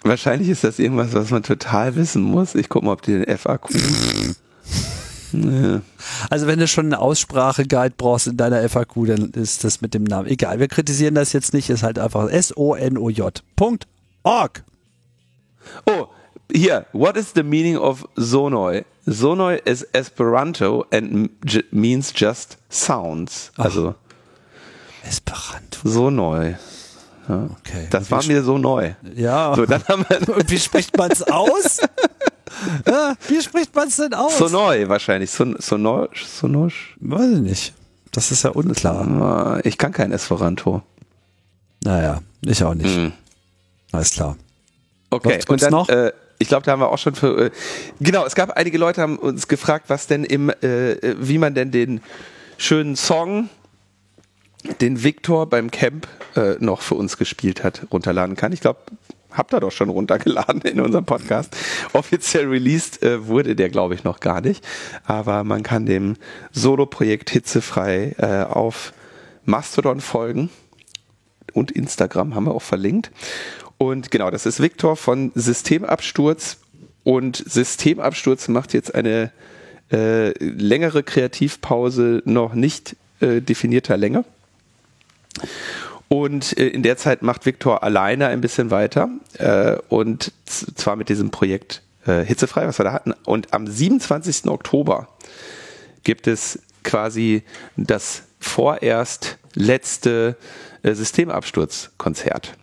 [0.04, 2.54] ist das irgendwas, was man total wissen muss.
[2.54, 3.70] Ich gucke mal, ob die den FAQ.
[6.30, 10.04] Also wenn du schon eine Aussprache-Guide brauchst in deiner FAQ, dann ist das mit dem
[10.04, 10.60] Namen egal.
[10.60, 13.42] Wir kritisieren das jetzt nicht, ist halt einfach S-O-N-O-J.
[13.56, 13.88] Punkt.
[14.22, 14.62] Org.
[15.86, 16.06] Oh,
[16.52, 16.86] hier.
[16.92, 18.84] What is the meaning of Sonoi?
[19.06, 21.30] Sonoi is Esperanto and
[21.72, 23.50] means just sounds.
[23.56, 23.90] Also.
[23.90, 25.88] Ach, Esperanto.
[25.88, 26.56] Sonoi.
[27.28, 27.48] Ja.
[27.60, 27.86] Okay.
[27.90, 28.92] Das war mir so neu.
[29.14, 29.54] Ja.
[29.54, 31.80] So, dann haben wir Und wie spricht man es aus?
[32.86, 34.38] ja, wie spricht man es denn aus?
[34.38, 35.30] So neu wahrscheinlich.
[35.30, 36.08] So, so neu.
[36.26, 36.68] So neu.
[37.00, 37.74] Weiß ich nicht.
[38.12, 39.64] Das ist ja unklar.
[39.64, 40.82] Ich kann kein Esperanto.
[41.82, 42.96] Naja, ich auch nicht.
[42.96, 43.12] Mhm.
[43.92, 44.36] Alles klar.
[45.10, 45.88] Okay, und dann, noch?
[45.88, 47.46] Äh, ich glaube, da haben wir auch schon für.
[47.46, 47.50] Äh,
[48.00, 51.70] genau, es gab einige Leute, haben uns gefragt, was denn im, äh, wie man denn
[51.70, 52.00] den
[52.56, 53.48] schönen Song,
[54.80, 58.52] den Victor beim Camp äh, noch für uns gespielt hat, runterladen kann.
[58.52, 58.80] Ich glaube,
[59.30, 61.56] habt ihr doch schon runtergeladen in unserem Podcast.
[61.92, 64.64] Offiziell released äh, wurde der, glaube ich, noch gar nicht.
[65.04, 66.16] Aber man kann dem
[66.52, 68.92] Solo-Projekt hitzefrei äh, auf
[69.44, 70.50] Mastodon folgen.
[71.52, 73.10] Und Instagram haben wir auch verlinkt.
[73.78, 76.58] Und genau, das ist Victor von Systemabsturz.
[77.02, 79.30] Und Systemabsturz macht jetzt eine
[79.92, 84.24] äh, längere Kreativpause noch nicht äh, definierter Länge.
[86.08, 89.08] Und äh, in der Zeit macht Viktor alleine ein bisschen weiter
[89.38, 93.14] äh, und zwar mit diesem Projekt äh, Hitzefrei, was wir da hatten.
[93.24, 94.46] Und am 27.
[94.46, 95.08] Oktober
[96.02, 97.42] gibt es quasi
[97.76, 100.36] das vorerst letzte
[100.82, 102.58] Systemabsturzkonzert.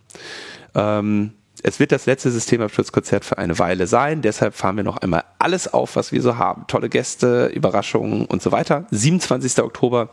[0.75, 1.33] Ähm,
[1.63, 4.21] es wird das letzte Systemabsturzkonzert für eine Weile sein.
[4.21, 6.65] Deshalb fahren wir noch einmal alles auf, was wir so haben.
[6.67, 8.85] Tolle Gäste, Überraschungen und so weiter.
[8.91, 9.59] 27.
[9.63, 10.09] Oktober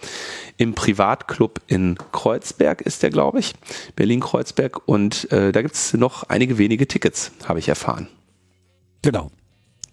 [0.56, 3.54] im Privatclub in Kreuzberg ist der, glaube ich.
[3.96, 4.86] Berlin-Kreuzberg.
[4.86, 8.08] Und äh, da gibt es noch einige wenige Tickets, habe ich erfahren.
[9.02, 9.30] Genau.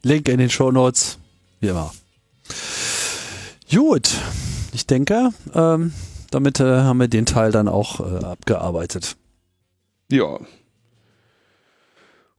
[0.03, 1.17] Link in den Show Notes,
[1.59, 1.93] wie immer.
[3.71, 4.11] Gut,
[4.73, 5.93] ich denke, ähm,
[6.31, 9.15] damit äh, haben wir den Teil dann auch äh, abgearbeitet.
[10.11, 10.39] Ja,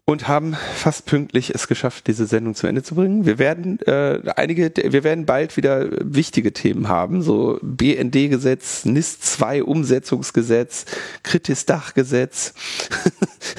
[0.08, 3.26] und haben fast pünktlich es geschafft, diese Sendung zu Ende zu bringen.
[3.26, 9.64] Wir werden äh, einige, wir werden bald wieder wichtige Themen haben, so BND-Gesetz, NIS 2
[9.64, 10.86] Umsetzungsgesetz,
[11.22, 12.54] Kritis-Dach-Gesetz.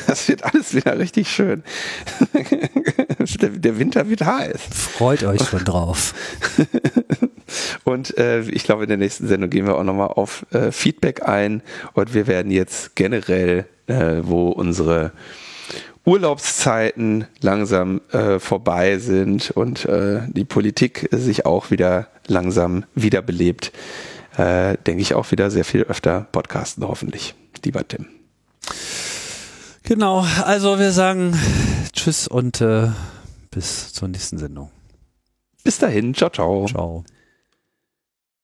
[0.05, 1.63] Das wird alles wieder richtig schön.
[3.41, 4.59] Der, der Winter wird heiß.
[4.71, 6.13] Freut euch schon drauf.
[7.83, 11.27] Und äh, ich glaube, in der nächsten Sendung gehen wir auch nochmal auf äh, Feedback
[11.27, 11.61] ein
[11.93, 15.13] und wir werden jetzt generell, äh, wo unsere
[16.07, 23.73] Urlaubszeiten langsam äh, vorbei sind und äh, die Politik sich auch wieder langsam wiederbelebt,
[24.37, 27.35] äh, denke ich auch wieder sehr viel öfter podcasten, hoffentlich.
[27.65, 28.05] Lieber Tim.
[29.83, 31.37] Genau, also wir sagen
[31.91, 32.87] Tschüss und äh,
[33.51, 34.71] bis zur nächsten Sendung.
[35.65, 36.67] Bis dahin, ciao, ciao.
[36.67, 37.03] Ciao.